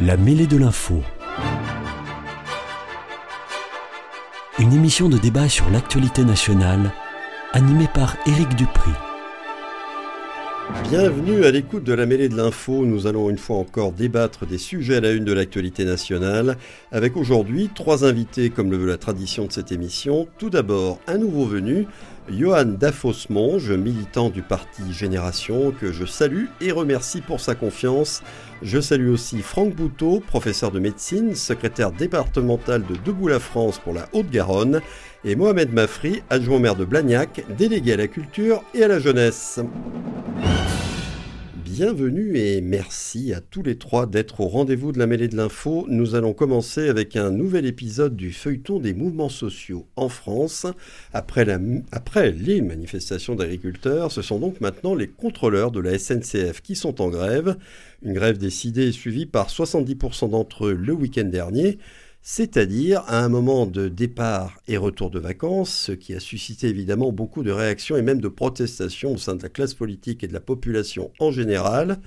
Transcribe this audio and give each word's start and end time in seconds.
La 0.00 0.16
mêlée 0.16 0.48
de 0.48 0.56
l'info. 0.56 1.04
Une 4.58 4.72
émission 4.72 5.08
de 5.08 5.16
débat 5.18 5.48
sur 5.48 5.70
l'actualité 5.70 6.24
nationale, 6.24 6.90
animée 7.52 7.86
par 7.94 8.16
Éric 8.26 8.56
Dupri. 8.56 8.90
Bienvenue 10.90 11.44
à 11.44 11.52
l'écoute 11.52 11.84
de 11.84 11.92
la 11.92 12.06
mêlée 12.06 12.28
de 12.28 12.36
l'info. 12.36 12.84
Nous 12.84 13.06
allons 13.06 13.30
une 13.30 13.38
fois 13.38 13.58
encore 13.58 13.92
débattre 13.92 14.46
des 14.46 14.58
sujets 14.58 14.96
à 14.96 15.00
la 15.00 15.12
une 15.12 15.24
de 15.24 15.32
l'actualité 15.32 15.84
nationale, 15.84 16.56
avec 16.90 17.16
aujourd'hui 17.16 17.70
trois 17.72 18.04
invités 18.04 18.50
comme 18.50 18.72
le 18.72 18.78
veut 18.78 18.88
la 18.88 18.96
tradition 18.96 19.46
de 19.46 19.52
cette 19.52 19.70
émission. 19.70 20.26
Tout 20.38 20.50
d'abord, 20.50 20.98
un 21.06 21.18
nouveau 21.18 21.44
venu, 21.44 21.86
Johan 22.30 22.64
Dafos-Monge, 22.64 23.72
militant 23.72 24.30
du 24.30 24.42
parti 24.42 24.92
Génération, 24.92 25.72
que 25.78 25.92
je 25.92 26.04
salue 26.04 26.46
et 26.60 26.72
remercie 26.72 27.20
pour 27.20 27.40
sa 27.40 27.54
confiance. 27.54 28.22
Je 28.62 28.80
salue 28.80 29.10
aussi 29.10 29.42
Franck 29.42 29.74
Bouteau, 29.74 30.20
professeur 30.20 30.70
de 30.70 30.80
médecine, 30.80 31.34
secrétaire 31.34 31.92
départemental 31.92 32.84
de 32.86 32.96
Debout 33.04 33.28
la 33.28 33.40
France 33.40 33.78
pour 33.78 33.92
la 33.92 34.08
Haute-Garonne, 34.12 34.80
et 35.24 35.36
Mohamed 35.36 35.72
Mafri, 35.72 36.22
adjoint 36.30 36.58
maire 36.58 36.76
de 36.76 36.84
Blagnac, 36.84 37.44
délégué 37.56 37.92
à 37.94 37.96
la 37.96 38.08
culture 38.08 38.62
et 38.74 38.82
à 38.82 38.88
la 38.88 38.98
jeunesse. 38.98 39.60
Bienvenue 41.76 42.36
et 42.36 42.60
merci 42.60 43.34
à 43.34 43.40
tous 43.40 43.64
les 43.64 43.76
trois 43.76 44.06
d'être 44.06 44.38
au 44.38 44.46
rendez-vous 44.46 44.92
de 44.92 45.00
la 45.00 45.08
mêlée 45.08 45.26
de 45.26 45.36
l'info. 45.36 45.86
Nous 45.88 46.14
allons 46.14 46.32
commencer 46.32 46.88
avec 46.88 47.16
un 47.16 47.32
nouvel 47.32 47.66
épisode 47.66 48.14
du 48.14 48.32
feuilleton 48.32 48.78
des 48.78 48.94
mouvements 48.94 49.28
sociaux 49.28 49.84
en 49.96 50.08
France. 50.08 50.68
Après, 51.12 51.44
les 52.30 52.60
manifestations 52.62 53.34
d'agriculteurs, 53.34 54.12
ce 54.12 54.22
sont 54.22 54.38
donc 54.38 54.60
maintenant 54.60 54.94
les 54.94 55.08
contrôleurs 55.08 55.72
de 55.72 55.80
la 55.80 55.98
SNCF 55.98 56.60
qui 56.62 56.76
sont 56.76 57.02
en 57.02 57.08
grève. 57.08 57.56
Une 58.04 58.12
grève 58.12 58.38
décidée 58.38 58.86
et 58.86 58.92
suivie 58.92 59.26
par 59.26 59.48
70% 59.48 60.30
d'entre 60.30 60.66
eux 60.66 60.74
le 60.74 60.92
week-end 60.92 61.24
dernier 61.24 61.78
c'est-à-dire 62.26 63.02
à 63.06 63.22
un 63.22 63.28
moment 63.28 63.66
de 63.66 63.88
départ 63.88 64.58
et 64.66 64.78
retour 64.78 65.10
de 65.10 65.18
vacances, 65.18 65.74
ce 65.74 65.92
qui 65.92 66.14
a 66.14 66.20
suscité 66.20 66.68
évidemment 66.68 67.12
beaucoup 67.12 67.42
de 67.42 67.50
réactions 67.50 67.98
et 67.98 68.02
même 68.02 68.22
de 68.22 68.28
protestations 68.28 69.12
au 69.12 69.16
sein 69.18 69.36
de 69.36 69.42
la 69.42 69.50
classe 69.50 69.74
politique 69.74 70.24
et 70.24 70.26
de 70.26 70.32
la 70.32 70.40
population 70.40 71.12
en 71.20 71.30
général. 71.30 72.00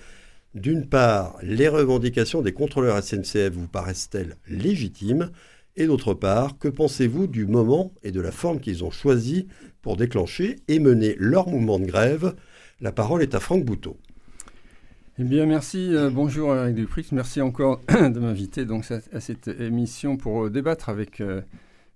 D'une 0.55 0.87
part, 0.87 1.37
les 1.43 1.67
revendications 1.67 2.41
des 2.41 2.51
contrôleurs 2.51 3.01
SNCF 3.03 3.51
vous 3.51 3.67
paraissent-elles 3.67 4.37
légitimes? 4.47 5.29
Et 5.75 5.85
d'autre 5.85 6.15
part, 6.15 6.57
que 6.57 6.67
pensez-vous 6.67 7.27
du 7.27 7.45
moment 7.45 7.93
et 8.01 8.11
de 8.11 8.19
la 8.19 8.31
forme 8.31 8.59
qu'ils 8.59 8.83
ont 8.83 8.89
choisi 8.89 9.47
pour 9.83 9.97
déclencher 9.97 10.55
et 10.67 10.79
mener 10.79 11.15
leur 11.19 11.47
mouvement 11.47 11.77
de 11.77 11.85
grève? 11.85 12.33
La 12.81 12.91
parole 12.91 13.21
est 13.21 13.35
à 13.35 13.39
Franck 13.39 13.63
Bouteau. 13.65 13.97
Eh 15.19 15.23
bien, 15.23 15.47
merci. 15.47 15.95
Euh, 15.95 16.11
bonjour 16.11 16.55
Eric 16.55 16.75
Duprix. 16.75 17.07
Merci 17.11 17.41
encore 17.41 17.81
de 17.89 18.19
m'inviter 18.19 18.65
donc 18.65 18.85
à 18.91 19.19
cette 19.19 19.47
émission 19.47 20.15
pour 20.15 20.45
euh, 20.45 20.49
débattre 20.51 20.89
avec 20.89 21.21
euh, 21.21 21.41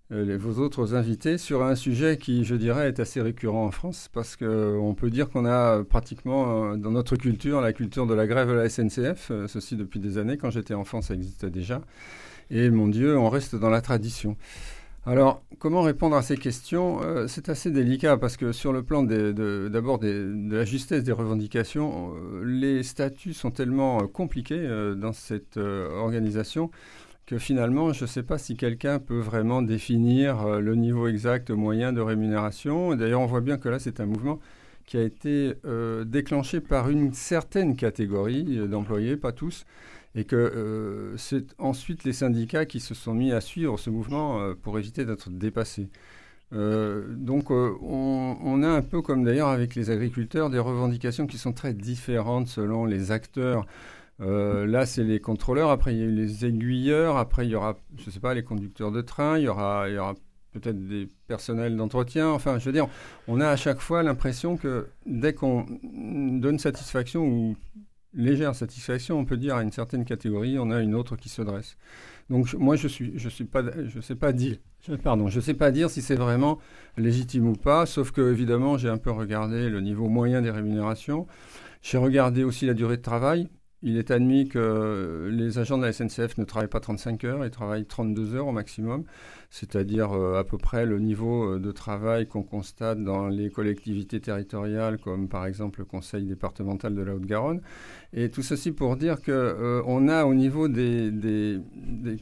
vos 0.09 0.59
autres 0.59 0.95
invités 0.95 1.37
sur 1.37 1.61
un 1.61 1.75
sujet 1.75 2.17
qui, 2.17 2.43
je 2.45 2.55
dirais, 2.55 2.87
est 2.87 2.99
assez 2.99 3.21
récurrent 3.21 3.63
en 3.63 3.69
France 3.69 4.09
parce 4.11 4.35
qu'on 4.35 4.95
peut 4.97 5.11
dire 5.11 5.29
qu'on 5.29 5.45
a 5.45 5.83
pratiquement 5.83 6.75
dans 6.75 6.89
notre 6.89 7.15
culture 7.15 7.61
la 7.61 7.73
culture 7.73 8.07
de 8.07 8.15
la 8.15 8.25
grève 8.25 8.49
à 8.49 8.55
la 8.55 8.69
SNCF, 8.69 9.31
ceci 9.47 9.75
depuis 9.75 9.99
des 9.99 10.17
années. 10.17 10.37
Quand 10.37 10.49
j'étais 10.49 10.73
enfant, 10.73 11.03
ça 11.03 11.13
existait 11.13 11.51
déjà. 11.51 11.81
Et 12.49 12.71
mon 12.71 12.87
Dieu, 12.87 13.15
on 13.19 13.29
reste 13.29 13.55
dans 13.55 13.69
la 13.69 13.81
tradition. 13.81 14.35
Alors, 15.03 15.41
comment 15.57 15.81
répondre 15.81 16.15
à 16.15 16.21
ces 16.21 16.37
questions? 16.37 17.01
Euh, 17.01 17.25
C'est 17.27 17.49
assez 17.49 17.71
délicat 17.71 18.17
parce 18.17 18.37
que 18.37 18.51
sur 18.51 18.71
le 18.71 18.83
plan 18.83 19.01
d'abord 19.01 19.97
de, 19.97 20.31
la 20.51 20.63
justesse 20.63 21.03
des 21.03 21.11
revendications, 21.11 22.13
euh, 22.13 22.43
les 22.45 22.83
statuts 22.83 23.33
sont 23.33 23.49
tellement 23.49 24.03
euh, 24.03 24.05
compliqués 24.05 24.63
dans 24.95 25.11
cette 25.11 25.57
organisation 25.57 26.69
que 27.25 27.39
finalement, 27.39 27.93
je 27.93 28.03
ne 28.03 28.07
sais 28.07 28.21
pas 28.21 28.37
si 28.37 28.55
quelqu'un 28.55 28.99
peut 28.99 29.19
vraiment 29.19 29.63
définir 29.63 30.59
le 30.59 30.75
niveau 30.75 31.07
exact 31.07 31.49
moyen 31.49 31.93
de 31.93 32.01
rémunération. 32.01 32.95
D'ailleurs, 32.95 33.21
on 33.21 33.25
voit 33.25 33.41
bien 33.41 33.57
que 33.57 33.69
là, 33.69 33.79
c'est 33.79 34.01
un 34.01 34.05
mouvement 34.05 34.39
qui 34.85 34.97
a 34.97 35.01
été 35.01 35.53
déclenché 36.05 36.59
par 36.59 36.89
une 36.89 37.13
certaine 37.13 37.77
catégorie 37.77 38.67
d'employés, 38.67 39.15
pas 39.15 39.31
tous, 39.31 39.65
et 40.15 40.25
que 40.25 40.35
euh, 40.35 41.17
c'est 41.17 41.55
ensuite 41.57 42.03
les 42.03 42.13
syndicats 42.13 42.65
qui 42.65 42.79
se 42.79 42.93
sont 42.93 43.13
mis 43.13 43.31
à 43.31 43.41
suivre 43.41 43.79
ce 43.79 43.89
mouvement 43.89 44.41
euh, 44.41 44.53
pour 44.53 44.77
éviter 44.77 45.05
d'être 45.05 45.29
dépassés. 45.29 45.89
Euh, 46.53 47.05
donc 47.15 47.49
on, 47.49 48.63
a 48.63 48.67
un 48.67 48.81
peu 48.81 49.01
comme 49.01 49.23
d'ailleurs 49.23 49.47
avec 49.47 49.73
les 49.75 49.89
agriculteurs 49.89 50.49
des 50.49 50.59
revendications 50.59 51.25
qui 51.25 51.37
sont 51.37 51.53
très 51.53 51.73
différentes 51.73 52.47
selon 52.47 52.85
les 52.85 53.11
acteurs. 53.11 53.65
là, 54.19 54.85
c'est 54.85 55.03
les 55.03 55.19
contrôleurs, 55.21 55.69
après 55.71 55.95
il 55.95 55.99
y 55.99 56.03
a 56.03 56.07
les 56.07 56.45
aiguilleurs, 56.45 57.17
après 57.17 57.47
il 57.47 57.51
y 57.51 57.55
aura, 57.55 57.77
je 57.97 58.09
sais 58.09 58.19
pas, 58.19 58.33
les 58.33 58.43
conducteurs 58.43 58.91
de 58.91 59.01
train, 59.01 59.37
il 59.37 59.45
y 59.45 59.47
aura, 59.47 59.87
il 59.87 59.95
y 59.95 59.97
aura 59.97 60.15
peut-être 60.51 60.85
des 60.87 61.07
personnels 61.27 61.77
d'entretien. 61.77 62.29
Enfin, 62.29 62.59
je 62.59 62.65
veux 62.65 62.73
dire, 62.73 62.87
on 63.27 63.39
a 63.39 63.47
à 63.47 63.55
chaque 63.55 63.79
fois 63.79 64.03
l'impression 64.03 64.57
que 64.57 64.87
dès 65.05 65.33
qu'on 65.33 65.65
donne 65.83 66.59
satisfaction 66.59 67.25
ou 67.25 67.55
légère 68.13 68.55
satisfaction, 68.55 69.17
on 69.19 69.25
peut 69.25 69.37
dire, 69.37 69.55
à 69.55 69.63
une 69.63 69.71
certaine 69.71 70.05
catégorie, 70.05 70.57
on 70.59 70.71
a 70.71 70.81
une 70.81 70.95
autre 70.95 71.15
qui 71.15 71.29
se 71.29 71.41
dresse. 71.41 71.77
Donc 72.29 72.53
moi, 72.53 72.75
je 72.75 72.87
suis, 72.87 73.13
je 73.17 73.29
suis 73.29 73.45
pas, 73.45 73.63
je 73.85 73.99
sais 73.99 74.15
pas 74.15 74.33
dire, 74.33 74.57
pardon, 75.03 75.27
je 75.27 75.39
sais 75.39 75.53
pas 75.53 75.71
dire 75.71 75.89
si 75.89 76.01
c'est 76.01 76.15
vraiment 76.15 76.59
légitime 76.97 77.47
ou 77.47 77.53
pas. 77.53 77.85
Sauf 77.85 78.11
que 78.11 78.31
évidemment, 78.31 78.77
j'ai 78.77 78.89
un 78.89 78.97
peu 78.97 79.11
regardé 79.11 79.69
le 79.69 79.81
niveau 79.81 80.07
moyen 80.07 80.41
des 80.41 80.51
rémunérations. 80.51 81.27
J'ai 81.81 81.97
regardé 81.97 82.43
aussi 82.43 82.65
la 82.65 82.73
durée 82.73 82.97
de 82.97 83.01
travail. 83.01 83.49
Il 83.83 83.97
est 83.97 84.11
admis 84.11 84.47
que 84.47 85.29
les 85.31 85.57
agents 85.57 85.77
de 85.79 85.83
la 85.83 85.91
SNCF 85.91 86.37
ne 86.37 86.43
travaillent 86.43 86.69
pas 86.69 86.79
35 86.79 87.23
heures, 87.23 87.43
ils 87.43 87.49
travaillent 87.49 87.85
32 87.85 88.35
heures 88.35 88.47
au 88.47 88.51
maximum, 88.51 89.05
c'est-à-dire 89.49 90.11
euh, 90.13 90.39
à 90.39 90.43
peu 90.43 90.59
près 90.59 90.85
le 90.85 90.99
niveau 90.99 91.55
euh, 91.55 91.59
de 91.59 91.71
travail 91.71 92.27
qu'on 92.27 92.43
constate 92.43 93.03
dans 93.03 93.27
les 93.27 93.49
collectivités 93.49 94.19
territoriales, 94.19 94.99
comme 94.99 95.27
par 95.27 95.47
exemple 95.47 95.79
le 95.79 95.85
Conseil 95.85 96.25
départemental 96.25 96.93
de 96.93 97.01
la 97.01 97.15
Haute-Garonne. 97.15 97.61
Et 98.13 98.29
tout 98.29 98.43
ceci 98.43 98.71
pour 98.71 98.97
dire 98.97 99.19
qu'on 99.19 99.31
euh, 99.31 100.07
a 100.09 100.25
au 100.27 100.35
niveau 100.35 100.67
des, 100.67 101.59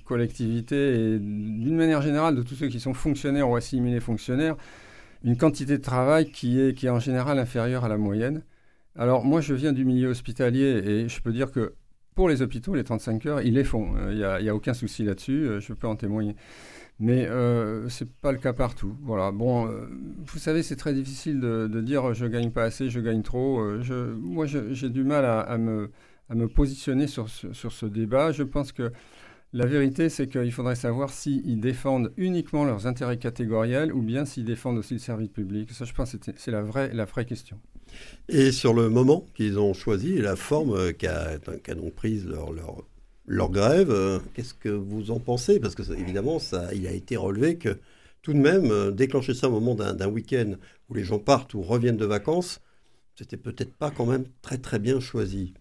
collectivités 0.05 1.15
et 1.15 1.19
d'une 1.19 1.75
manière 1.75 2.01
générale 2.01 2.35
de 2.35 2.41
tous 2.41 2.55
ceux 2.55 2.69
qui 2.69 2.79
sont 2.79 2.93
fonctionnaires 2.93 3.49
ou 3.49 3.57
assimilés 3.57 3.99
fonctionnaires, 3.99 4.55
une 5.25 5.35
quantité 5.35 5.77
de 5.77 5.83
travail 5.83 6.31
qui 6.31 6.57
est 6.57 6.89
en 6.89 6.99
général 6.99 7.37
inférieure 7.37 7.83
à 7.83 7.89
la 7.89 7.97
moyenne. 7.97 8.43
Alors 8.99 9.23
moi, 9.23 9.39
je 9.39 9.53
viens 9.53 9.71
du 9.71 9.85
milieu 9.85 10.09
hospitalier 10.09 10.83
et 10.85 11.07
je 11.07 11.21
peux 11.21 11.31
dire 11.31 11.53
que 11.53 11.73
pour 12.15 12.27
les 12.27 12.41
hôpitaux, 12.41 12.75
les 12.75 12.83
35 12.83 13.25
heures, 13.27 13.41
ils 13.41 13.53
les 13.53 13.63
font. 13.63 13.93
Il 14.11 14.17
n'y 14.17 14.49
a, 14.49 14.53
aucun 14.53 14.73
souci 14.73 15.05
là-dessus, 15.05 15.47
euh, 15.47 15.59
je 15.61 15.71
peux 15.71 15.87
en 15.87 15.95
témoigner. 15.95 16.35
Mais 16.99 17.25
euh, 17.25 17.87
ce 17.87 18.03
n'est 18.03 18.09
pas 18.21 18.33
le 18.33 18.39
cas 18.39 18.51
partout. 18.51 18.97
Voilà. 19.03 19.31
Bon, 19.31 19.67
euh, 19.67 19.87
vous 20.25 20.37
savez, 20.37 20.63
c'est 20.63 20.75
très 20.75 20.93
difficile 20.93 21.39
de, 21.39 21.79
dire 21.79 22.13
je 22.13 22.25
gagne 22.25 22.51
pas 22.51 22.63
assez, 22.63 22.89
je 22.89 22.99
gagne 22.99 23.21
trop. 23.23 23.63
moi, 24.17 24.45
j'ai 24.45 24.89
du 24.89 25.05
mal 25.05 25.23
à, 25.23 25.57
me, 25.57 25.89
positionner 26.49 27.07
sur, 27.07 27.29
ce 27.29 27.85
débat. 27.85 28.33
Je 28.33 28.43
pense 28.43 28.73
que 28.73 28.91
la 29.53 29.65
vérité, 29.65 30.09
c'est 30.09 30.27
qu'il 30.27 30.51
faudrait 30.51 30.75
savoir 30.75 31.09
s'ils 31.09 31.61
défendent 31.61 32.11
uniquement 32.17 32.65
leurs 32.65 32.85
intérêts 32.85 33.17
catégoriels 33.17 33.93
ou 33.93 34.01
bien 34.01 34.25
s'ils 34.25 34.43
défendent 34.43 34.77
aussi 34.77 34.95
le 34.95 34.99
service 34.99 35.29
public. 35.29 35.71
Ça, 35.71 35.85
je 35.85 35.93
pense 35.93 36.17
que 36.17 36.31
c'est 36.35 36.51
la 36.51 36.61
vraie 37.05 37.25
question. 37.25 37.57
Et 38.27 38.51
sur 38.51 38.73
le 38.73 38.89
moment 38.89 39.25
qu'ils 39.35 39.57
ont 39.57 39.73
choisi 39.73 40.13
et 40.13 40.21
la 40.21 40.35
forme 40.35 40.75
euh, 40.75 40.91
qu'a 40.91 41.37
donc 41.75 41.93
prise 41.93 42.27
leur, 42.27 43.49
grève, 43.49 43.89
euh, 43.89 44.19
qu'est-ce 44.33 44.53
que 44.53 44.69
vous 44.69 45.09
en 45.11 45.19
pensez? 45.19 45.59
Parce 45.59 45.73
que 45.73 45.81
évidemment, 45.93 46.37
ça, 46.37 46.73
il 46.73 46.85
a 46.85 46.91
été 46.91 47.17
relevé 47.17 47.57
que 47.57 47.79
tout 48.21 48.33
de 48.33 48.37
même, 48.37 48.71
euh, 48.71 48.91
déclencher 48.91 49.33
ça 49.33 49.47
au 49.47 49.51
moment 49.51 49.75
d'un 49.75 50.07
week-end 50.07 50.53
où 50.89 50.93
les 50.93 51.03
gens 51.03 51.19
partent 51.19 51.53
ou 51.55 51.61
reviennent 51.61 51.97
de 51.97 52.05
vacances, 52.05 52.59
c'était 53.15 53.37
peut-être 53.37 53.73
pas 53.73 53.91
quand 53.91 54.05
même 54.05 54.25
très 54.41 54.57
très 54.57 54.79
bien 54.79 54.99
choisi. 54.99 55.53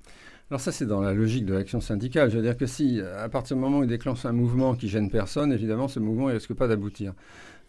Alors 0.51 0.61
ça, 0.61 0.73
c'est 0.73 0.87
dans 0.87 1.03
la 1.03 1.13
logique 1.13 1.45
de 1.45 1.53
l'action 1.53 1.81
syndicale. 1.81 2.31
Je 2.31 2.37
veux 2.37 2.43
dire 2.43 2.57
que 2.57 2.67
si, 2.67 3.01
à 3.01 3.29
partir 3.29 3.57
du 3.57 3.63
moment 3.63 3.81
où 3.81 3.83
il 3.83 3.89
déclenche 3.89 4.25
un 4.25 4.33
mouvement 4.33 4.75
qui 4.75 4.89
gêne 4.89 5.11
personne, 5.11 5.53
évidemment, 5.53 5.89
ce 5.89 6.01
mouvement 6.01 6.29
ne 6.29 6.35
risque 6.35 6.55
pas 6.55 6.69
d'aboutir. 6.69 7.13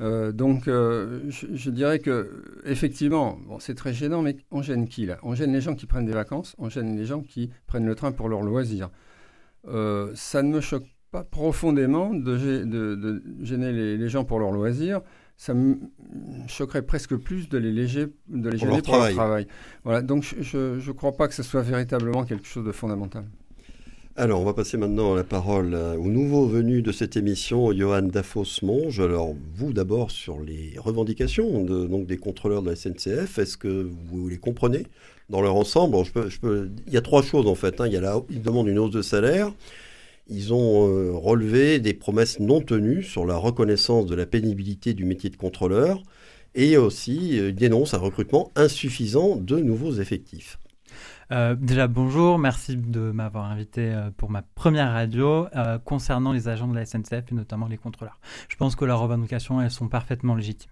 Euh, 0.01 0.31
donc, 0.31 0.67
euh, 0.67 1.19
je, 1.29 1.69
dirais 1.69 1.99
que 1.99 2.61
effectivement, 2.63 3.37
c'est 3.59 3.75
très 3.75 3.93
gênant, 3.93 4.21
mais 4.21 4.37
on 4.49 4.61
gêne 4.61 4.87
qui 4.87 5.05
là? 5.05 5.17
On 5.23 5.35
gêne 5.35 5.51
les 5.51 5.61
gens 5.61 5.75
qui 5.75 5.87
prennent 5.87 6.05
des 6.05 6.13
vacances, 6.13 6.55
on 6.57 6.69
gêne 6.69 6.95
les 6.95 7.05
gens 7.05 7.21
qui 7.21 7.49
prennent 7.67 7.85
le 7.85 7.95
train 7.95 8.13
pour 8.13 8.29
leur 8.29 8.41
loisir. 8.41 8.89
Euh, 9.67 10.11
ça 10.15 10.41
ne 10.41 10.49
me 10.49 10.61
choque 10.61 10.85
pas 11.11 11.23
profondément 11.23 12.13
de, 12.13 12.37
gêner 13.41 13.73
les, 13.73 14.09
gens 14.09 14.23
pour 14.23 14.39
leur 14.39 14.51
loisir 14.51 15.01
ça 15.39 15.53
me 15.53 15.77
choquerait 16.49 16.81
presque 16.81 17.15
plus 17.15 17.47
de 17.47 17.57
les, 17.57 17.71
léger, 17.71 18.07
de 18.27 18.49
les 18.49 18.57
pour 18.57 18.67
gêner 18.67 18.81
pour 18.81 18.97
leur 18.97 19.11
travail. 19.13 19.47
Voilà, 19.85 20.01
donc 20.01 20.35
je 20.37 20.85
ne 20.85 20.91
crois 20.91 21.13
pas 21.13 21.29
que 21.29 21.33
ce 21.33 21.43
soit 21.43 21.61
véritablement 21.61 22.25
quelque 22.25 22.45
chose 22.45 22.65
de 22.65 22.73
fondamental. 22.73 23.23
Alors, 24.17 24.41
on 24.41 24.43
va 24.43 24.53
passer 24.53 24.75
maintenant 24.75 25.15
la 25.15 25.23
parole 25.23 25.73
au 25.73 26.09
nouveau 26.09 26.45
venu 26.45 26.81
de 26.81 26.91
cette 26.91 27.15
émission, 27.15 27.71
Johan 27.71 28.01
Dafos-Monge. 28.01 28.99
Alors, 28.99 29.33
vous 29.55 29.71
d'abord 29.71 30.11
sur 30.11 30.41
les 30.41 30.73
revendications 30.77 31.63
de, 31.63 31.87
donc, 31.87 32.05
des 32.05 32.17
contrôleurs 32.17 32.61
de 32.61 32.71
la 32.71 32.75
SNCF, 32.75 33.39
est-ce 33.39 33.55
que 33.55 33.89
vous 34.11 34.27
les 34.27 34.39
comprenez 34.39 34.87
dans 35.29 35.41
leur 35.41 35.55
ensemble? 35.55 36.03
Je 36.03 36.11
peux, 36.11 36.27
je 36.27 36.37
peux, 36.41 36.69
Il 36.87 36.91
y 36.91 36.97
a 36.97 37.01
trois 37.01 37.23
choses 37.23 37.47
en 37.47 37.55
fait. 37.55 37.79
Hein. 37.79 37.87
Il 37.87 37.93
y 37.93 37.97
a 37.97 38.01
là, 38.01 38.19
ils 38.29 38.41
demandent 38.41 38.67
une 38.67 38.79
hausse 38.79 38.91
de 38.91 39.01
salaire, 39.01 39.53
ils 40.29 40.53
ont 40.53 41.19
relevé 41.19 41.79
des 41.79 41.93
promesses 41.93 42.39
non 42.39 42.61
tenues 42.61 43.03
sur 43.03 43.25
la 43.25 43.35
reconnaissance 43.35 44.05
de 44.05 44.15
la 44.15 44.25
pénibilité 44.25 44.93
du 44.93 45.05
métier 45.05 45.29
de 45.29 45.37
contrôleur 45.37 46.01
et 46.55 46.77
aussi 46.77 47.37
ils 47.37 47.55
dénoncent 47.55 47.93
un 47.93 47.99
recrutement 47.99 48.51
insuffisant 48.55 49.35
de 49.35 49.57
nouveaux 49.57 49.93
effectifs. 49.93 50.57
Euh, 51.31 51.55
déjà, 51.55 51.87
bonjour, 51.87 52.39
merci 52.39 52.75
de 52.75 53.11
m'avoir 53.11 53.45
invité 53.45 53.93
euh, 53.93 54.09
pour 54.17 54.31
ma 54.31 54.41
première 54.41 54.91
radio 54.91 55.47
euh, 55.55 55.77
concernant 55.77 56.31
les 56.31 56.47
agents 56.47 56.67
de 56.67 56.73
la 56.73 56.85
SNCF 56.85 57.31
et 57.31 57.35
notamment 57.35 57.67
les 57.67 57.77
contrôleurs. 57.77 58.19
Je 58.47 58.55
pense 58.55 58.75
que 58.75 58.83
leurs 58.83 58.99
revendications, 58.99 59.61
elles 59.61 59.69
sont 59.69 59.89
parfaitement 59.89 60.33
légitimes. 60.33 60.71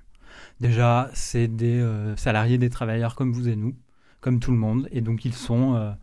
Déjà, 0.60 1.10
c'est 1.14 1.48
des 1.48 1.84
salariés, 2.16 2.58
des 2.58 2.70
travailleurs 2.70 3.16
comme 3.16 3.32
vous 3.32 3.50
et 3.50 3.56
nous, 3.56 3.76
comme 4.22 4.40
tout 4.40 4.52
le 4.52 4.58
monde, 4.58 4.88
et 4.92 5.02
donc 5.02 5.26
ils 5.26 5.34
sont 5.34 5.96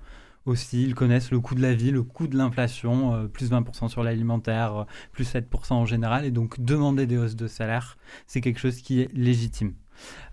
aussi, 0.47 0.83
ils 0.83 0.95
connaissent 0.95 1.31
le 1.31 1.41
coût 1.41 1.55
de 1.55 1.63
la 1.63 1.75
vie, 1.75 1.91
le 1.91 2.03
coût 2.03 2.27
de 2.27 2.37
l'inflation, 2.37 3.29
plus 3.29 3.51
20% 3.51 3.89
sur 3.89 4.03
l'alimentaire, 4.03 4.87
plus 5.13 5.25
7% 5.33 5.73
en 5.73 5.87
général, 5.87 6.25
et 6.25 6.31
donc 6.31 6.61
demander 6.61 7.07
des 7.07 7.17
hausses 7.17 7.37
de 7.37 7.47
salaire, 7.47 7.97
c'est 8.27 8.41
quelque 8.41 8.61
chose 8.61 8.81
qui 8.83 9.01
est 9.01 9.13
légitime. 9.15 9.75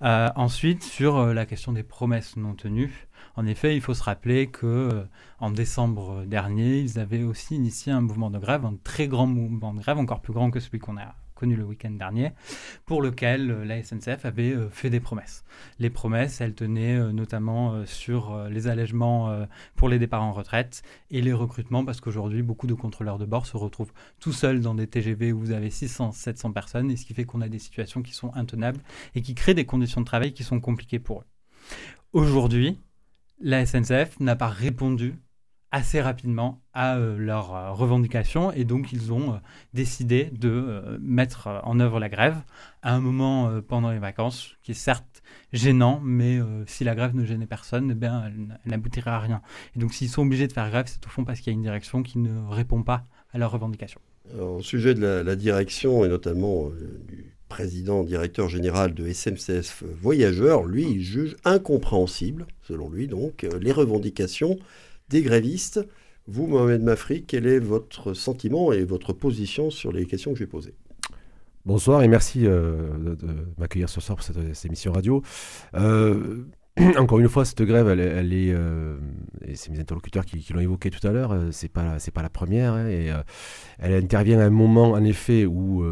ensuite, 0.02 0.84
sur 0.84 1.34
la 1.34 1.46
question 1.46 1.72
des 1.72 1.84
promesses 1.84 2.36
non 2.36 2.56
tenues, 2.56 3.08
en 3.36 3.46
effet, 3.46 3.76
il 3.76 3.82
faut 3.82 3.94
se 3.94 4.04
rappeler 4.04 4.48
que 4.48 4.66
euh, 4.66 5.04
en 5.40 5.52
décembre 5.52 6.26
dernier, 6.26 6.80
ils 6.80 7.00
avaient 7.00 7.24
aussi 7.24 7.56
initié 7.56 7.92
un 7.92 8.02
mouvement 8.02 8.30
de 8.30 8.38
grève, 8.38 8.66
un 8.66 8.76
très 8.84 9.08
grand 9.08 9.28
mouvement 9.28 9.74
de 9.74 9.80
grève, 9.80 9.98
encore 9.98 10.22
plus 10.22 10.34
grand 10.34 10.52
que 10.52 10.60
celui 10.60 10.80
qu'on 10.80 10.98
a 10.98 11.16
connu 11.42 11.56
le 11.56 11.64
week-end 11.64 11.92
dernier, 11.92 12.34
pour 12.86 13.02
lequel 13.02 13.50
euh, 13.50 13.66
la 13.66 13.82
SNCF 13.82 14.26
avait 14.26 14.54
euh, 14.54 14.70
fait 14.70 14.92
des 14.92 15.00
promesses. 15.00 15.44
Les 15.80 15.90
promesses, 15.90 16.40
elles 16.40 16.54
tenaient 16.54 17.12
notamment 17.12 17.86
sur 17.86 18.48
les 18.50 18.68
allègements 18.68 19.46
pour 19.76 19.90
les 19.90 20.00
départs 20.00 20.24
en 20.24 20.32
retraite 20.32 20.84
et 21.10 21.22
les 21.22 21.34
recrutements, 21.34 21.84
parce 21.84 22.00
qu'aujourd'hui, 22.02 22.44
beaucoup 22.44 22.68
de 22.68 22.74
contrôleurs 22.74 23.18
de 23.18 23.26
bord 23.26 23.46
se 23.46 23.58
retrouvent 23.58 23.94
tout 24.20 24.34
seuls 24.34 24.62
dans 24.62 24.76
des 24.76 24.88
TGV 24.88 25.32
où 25.34 25.40
vous 25.40 25.52
avez 25.52 25.70
600, 25.70 26.12
700 26.12 26.52
personnes, 26.52 26.92
et 26.92 26.96
ce 26.96 27.06
qui 27.06 27.14
fait 27.14 27.26
qu'on 27.26 27.42
a 27.42 27.50
des 27.50 27.60
situations 27.60 28.02
qui 28.02 28.14
sont 28.14 28.34
intenables 28.36 28.82
et 29.16 29.22
qui 29.22 29.36
créent 29.36 29.54
des 29.54 29.66
conditions 29.66 30.02
de 30.02 30.06
travail 30.06 30.34
qui 30.34 30.44
sont 30.44 30.60
compliquées 30.60 31.00
pour 31.00 31.22
eux. 31.22 31.26
Aujourd'hui, 32.14 32.78
la 33.40 33.66
SNCF 33.66 34.20
n'a 34.20 34.36
pas 34.36 34.50
répondu 34.50 35.16
assez 35.72 36.02
rapidement 36.02 36.62
à 36.74 36.98
euh, 36.98 37.18
leurs 37.18 37.56
euh, 37.56 37.72
revendications 37.72 38.52
et 38.52 38.66
donc 38.66 38.92
ils 38.92 39.14
ont 39.14 39.34
euh, 39.34 39.38
décidé 39.74 40.26
de 40.26 41.00
mettre 41.02 41.48
en 41.64 41.80
œuvre 41.80 42.00
la 42.00 42.10
grève 42.10 42.36
à 42.82 42.94
un 42.94 43.00
moment 43.00 43.62
pendant 43.68 43.92
les 43.92 44.00
vacances 44.00 44.56
qui 44.64 44.72
est 44.72 44.76
certes 44.76 45.24
gênant 45.54 46.02
mais 46.04 46.40
si 46.66 46.84
la 46.84 46.96
grève 46.96 47.16
ne 47.16 47.26
gênait 47.26 47.46
personne 47.46 47.90
eh 47.92 47.96
bien, 47.96 48.24
elle, 48.26 48.60
n'aboutirait 48.66 49.12
à 49.12 49.20
rien 49.20 49.42
et 49.76 49.80
donc 49.80 49.94
s'ils 49.94 50.10
sont 50.10 50.24
obligés 50.24 50.48
de 50.48 50.54
faire 50.54 50.70
grève 50.70 50.86
c'est 50.88 51.06
au 51.06 51.10
fond 51.10 51.24
parce 51.24 51.40
qu'il 51.40 51.54
y 51.54 51.56
a 51.56 51.58
une 51.58 51.62
direction 51.62 52.04
qui 52.04 52.18
ne 52.18 52.48
répond 52.50 52.84
pas 52.84 53.04
à 53.34 53.38
leurs 53.38 53.52
revendications. 53.52 54.02
au 54.38 54.62
sujet 54.62 54.94
de 54.94 55.02
la, 55.02 55.24
la 55.24 55.36
direction 55.36 56.04
et 56.04 56.10
notamment 56.10 56.70
du 57.08 57.34
président 57.48 58.04
directeur 58.04 58.48
général 58.48 58.94
de 58.94 59.08
SMCF 59.08 59.84
Voyageurs, 60.02 60.64
lui, 60.64 60.84
il 60.90 61.02
juge 61.02 61.36
incompréhensible, 61.44 62.48
selon 62.62 62.90
lui 62.90 63.08
donc, 63.08 63.46
les 63.60 63.74
revendications 63.74 64.58
des 65.12 65.22
grévistes. 65.22 65.86
Vous, 66.28 66.48
Mohamed 66.48 66.82
Mafri, 66.82 67.24
quel 67.26 67.46
est 67.46 67.60
votre 67.60 68.14
sentiment 68.14 68.72
et 68.72 68.84
votre 68.84 69.14
position 69.14 69.70
sur 69.70 69.92
les 69.92 70.06
questions 70.06 70.34
que 70.34 70.40
j'ai 70.40 70.48
posées 70.48 70.74
Bonsoir 71.66 72.02
et 72.02 72.08
merci 72.08 72.48
euh, 72.48 73.16
de, 73.16 73.28
m'accueillir 73.60 73.90
ce 73.90 74.02
soir 74.02 74.18
pour 74.18 74.26
cette, 74.26 74.66
émission 74.66 74.94
radio. 74.94 75.22
Euh, 75.76 76.46
encore 76.98 77.20
une 77.20 77.30
fois, 77.30 77.46
cette 77.46 77.62
grève, 77.62 77.88
elle, 77.90 78.00
est, 78.34 78.54
euh, 78.54 78.98
et 79.46 79.56
c'est 79.56 79.70
mes 79.72 79.80
interlocuteurs 79.80 80.26
qui, 80.26 80.46
l'ont 80.54 80.62
évoqué 80.62 80.90
tout 80.90 81.06
à 81.06 81.12
l'heure, 81.12 81.38
c'est 81.52 81.68
pas, 81.68 81.98
pas 82.14 82.22
la 82.24 82.30
première, 82.30 82.74
hein, 82.74 82.88
et 82.88 83.12
elle 83.78 83.94
intervient 83.94 84.40
à 84.40 84.46
un 84.46 84.50
moment, 84.50 84.92
en 84.92 85.04
effet, 85.04 85.46
où 85.46 85.84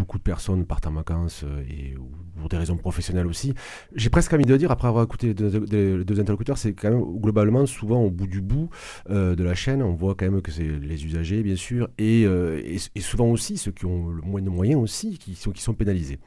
beaucoup 0.00 0.18
de 0.18 0.22
personnes 0.22 0.64
partent 0.64 0.86
en 0.86 0.92
vacances 0.92 1.44
et 1.68 1.94
pour 2.38 2.48
des 2.48 2.56
raisons 2.56 2.76
professionnelles 2.76 3.26
aussi. 3.26 3.54
J'ai 3.94 4.10
presque 4.10 4.32
envie 4.32 4.44
de 4.44 4.56
dire, 4.56 4.70
après 4.70 4.88
avoir 4.88 5.04
écouté 5.04 5.28
les 5.28 5.34
deux, 5.34 6.20
interlocuteurs, 6.20 6.58
c'est 6.58 6.72
quand 6.72 6.90
même 6.90 7.04
globalement 7.20 7.66
souvent 7.66 8.00
au 8.02 8.10
bout 8.10 8.26
du 8.26 8.40
bout 8.40 8.70
de 9.08 9.42
la 9.42 9.54
chaîne, 9.54 9.82
on 9.82 9.92
voit 9.92 10.14
quand 10.14 10.30
même 10.30 10.40
que 10.40 10.50
c'est 10.50 10.64
les 10.64 11.04
usagers, 11.04 11.42
bien 11.42 11.56
sûr, 11.56 11.88
et, 11.98 12.22
et, 12.22 13.00
souvent 13.00 13.26
aussi 13.26 13.58
ceux 13.58 13.72
qui 13.72 13.86
ont 13.86 14.08
le 14.08 14.22
moins 14.22 14.40
de 14.40 14.48
moyens 14.48 14.80
aussi, 14.80 15.18
qui 15.18 15.34
sont, 15.34 15.50
qui 15.50 15.62
sont 15.62 15.74
pénalisés. 15.74 16.18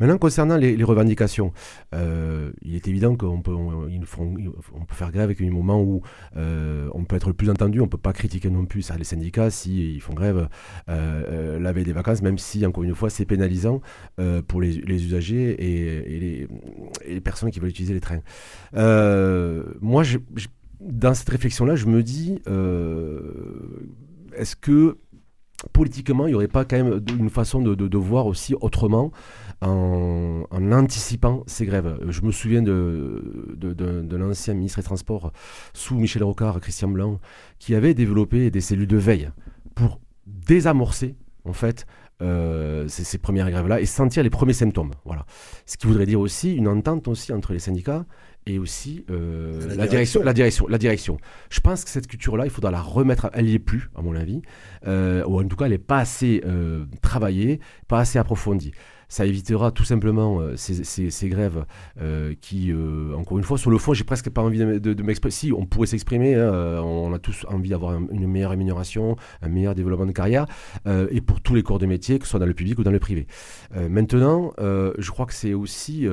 Maintenant, 0.00 0.18
concernant 0.18 0.56
les, 0.56 0.82
revendications, 0.82 1.52
il 1.92 2.74
est 2.74 2.88
évident 2.88 3.14
qu'on 3.14 3.42
peut, 3.42 3.52
on, 3.52 3.90
on, 4.74 4.84
peut 4.84 4.94
faire 4.94 5.12
grève 5.12 5.24
avec 5.24 5.40
un 5.40 5.50
moment 5.50 5.80
où 5.82 6.02
euh, 6.36 6.88
on 6.94 7.04
peut 7.04 7.16
être 7.16 7.28
le 7.28 7.34
plus 7.34 7.50
entendu, 7.50 7.80
on 7.80 7.84
ne 7.84 7.88
peut 7.88 7.98
pas 7.98 8.12
critiquer 8.12 8.50
non 8.50 8.64
plus 8.64 8.82
ça, 8.82 8.96
les 8.96 9.04
syndicats 9.04 9.50
s'ils 9.50 9.94
ils 9.94 10.00
font 10.00 10.14
grève 10.14 10.48
euh, 10.88 11.22
euh, 11.28 11.58
la 11.58 11.72
veille 11.72 11.84
des 11.84 11.92
vacances, 11.92 12.22
même 12.22 12.38
si, 12.38 12.64
encore 12.66 12.84
une 12.84 12.94
fois, 12.94 13.10
c'est 13.18 13.26
pénalisant 13.26 13.80
pour 14.46 14.60
les, 14.60 14.78
usagers 14.78 15.56
et, 15.58 16.48
les, 17.06 17.20
personnes 17.20 17.50
qui 17.50 17.60
veulent 17.60 17.70
utiliser 17.70 17.94
les 17.94 18.00
trains. 18.00 18.22
moi, 19.80 20.02
dans 20.80 21.14
cette 21.14 21.28
réflexion-là, 21.28 21.76
je 21.76 21.86
me 21.86 22.02
dis, 22.02 22.40
est-ce 24.36 24.56
que 24.56 24.98
politiquement, 25.72 26.26
il 26.26 26.30
n'y 26.30 26.34
aurait 26.34 26.48
pas 26.48 26.64
quand 26.64 26.76
même 26.76 27.00
une 27.18 27.30
façon 27.30 27.60
de, 27.60 27.74
de 27.74 27.98
voir 27.98 28.26
aussi 28.26 28.54
autrement 28.60 29.10
en, 29.60 30.44
anticipant 30.50 31.42
ces 31.46 31.66
grèves? 31.66 31.98
Je 32.08 32.22
me 32.22 32.30
souviens 32.30 32.62
de, 32.62 33.56
de, 33.56 34.16
l'ancien 34.16 34.54
ministre 34.54 34.78
des 34.78 34.84
Transports 34.84 35.32
sous 35.72 35.96
Michel 35.96 36.22
Rocard, 36.22 36.60
Christian 36.60 36.88
Blanc, 36.88 37.20
qui 37.58 37.74
avait 37.74 37.94
développé 37.94 38.50
des 38.50 38.60
cellules 38.60 38.86
de 38.86 38.96
veille 38.96 39.30
pour 39.74 40.00
désamorcer 40.26 41.16
en 41.44 41.52
fait 41.52 41.86
euh, 42.20 42.88
ces, 42.88 43.18
premières 43.18 43.48
grèves-là 43.50 43.80
et 43.80 43.86
sentir 43.86 44.22
les 44.22 44.30
premiers 44.30 44.52
symptômes. 44.52 44.90
Voilà. 45.04 45.24
Ce 45.66 45.76
qui 45.76 45.86
voudrait 45.86 46.06
dire 46.06 46.18
aussi 46.18 46.54
une 46.54 46.66
entente 46.66 47.06
aussi 47.06 47.32
entre 47.32 47.52
les 47.52 47.60
syndicats 47.60 48.06
et 48.46 48.58
aussi 48.58 49.04
euh, 49.10 49.76
la, 49.76 49.86
direction, 49.86 50.22
la, 50.22 50.32
direction, 50.32 50.66
la 50.66 50.78
direction. 50.78 51.18
Je 51.50 51.60
pense 51.60 51.84
que 51.84 51.90
cette 51.90 52.08
culture-là, 52.08 52.44
il 52.44 52.50
faudra 52.50 52.70
la 52.70 52.80
remettre. 52.80 53.30
Elle 53.34 53.44
n'y 53.44 53.54
est 53.54 53.60
plus, 53.60 53.90
à 53.94 54.02
mon 54.02 54.16
avis, 54.16 54.42
euh, 54.86 55.22
ou 55.26 55.40
en 55.40 55.46
tout 55.46 55.56
cas, 55.56 55.66
elle 55.66 55.72
n'est 55.72 55.78
pas 55.78 55.98
assez 55.98 56.42
travaillée, 57.02 57.60
pas 57.86 58.00
assez 58.00 58.18
approfondie 58.18 58.72
ça 59.08 59.24
évitera 59.26 59.70
tout 59.70 59.84
simplement 59.84 60.40
euh, 60.40 60.54
ces, 60.56 61.28
grèves 61.28 61.64
euh, 62.00 62.34
qui, 62.40 62.70
euh, 62.70 63.14
encore 63.16 63.38
une 63.38 63.44
fois, 63.44 63.58
sur 63.58 63.70
le 63.70 63.78
fond, 63.78 63.94
j'ai 63.94 64.04
presque 64.04 64.30
pas 64.30 64.42
envie 64.42 64.58
de, 64.58 65.02
m'exprimer. 65.02 65.30
Si, 65.30 65.52
on 65.52 65.64
pourrait 65.64 65.86
s'exprimer, 65.86 66.34
hein, 66.34 66.80
on 66.82 67.12
a 67.12 67.18
tous 67.18 67.46
envie 67.48 67.70
d'avoir 67.70 67.94
une 67.94 68.26
meilleure 68.26 68.50
rémunération, 68.50 69.16
un 69.42 69.48
meilleur 69.48 69.74
développement 69.74 70.06
de 70.06 70.12
carrière, 70.12 70.46
et 70.86 71.20
pour 71.20 71.40
tous 71.40 71.54
les 71.54 71.62
corps 71.62 71.78
de 71.78 71.86
métier, 71.86 72.18
que 72.18 72.24
ce 72.24 72.30
soit 72.30 72.40
dans 72.40 72.46
le 72.46 72.54
public 72.54 72.78
ou 72.78 72.84
dans 72.84 72.90
le 72.90 72.98
privé. 72.98 73.26
maintenant, 73.88 74.52
je 74.58 75.10
crois 75.10 75.26
que 75.26 75.34
c'est 75.34 75.54
aussi 75.54 76.06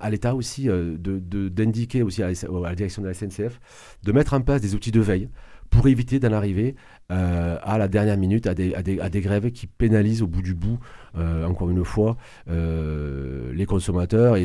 à 0.00 0.10
l'État 0.10 0.34
aussi 0.34 0.68
d'indiquer 0.68 2.02
aussi 2.02 2.22
à 2.22 2.28
la 2.28 2.74
direction 2.74 3.02
de 3.02 3.08
la 3.08 3.14
SNCF 3.14 3.60
de 4.02 4.12
mettre 4.12 4.34
en 4.34 4.40
place 4.40 4.60
des 4.60 4.74
outils 4.74 4.92
de 4.92 5.00
veille 5.00 5.28
pour 5.70 5.86
éviter 5.86 6.18
d'en 6.18 6.32
arriver 6.32 6.74
euh, 7.10 7.56
à 7.62 7.78
la 7.78 7.88
dernière 7.88 8.16
minute 8.16 8.46
à 8.46 8.54
des, 8.54 9.20
grèves 9.20 9.50
qui 9.52 9.66
pénalisent 9.66 10.22
au 10.22 10.26
bout 10.26 10.42
du 10.42 10.54
bout, 10.54 10.78
euh, 11.16 11.44
encore 11.44 11.70
une 11.70 11.84
fois, 11.84 12.16
euh, 12.48 13.52
les 13.54 13.66
consommateurs. 13.66 14.36
Et 14.36 14.44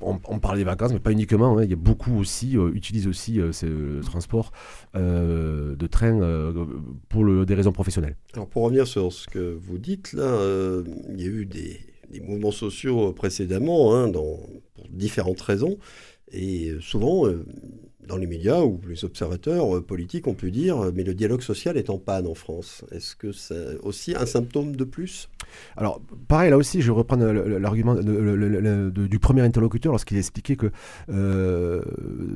on, 0.00 0.38
parle 0.38 0.58
des 0.58 0.64
vacances, 0.64 0.92
mais 0.92 1.00
pas 1.00 1.12
uniquement. 1.12 1.58
Hein, 1.58 1.64
il 1.64 1.70
y 1.70 1.74
a 1.74 1.76
beaucoup 1.76 2.18
aussi, 2.18 2.54
utilisent 2.74 3.08
aussi 3.08 3.40
ce 3.52 4.00
transport 4.02 4.52
de 4.94 5.86
train 5.86 6.52
pour 7.08 7.44
des 7.44 7.54
raisons 7.54 7.72
professionnelles. 7.72 8.16
Alors 8.34 8.48
pour 8.48 8.62
revenir 8.62 8.86
sur 8.86 9.12
ce 9.12 9.28
que 9.28 9.58
vous 9.60 9.78
dites, 9.78 10.12
là, 10.12 10.38
il 11.10 11.20
y 11.20 11.24
a 11.24 11.28
eu 11.28 11.44
des, 11.44 11.80
mouvements 12.22 12.52
sociaux 12.52 13.12
précédemment, 13.12 13.96
hein, 13.96 14.10
pour 14.12 14.48
différentes 14.90 15.40
raisons. 15.40 15.78
Et 16.32 16.72
souvent, 16.80 17.26
dans 18.06 18.16
les 18.16 18.26
médias 18.26 18.60
ou 18.60 18.80
les 18.88 19.04
observateurs 19.04 19.76
euh, 19.76 19.80
politiques 19.80 20.26
ont 20.26 20.34
pu 20.34 20.50
dire 20.50 20.78
euh, 20.78 20.92
mais 20.94 21.04
le 21.04 21.14
dialogue 21.14 21.42
social 21.42 21.76
est 21.76 21.90
en 21.90 21.98
panne 21.98 22.26
en 22.26 22.34
France. 22.34 22.84
Est-ce 22.90 23.14
que 23.16 23.32
c'est 23.32 23.78
aussi 23.82 24.14
un 24.14 24.26
symptôme 24.26 24.76
de 24.76 24.84
plus? 24.84 25.28
Alors, 25.76 26.00
pareil, 26.28 26.50
là 26.50 26.56
aussi, 26.56 26.82
je 26.82 26.92
reprends 26.92 27.16
l'argument 27.16 27.94
du 27.94 29.18
premier 29.18 29.42
interlocuteur 29.42 29.92
lorsqu'il 29.92 30.18
expliquait 30.18 30.56
que 30.56 30.70
euh, 31.10 31.82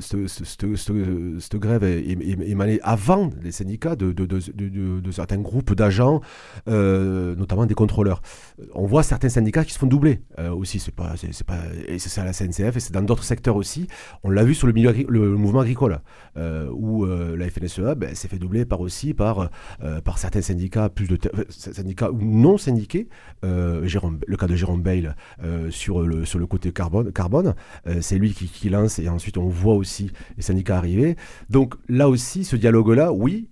cette, 0.00 1.56
grève 1.56 1.84
émanait 1.84 2.80
avant 2.82 3.30
les 3.42 3.52
syndicats 3.52 3.96
de, 3.96 5.10
certains 5.10 5.38
groupes 5.38 5.74
d'agents, 5.74 6.20
notamment 6.66 7.66
des 7.66 7.74
contrôleurs. 7.74 8.22
On 8.74 8.86
voit 8.86 9.02
certains 9.02 9.28
syndicats 9.28 9.64
qui 9.64 9.72
se 9.72 9.78
font 9.78 9.86
doubler 9.86 10.20
aussi. 10.52 10.80
C'est 10.80 10.92
c'est, 11.32 11.44
et 11.88 11.98
c'est 11.98 12.20
à 12.20 12.24
la 12.24 12.32
CNCF 12.32 12.76
et 12.76 12.80
c'est 12.80 12.92
dans 12.92 13.02
d'autres 13.02 13.24
secteurs 13.24 13.56
aussi. 13.56 13.86
On 14.24 14.30
l'a 14.30 14.44
vu 14.44 14.54
sur 14.54 14.66
le, 14.66 14.72
milieu, 14.72 14.92
le 15.08 15.36
mouvement 15.36 15.60
agricole, 15.60 16.00
euh, 16.36 16.68
où 16.72 17.04
euh, 17.04 17.36
la 17.36 17.48
FNSEA 17.48 17.94
ben, 17.94 18.14
s'est 18.14 18.28
fait 18.28 18.38
doubler 18.38 18.64
par 18.64 18.80
aussi 18.80 19.14
par, 19.14 19.50
euh, 19.82 20.00
par 20.00 20.18
certains 20.18 20.42
syndicats, 20.42 20.88
plus 20.88 21.08
de 21.08 21.18
syndicats 21.48 22.10
ou 22.10 22.18
non 22.22 22.58
syndiqués, 22.58 23.05
Jérôme, 23.84 24.18
le 24.26 24.36
cas 24.36 24.46
de 24.46 24.56
Jérôme 24.56 24.82
Bail 24.82 25.14
sur, 25.70 26.02
le, 26.02 26.24
sur 26.24 26.38
le 26.38 26.46
côté 26.46 26.72
carbone, 26.72 27.12
carbone 27.12 27.54
c'est 28.00 28.18
lui 28.18 28.32
qui, 28.32 28.68
lance 28.68 28.98
et 28.98 29.08
ensuite 29.08 29.38
on 29.38 29.48
voit 29.48 29.74
aussi 29.74 30.10
les 30.36 30.42
syndicats 30.42 30.76
arriver. 30.76 31.16
Donc 31.50 31.74
là 31.88 32.08
aussi, 32.08 32.44
ce 32.44 32.56
dialogue-là, 32.56 33.12
oui, 33.12 33.48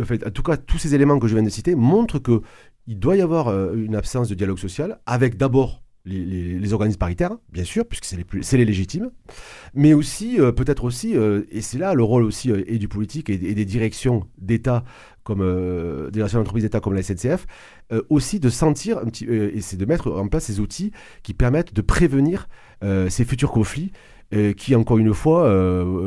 en, 0.00 0.04
fait, 0.04 0.30
tout 0.32 0.42
cas, 0.42 0.56
tous 0.56 0.78
ces 0.78 0.94
éléments 0.94 1.18
que 1.18 1.28
je 1.28 1.34
viens 1.34 1.44
de 1.44 1.50
citer 1.50 1.74
montrent 1.74 2.18
que 2.18 2.42
il 2.88 2.98
doit 2.98 3.16
y 3.16 3.20
avoir 3.20 3.48
une 3.74 3.96
absence 3.96 4.28
de 4.28 4.34
dialogue 4.34 4.58
social 4.58 5.00
avec 5.06 5.36
d'abord 5.36 5.82
les, 6.06 6.72
organismes 6.72 6.98
paritaires, 6.98 7.36
bien 7.52 7.64
sûr, 7.64 7.84
puisque 7.86 8.04
c'est 8.04 8.56
les, 8.56 8.64
légitimes, 8.64 9.10
mais 9.74 9.92
aussi, 9.92 10.40
euh, 10.40 10.52
peut-être 10.52 10.84
aussi, 10.84 11.16
euh, 11.16 11.42
et 11.50 11.60
c'est 11.60 11.78
là 11.78 11.94
le 11.94 12.02
rôle 12.02 12.22
aussi 12.22 12.50
euh, 12.50 12.62
et 12.66 12.78
du 12.78 12.88
politique 12.88 13.28
et, 13.28 13.36
des 13.38 13.64
directions 13.64 14.26
d'État, 14.38 14.84
comme 15.26 15.40
des 16.06 16.12
directions 16.12 16.38
d'entreprise 16.38 16.62
d'État 16.62 16.80
comme 16.80 16.94
la 16.94 17.02
SNCF, 17.02 17.46
aussi 18.08 18.38
de 18.38 18.48
sentir, 18.48 18.98
un 18.98 19.06
petit, 19.06 19.24
et 19.24 19.60
c'est 19.60 19.76
de 19.76 19.84
mettre 19.84 20.12
en 20.12 20.28
place 20.28 20.44
ces 20.44 20.60
outils 20.60 20.92
qui 21.24 21.34
permettent 21.34 21.74
de 21.74 21.82
prévenir 21.82 22.48
ces 22.82 23.24
futurs 23.24 23.50
conflits 23.50 23.90
qui, 24.56 24.74
encore 24.76 24.98
une 24.98 25.12
fois, 25.12 25.48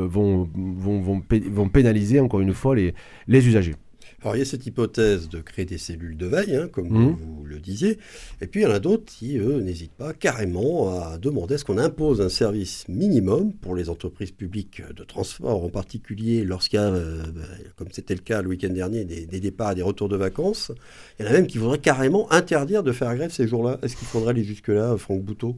vont, 0.07 0.49
vont, 0.55 1.01
vont, 1.01 1.21
vont, 1.51 1.69
pénaliser, 1.69 2.21
encore 2.21 2.39
une 2.39 2.53
fois, 2.53 2.75
les, 2.75 2.93
les 3.27 3.47
usagers. 3.47 3.75
Alors 4.21 4.35
il 4.35 4.39
y 4.39 4.41
a 4.41 4.45
cette 4.45 4.65
hypothèse 4.65 5.29
de 5.29 5.39
créer 5.39 5.65
des 5.65 5.77
cellules 5.77 6.17
de 6.17 6.25
veille, 6.25 6.55
hein, 6.55 6.67
comme 6.71 6.89
mmh. 6.89 7.17
vous 7.19 7.45
le 7.45 7.59
disiez, 7.59 7.97
et 8.41 8.47
puis 8.47 8.61
il 8.61 8.63
y 8.63 8.67
en 8.67 8.71
a 8.71 8.79
d'autres 8.79 9.05
qui, 9.05 9.37
eux, 9.37 9.61
n'hésitent 9.61 9.93
pas 9.93 10.13
carrément 10.13 10.99
à 11.01 11.17
demander 11.17 11.57
ce 11.57 11.63
qu'on 11.63 11.77
impose 11.77 12.19
un 12.19 12.29
service 12.29 12.85
minimum 12.89 13.53
pour 13.53 13.75
les 13.75 13.89
entreprises 13.89 14.31
publiques 14.31 14.81
de 14.93 15.03
transport, 15.03 15.63
en 15.63 15.69
particulier 15.69 16.43
lorsqu'il 16.43 16.79
y 16.79 16.83
a, 16.83 16.87
euh, 16.87 17.23
bah, 17.33 17.41
comme 17.77 17.87
c'était 17.91 18.15
le 18.15 18.21
cas 18.21 18.41
le 18.41 18.49
week-end 18.49 18.69
dernier, 18.69 19.05
des, 19.05 19.25
départs 19.39 19.71
et 19.71 19.75
des 19.75 19.81
retours 19.81 20.09
de 20.09 20.17
vacances. 20.17 20.71
Il 21.17 21.25
y 21.25 21.27
en 21.27 21.31
a 21.31 21.33
même 21.33 21.47
qui 21.47 21.57
voudraient 21.57 21.79
carrément 21.79 22.31
interdire 22.31 22.83
de 22.83 22.91
faire 22.91 23.15
grève 23.15 23.31
ces 23.31 23.47
jours-là. 23.47 23.79
Est-ce 23.83 23.95
qu'il 23.95 24.07
faudrait 24.07 24.31
aller 24.31 24.43
jusque-là, 24.43 24.97
Franck 24.97 25.23
Bouteau 25.23 25.55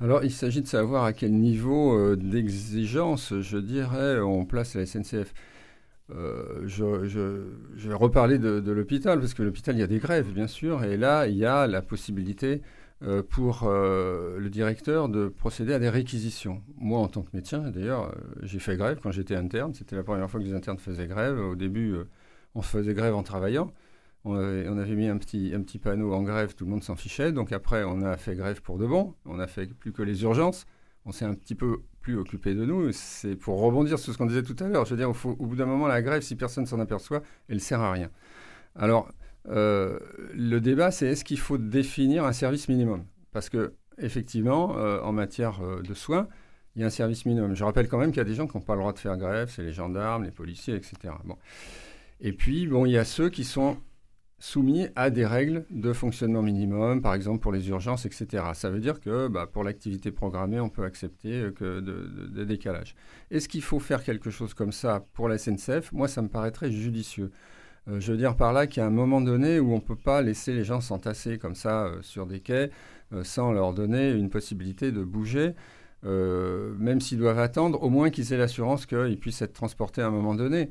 alors, 0.00 0.24
il 0.24 0.32
s'agit 0.32 0.62
de 0.62 0.66
savoir 0.66 1.04
à 1.04 1.12
quel 1.12 1.32
niveau 1.32 1.96
euh, 1.96 2.16
d'exigence, 2.16 3.34
je 3.40 3.58
dirais, 3.58 4.18
on 4.18 4.44
place 4.44 4.74
la 4.74 4.84
SNCF. 4.84 5.32
Euh, 6.14 6.62
je, 6.66 7.88
vais 7.88 7.94
reparler 7.94 8.38
de, 8.38 8.72
l'hôpital, 8.72 9.20
parce 9.20 9.34
que 9.34 9.42
l'hôpital, 9.42 9.76
il 9.76 9.80
y 9.80 9.82
a 9.82 9.86
des 9.86 9.98
grèves, 9.98 10.32
bien 10.32 10.46
sûr, 10.46 10.84
et 10.84 10.96
là, 10.96 11.26
il 11.26 11.36
y 11.36 11.46
a 11.46 11.66
la 11.66 11.82
possibilité 11.82 12.62
euh, 13.02 13.22
pour 13.22 13.64
euh, 13.64 14.38
le 14.38 14.50
directeur 14.50 15.08
de 15.08 15.28
procéder 15.28 15.72
à 15.72 15.78
des 15.78 15.88
réquisitions. 15.88 16.62
Moi, 16.76 16.98
en 16.98 17.08
tant 17.08 17.22
que 17.22 17.30
médecin, 17.32 17.70
d'ailleurs, 17.70 18.14
j'ai 18.42 18.58
fait 18.58 18.76
grève 18.76 19.00
quand 19.02 19.10
j'étais 19.10 19.36
interne. 19.36 19.74
C'était 19.74 19.96
la 19.96 20.02
première 20.02 20.30
fois 20.30 20.40
que 20.40 20.44
les 20.44 20.54
internes 20.54 20.78
faisaient 20.78 21.06
grève. 21.06 21.38
Au 21.38 21.56
début, 21.56 21.96
on 22.54 22.62
faisait 22.62 22.94
grève 22.94 23.14
en 23.14 23.22
travaillant. 23.22 23.72
On 24.24 24.36
avait, 24.36 24.94
mis 24.94 25.08
un 25.08 25.18
petit, 25.18 25.52
un 25.52 25.62
petit 25.62 25.78
panneau 25.78 26.12
en 26.12 26.22
grève, 26.22 26.54
tout 26.54 26.64
le 26.64 26.70
monde 26.70 26.84
s'en 26.84 26.94
fichait. 26.94 27.32
Donc 27.32 27.50
après, 27.50 27.82
on 27.82 28.02
a 28.02 28.16
fait 28.16 28.36
grève 28.36 28.62
pour 28.62 28.78
de 28.78 28.86
bon. 28.86 29.14
On 29.24 29.40
a 29.40 29.48
fait 29.48 29.66
plus 29.66 29.92
que 29.92 30.02
les 30.02 30.22
urgences. 30.22 30.66
On 31.04 31.10
s'est 31.10 31.24
un 31.24 31.34
petit 31.34 31.56
peu 31.56 31.80
plus 32.02 32.18
occupé 32.18 32.54
de 32.54 32.64
nous. 32.64 32.92
C'est 32.92 33.36
pour 33.36 33.60
rebondir 33.60 33.98
sur 33.98 34.12
ce 34.12 34.18
qu'on 34.18 34.26
disait 34.26 34.42
tout 34.42 34.56
à 34.62 34.68
l'heure. 34.68 34.84
Je 34.84 34.90
veux 34.90 34.96
dire, 34.96 35.10
au, 35.10 35.46
bout 35.46 35.56
d'un 35.56 35.66
moment, 35.66 35.86
la 35.86 36.02
grève, 36.02 36.22
si 36.22 36.36
personne 36.36 36.66
s'en 36.66 36.80
aperçoit, 36.80 37.22
elle 37.48 37.60
sert 37.60 37.80
à 37.80 37.92
rien. 37.92 38.10
Alors, 38.74 39.08
euh, 39.48 39.98
le 40.34 40.60
débat, 40.60 40.90
c'est 40.90 41.06
est-ce 41.06 41.24
qu'il 41.24 41.38
faut 41.38 41.58
définir 41.58 42.24
un 42.24 42.32
service 42.32 42.68
minimum? 42.68 43.04
Parce 43.32 43.48
que, 43.48 43.72
effectivement, 43.98 44.76
euh, 44.76 45.00
en 45.00 45.12
matière 45.12 45.62
euh, 45.62 45.80
de 45.80 45.94
soins, 45.94 46.28
il 46.74 46.80
y 46.80 46.84
a 46.84 46.86
un 46.86 46.90
service 46.90 47.24
minimum. 47.24 47.54
Je 47.54 47.64
rappelle 47.64 47.88
quand 47.88 47.98
même 47.98 48.10
qu'il 48.10 48.18
y 48.18 48.20
a 48.20 48.24
des 48.24 48.34
gens 48.34 48.46
qui 48.46 48.56
n'ont 48.56 48.62
pas 48.62 48.74
le 48.74 48.80
droit 48.80 48.92
de 48.92 48.98
faire 48.98 49.16
grève, 49.16 49.50
c'est 49.50 49.62
les 49.62 49.72
gendarmes, 49.72 50.24
les 50.24 50.30
policiers, 50.30 50.74
etc. 50.74 51.14
Bon. 51.24 51.36
Et 52.20 52.32
puis, 52.32 52.66
bon, 52.66 52.86
il 52.86 52.92
y 52.92 52.98
a 52.98 53.04
ceux 53.04 53.30
qui 53.30 53.44
sont 53.44 53.76
soumis 54.42 54.88
à 54.96 55.10
des 55.10 55.24
règles 55.24 55.64
de 55.70 55.92
fonctionnement 55.92 56.42
minimum, 56.42 57.00
par 57.00 57.14
exemple 57.14 57.38
pour 57.38 57.52
les 57.52 57.68
urgences, 57.68 58.06
etc. 58.06 58.42
Ça 58.54 58.70
veut 58.70 58.80
dire 58.80 58.98
que 59.00 59.28
bah, 59.28 59.46
pour 59.46 59.62
l'activité 59.62 60.10
programmée, 60.10 60.58
on 60.58 60.68
peut 60.68 60.82
accepter 60.82 61.42
euh, 61.42 61.50
que 61.52 61.78
de, 61.78 62.26
de, 62.26 62.44
décalage. 62.44 62.96
Est-ce 63.30 63.48
qu'il 63.48 63.62
faut 63.62 63.78
faire 63.78 64.02
quelque 64.02 64.30
chose 64.30 64.52
comme 64.52 64.72
ça 64.72 65.06
pour 65.14 65.28
la 65.28 65.38
SNCF 65.38 65.92
Moi, 65.92 66.08
ça 66.08 66.22
me 66.22 66.28
paraîtrait 66.28 66.72
judicieux. 66.72 67.30
Euh, 67.86 68.00
je 68.00 68.10
veux 68.10 68.18
dire 68.18 68.34
par 68.34 68.52
là 68.52 68.66
qu'il 68.66 68.80
y 68.80 68.84
a 68.84 68.86
un 68.86 68.90
moment 68.90 69.20
donné 69.20 69.60
où 69.60 69.70
on 69.70 69.76
ne 69.76 69.80
peut 69.80 69.94
pas 69.94 70.22
laisser 70.22 70.52
les 70.52 70.64
gens 70.64 70.80
s'entasser 70.80 71.38
comme 71.38 71.54
ça 71.54 71.84
euh, 71.84 72.02
sur 72.02 72.26
des 72.26 72.40
quais 72.40 72.70
sans 73.22 73.52
leur 73.52 73.74
donner 73.74 74.10
une 74.10 74.30
possibilité 74.30 74.90
de 74.90 75.04
bouger. 75.04 75.54
Même 76.04 77.00
s'ils 77.00 77.18
doivent 77.18 77.38
attendre, 77.38 77.82
au 77.82 77.90
moins 77.90 78.10
qu'ils 78.10 78.32
aient 78.32 78.38
l'assurance 78.38 78.86
qu'ils 78.86 79.18
puissent 79.18 79.42
être 79.42 79.52
transportés 79.52 80.02
à 80.02 80.06
un 80.06 80.10
moment 80.10 80.34
donné. 80.34 80.68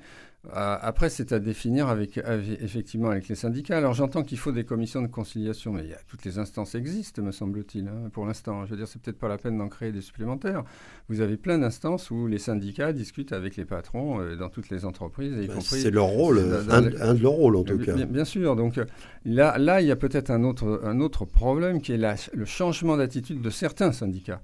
Euh, 0.48 0.78
après, 0.82 1.10
c'est 1.10 1.34
à 1.34 1.40
définir 1.40 1.88
avec, 1.88 2.18
effectivement 2.62 3.10
avec 3.10 3.28
les 3.28 3.36
syndicats. 3.36 3.78
Alors 3.78 3.94
j'entends 3.94 4.24
qu'il 4.24 4.40
faut 4.40 4.52
des 4.52 4.64
commissions 4.64 5.02
de 5.04 5.08
conciliation, 5.08 5.72
mais 5.72 5.84
il 5.84 5.90
y 5.92 5.94
a, 5.94 6.00
toutes 6.08 6.26
les 6.26 6.40
instances 6.40 6.74
existent, 6.74 7.22
me 7.22 7.32
semble-t-il, 7.32 7.88
hein, 7.88 8.10
pour 8.12 8.26
l'instant. 8.26 8.66
Je 8.66 8.72
veux 8.72 8.78
dire, 8.78 8.88
c'est 8.88 9.00
peut-être 9.00 9.20
pas 9.20 9.28
la 9.28 9.38
peine 9.38 9.60
d'en 9.60 9.68
créer 9.68 9.92
des 9.92 10.02
supplémentaires. 10.02 10.64
Vous 11.10 11.22
avez 11.22 11.38
plein 11.38 11.60
d'instances 11.60 12.10
où 12.10 12.26
les 12.26 12.40
syndicats 12.40 12.92
discutent 12.92 13.34
avec 13.34 13.56
les 13.56 13.66
patrons 13.66 14.20
euh, 14.20 14.36
dans 14.36 14.50
toutes 14.50 14.70
les 14.70 14.84
entreprises. 14.84 15.36
Bah, 15.48 15.54
c'est 15.62 15.92
leur 15.92 16.08
rôle, 16.08 16.40
un, 16.70 16.82
de 16.82 17.22
leurs 17.22 17.32
rôles 17.32 17.56
en 17.56 17.64
tout 17.64 17.78
cas. 17.78 17.94
Bien, 17.94 18.26
sûr. 18.26 18.56
Donc 18.56 18.80
euh, 18.80 18.86
là, 19.26 19.60
là, 19.60 19.82
il 19.82 19.88
y 19.88 19.92
a 19.92 19.96
peut-être 19.96 20.32
un 20.32 20.44
autre, 20.44 20.82
un 20.84 21.02
autre 21.02 21.26
problème 21.26 21.82
qui 21.82 21.92
est 21.92 22.32
le 22.34 22.46
changement 22.46 22.98
d'attitude 22.98 23.42
de 23.42 23.50
certains 23.52 23.92
syndicats. 23.92 24.42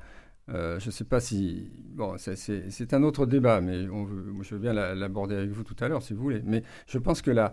Euh, 0.50 0.80
je 0.80 0.88
ne 0.88 0.92
sais 0.92 1.04
pas 1.04 1.20
si. 1.20 1.70
Bon, 1.96 2.16
c'est 2.18 2.94
un 2.94 3.04
autre 3.04 3.25
débat, 3.25 3.60
mais 3.62 3.88
on 3.89 4.08
je 4.44 4.56
veux 4.56 4.62
bien 4.62 4.74
l'aborder 4.74 5.36
avec 5.36 5.50
vous 5.50 5.63
tout 5.63 5.75
à 5.80 5.88
l'heure 5.88 6.01
si 6.01 6.13
vous 6.13 6.22
voulez. 6.22 6.42
Mais 6.46 6.63
je 6.88 6.98
pense 7.00 7.22
que 7.22 7.32
là, 7.32 7.51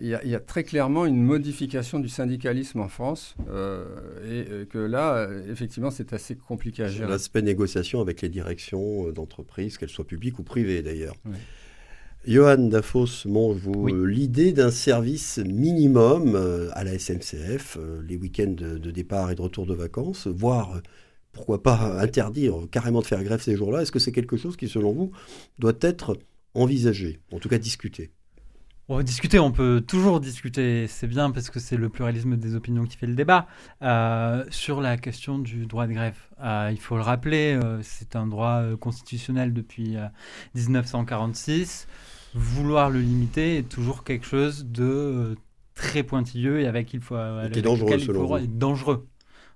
il 0.00 0.06
y, 0.06 0.34
a, 0.36 0.40
très 0.40 0.62
clairement 0.62 1.04
une 1.04 1.20
modification 1.20 1.98
du 1.98 2.08
syndicalisme 2.08 2.78
en 2.78 2.88
France 2.88 3.34
euh, 3.48 4.62
et, 4.62 4.66
que 4.66 4.78
là, 4.78 5.28
effectivement, 5.50 5.90
c'est 5.90 6.12
assez 6.12 6.36
compliqué 6.36 6.84
à 6.84 6.88
gérer. 6.88 7.10
L'aspect 7.10 7.42
négociation 7.42 8.00
avec 8.00 8.22
les 8.22 8.28
directions 8.28 9.08
euh, 9.08 9.12
d'entreprises, 9.12 9.78
qu'elles 9.78 9.88
soient 9.88 10.06
publiques 10.06 10.38
ou 10.38 10.44
privées 10.44 10.82
d'ailleurs. 10.82 11.16
Johan 12.24 12.68
Dafos, 12.68 13.24
vous 13.24 13.86
l'idée 14.04 14.52
d'un 14.52 14.70
service 14.70 15.38
minimum 15.38 16.36
à 16.72 16.84
la 16.84 16.98
SNCF, 16.98 17.78
les 18.06 18.16
week-ends 18.16 18.54
de, 18.56 18.90
départ 18.90 19.30
et 19.30 19.34
de 19.34 19.40
retour 19.40 19.66
de 19.66 19.74
vacances, 19.74 20.26
voire 20.26 20.82
pourquoi 21.32 21.62
pas 21.62 22.00
interdire 22.00 22.54
carrément 22.70 23.00
de 23.00 23.06
faire 23.06 23.22
grève 23.22 23.40
ces 23.40 23.56
jours-là 23.56 23.82
Est-ce 23.82 23.92
que 23.92 23.98
c'est 23.98 24.12
quelque 24.12 24.36
chose 24.36 24.56
qui, 24.56 24.68
selon 24.68 24.92
vous, 24.92 25.12
doit 25.58 25.78
être 25.80 26.18
envisagé, 26.54 27.20
en 27.32 27.38
tout 27.38 27.48
cas 27.48 27.58
discuté? 27.58 28.10
On 28.92 29.00
discuter, 29.02 29.38
on 29.38 29.52
peut 29.52 29.80
toujours 29.86 30.18
discuter, 30.18 30.88
c'est 30.88 31.06
bien 31.06 31.30
parce 31.30 31.48
que 31.48 31.60
c'est 31.60 31.76
le 31.76 31.88
pluralisme 31.88 32.36
des 32.36 32.56
opinions 32.56 32.86
qui 32.86 32.96
fait 32.96 33.06
le 33.06 33.14
débat. 33.14 33.46
Euh, 33.82 34.44
sur 34.50 34.80
la 34.80 34.96
question 34.96 35.38
du 35.38 35.66
droit 35.66 35.86
de 35.86 35.92
grève, 35.92 36.18
euh, 36.42 36.70
il 36.72 36.80
faut 36.80 36.96
le 36.96 37.02
rappeler, 37.02 37.56
euh, 37.62 37.78
c'est 37.82 38.16
un 38.16 38.26
droit 38.26 38.64
constitutionnel 38.80 39.52
depuis 39.52 39.96
1946. 40.56 41.86
Vouloir 42.34 42.90
le 42.90 43.00
limiter 43.00 43.58
est 43.58 43.68
toujours 43.68 44.02
quelque 44.02 44.26
chose 44.26 44.66
de 44.66 45.36
très 45.76 46.02
pointilleux 46.02 46.60
et 46.60 46.66
avec 46.66 46.92
il 46.92 47.00
faut, 47.00 47.14
qui 47.52 47.60
est 47.60 47.62
dangereux, 47.62 47.98
selon 48.00 48.26
vous. 48.26 48.46
dangereux, 48.48 49.06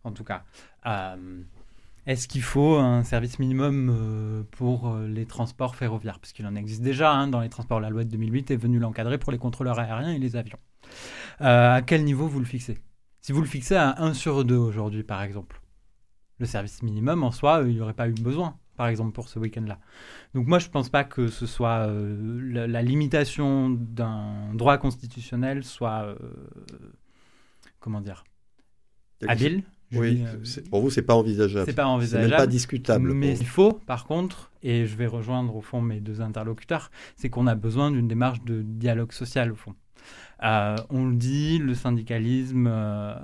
en 0.04 0.12
tout 0.12 0.23
cas. 0.23 0.45
Est-ce 2.07 2.29
qu'il 2.29 2.43
faut 2.43 2.77
un 2.77 3.03
service 3.03 3.39
minimum 3.39 3.89
euh, 3.91 4.43
pour 4.51 4.89
euh, 4.89 5.09
les 5.09 5.25
transports 5.25 5.75
ferroviaires? 5.75 6.19
Parce 6.19 6.33
qu'il 6.35 6.47
en 6.47 6.55
existe 6.55 6.83
déjà 6.83 7.11
hein, 7.11 7.29
dans 7.29 7.41
les 7.41 7.49
transports. 7.49 7.81
La 7.81 7.89
loi 7.89 8.05
de 8.05 8.11
2008 8.11 8.51
est 8.51 8.57
venue 8.57 8.79
l'encadrer 8.79 9.17
pour 9.17 9.33
les 9.33 9.39
contrôleurs 9.39 9.79
aériens 9.79 10.13
et 10.13 10.19
les 10.19 10.37
avions. 10.37 10.59
Euh, 11.41 11.77
à 11.77 11.83
quel 11.83 12.05
niveau 12.05 12.29
vous 12.29 12.41
le 12.41 12.45
fixez? 12.45 12.79
Si 13.23 13.33
vous 13.33 13.41
le 13.41 13.47
fixez 13.47 13.77
à 13.77 14.03
1 14.03 14.13
sur 14.13 14.45
2 14.45 14.55
aujourd'hui, 14.55 15.03
par 15.03 15.23
exemple, 15.23 15.63
le 16.39 16.45
service 16.45 16.83
minimum 16.83 17.23
en 17.23 17.31
soi, 17.31 17.63
il 17.65 17.75
n'y 17.75 17.81
aurait 17.81 17.95
pas 17.95 18.07
eu 18.07 18.13
besoin, 18.13 18.59
par 18.77 18.89
exemple, 18.89 19.13
pour 19.13 19.31
ce 19.31 19.39
week-end-là. 19.39 19.79
Donc 20.35 20.47
moi, 20.47 20.59
je 20.59 20.67
ne 20.67 20.73
pense 20.73 20.91
pas 20.91 21.05
que 21.05 21.29
ce 21.29 21.47
soit 21.47 21.87
la, 21.87 22.67
la, 22.67 22.83
limitation 22.83 23.71
d'un 23.71 24.53
droit 24.53 24.77
constitutionnel 24.77 25.65
soit, 25.65 26.15
comment 27.81 28.03
dire, 28.03 28.25
habile 29.27 29.65
oui, 29.93 30.25
euh, 30.25 30.62
pour 30.71 30.81
vous, 30.81 30.91
c'est 30.91 31.03
pas 31.03 31.14
envisageable. 31.14 31.67
C'est 31.67 31.75
pas 31.75 31.87
envisageable. 31.87 32.31
même 32.31 32.38
pas 32.38 32.47
discutable. 32.47 33.12
Mais 33.12 33.37
il 33.38 33.47
faut, 33.47 33.73
par 33.73 34.07
contre, 34.07 34.50
et 34.62 34.87
je 34.87 34.97
vais 34.97 35.07
rejoindre 35.07 35.55
au 35.55 35.61
fond 35.61 35.81
mes 35.81 36.00
deux 36.00 36.21
interlocuteurs, 36.21 36.91
c'est 37.17 37.29
qu'on 37.29 37.47
a 37.47 37.55
besoin 37.55 37.91
d'une 37.91 38.09
démarche 38.09 38.43
de 38.45 38.62
dialogue 38.62 39.12
social 39.12 39.53
au 39.53 39.57
fond. 39.57 39.75
Euh, 40.43 40.76
on 40.91 41.07
le 41.07 41.14
dit, 41.14 41.59
le 41.59 41.75
syndicalisme 41.75 42.67
euh, 42.71 43.14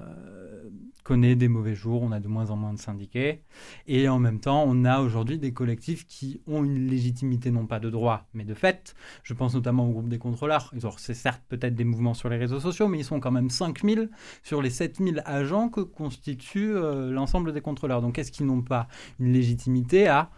connaît 1.11 1.35
des 1.35 1.49
mauvais 1.49 1.75
jours, 1.75 2.03
on 2.03 2.13
a 2.13 2.21
de 2.21 2.29
moins 2.29 2.53
en 2.53 2.57
moins 2.57 2.73
de 2.73 2.79
syndiqués, 2.79 3.43
et 3.89 4.09
en 4.09 4.21
même 4.21 4.39
temps, 4.39 4.63
on 4.65 4.85
a 4.85 5.01
aujourd'hui 5.01 5.41
des 5.41 5.53
collectifs 5.53 6.07
qui 6.07 6.41
ont 6.47 6.63
une 6.63 6.87
légitimité 6.87 7.51
non 7.51 7.67
pas 7.67 7.81
de 7.81 7.91
droit, 7.91 8.29
mais 8.33 8.45
de 8.45 8.55
fait. 8.55 8.95
Je 9.25 9.35
pense 9.35 9.57
notamment 9.57 9.89
au 9.89 9.91
groupe 9.91 10.09
des 10.09 10.19
contrôleurs. 10.19 10.73
C'est 10.99 11.15
certes 11.15 11.43
peut-être 11.49 11.75
des 11.75 11.83
mouvements 11.83 12.15
sur 12.15 12.29
les 12.29 12.37
réseaux 12.37 12.61
sociaux, 12.61 12.87
mais 12.87 13.01
ils 13.01 13.05
sont 13.05 13.19
quand 13.19 13.33
même 13.33 13.51
5000 13.51 14.09
sur 14.45 14.63
les 14.63 14.71
7000 14.71 15.25
agents 15.27 15.69
que 15.69 15.81
constitue 15.81 16.77
euh, 16.77 17.11
l'ensemble 17.11 17.53
des 17.53 17.61
contrôleurs. 17.61 18.03
Donc 18.03 18.17
est-ce 18.17 18.31
qu'ils 18.31 18.47
n'ont 18.47 18.63
pas 18.63 18.87
une 19.19 19.33
légitimité 19.33 20.07
à 20.07 20.31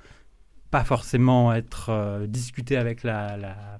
pas 0.70 0.84
forcément 0.84 1.52
être 1.52 1.90
euh, 1.90 2.26
discutés 2.26 2.78
avec 2.78 3.02
la 3.02 3.36
la 3.36 3.78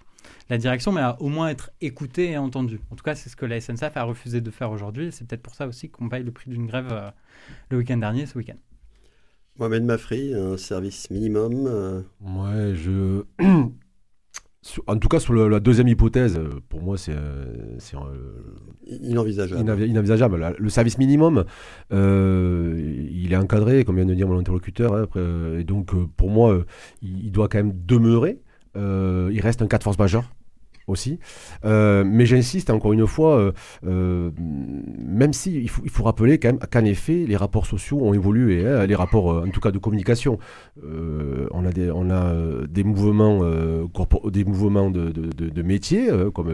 direction, 0.58 0.92
mais 0.92 1.00
à 1.00 1.20
au 1.20 1.28
moins 1.28 1.48
être 1.48 1.70
écouté 1.80 2.32
et 2.32 2.38
entendu. 2.38 2.80
En 2.90 2.96
tout 2.96 3.04
cas, 3.04 3.14
c'est 3.14 3.30
ce 3.30 3.36
que 3.36 3.46
la 3.46 3.60
SNCF 3.60 3.96
a 3.96 4.02
refusé 4.02 4.40
de 4.40 4.50
faire 4.50 4.70
aujourd'hui. 4.70 5.10
C'est 5.12 5.26
peut-être 5.26 5.42
pour 5.42 5.54
ça 5.54 5.66
aussi 5.66 5.90
qu'on 5.90 6.08
paye 6.08 6.22
le 6.22 6.32
prix 6.32 6.50
d'une 6.50 6.66
grève 6.66 7.12
le 7.70 7.78
week-end 7.78 7.96
dernier, 7.96 8.26
ce 8.26 8.38
week-end. 8.38 8.56
Mohamed 9.58 9.84
Mafri, 9.84 10.34
un 10.34 10.56
service 10.56 11.10
minimum. 11.10 12.04
Ouais, 12.20 12.74
je. 12.74 13.24
En 14.86 14.96
tout 14.96 15.08
cas, 15.08 15.18
sur 15.18 15.34
la 15.34 15.58
deuxième 15.58 15.88
hypothèse, 15.88 16.38
euh, 16.38 16.60
pour 16.68 16.82
moi, 16.82 16.96
c'est 16.96 17.12
euh, 17.12 17.78
inenvisageable. 18.86 19.82
inenvisageable. 19.82 20.54
Le 20.56 20.68
service 20.68 20.98
minimum, 20.98 21.44
euh, 21.92 23.08
il 23.10 23.32
est 23.32 23.36
encadré, 23.36 23.84
comme 23.84 23.96
vient 23.96 24.04
de 24.04 24.14
dire 24.14 24.28
mon 24.28 24.38
interlocuteur, 24.38 24.94
hein, 24.94 25.08
et 25.58 25.64
donc 25.64 25.92
pour 26.16 26.30
moi, 26.30 26.64
il, 27.02 27.32
doit 27.32 27.48
quand 27.48 27.58
même 27.58 27.74
demeurer. 27.84 28.38
Il 28.76 29.40
reste 29.40 29.62
un 29.62 29.66
cas 29.66 29.78
de 29.78 29.84
force 29.84 29.98
majeure 29.98 30.24
aussi. 30.86 31.18
Euh, 31.64 32.04
mais 32.04 32.26
j'insiste 32.26 32.70
encore 32.70 32.92
une 32.92 33.06
fois, 33.06 33.38
euh, 33.38 33.52
euh, 33.86 34.30
même 34.38 35.32
si 35.32 35.62
il 35.62 35.68
faut, 35.68 36.04
rappeler 36.04 36.38
quand 36.38 36.48
même 36.48 36.58
qu'en 36.58 36.84
effet, 36.84 37.24
les 37.26 37.36
rapports 37.36 37.66
sociaux 37.66 38.00
ont 38.00 38.14
évolué, 38.14 38.66
hein, 38.66 38.86
les 38.86 38.94
rapports 38.94 39.44
en 39.44 39.48
tout 39.48 39.60
cas 39.60 39.70
de 39.70 39.78
communication. 39.78 40.38
on 40.82 41.64
a 41.64 41.72
des, 41.72 42.84
mouvements, 42.84 43.42
des 44.30 44.44
mouvements 44.44 44.90
de, 44.90 45.10
de, 45.10 45.62
métiers 45.62 46.08
comme 46.34 46.50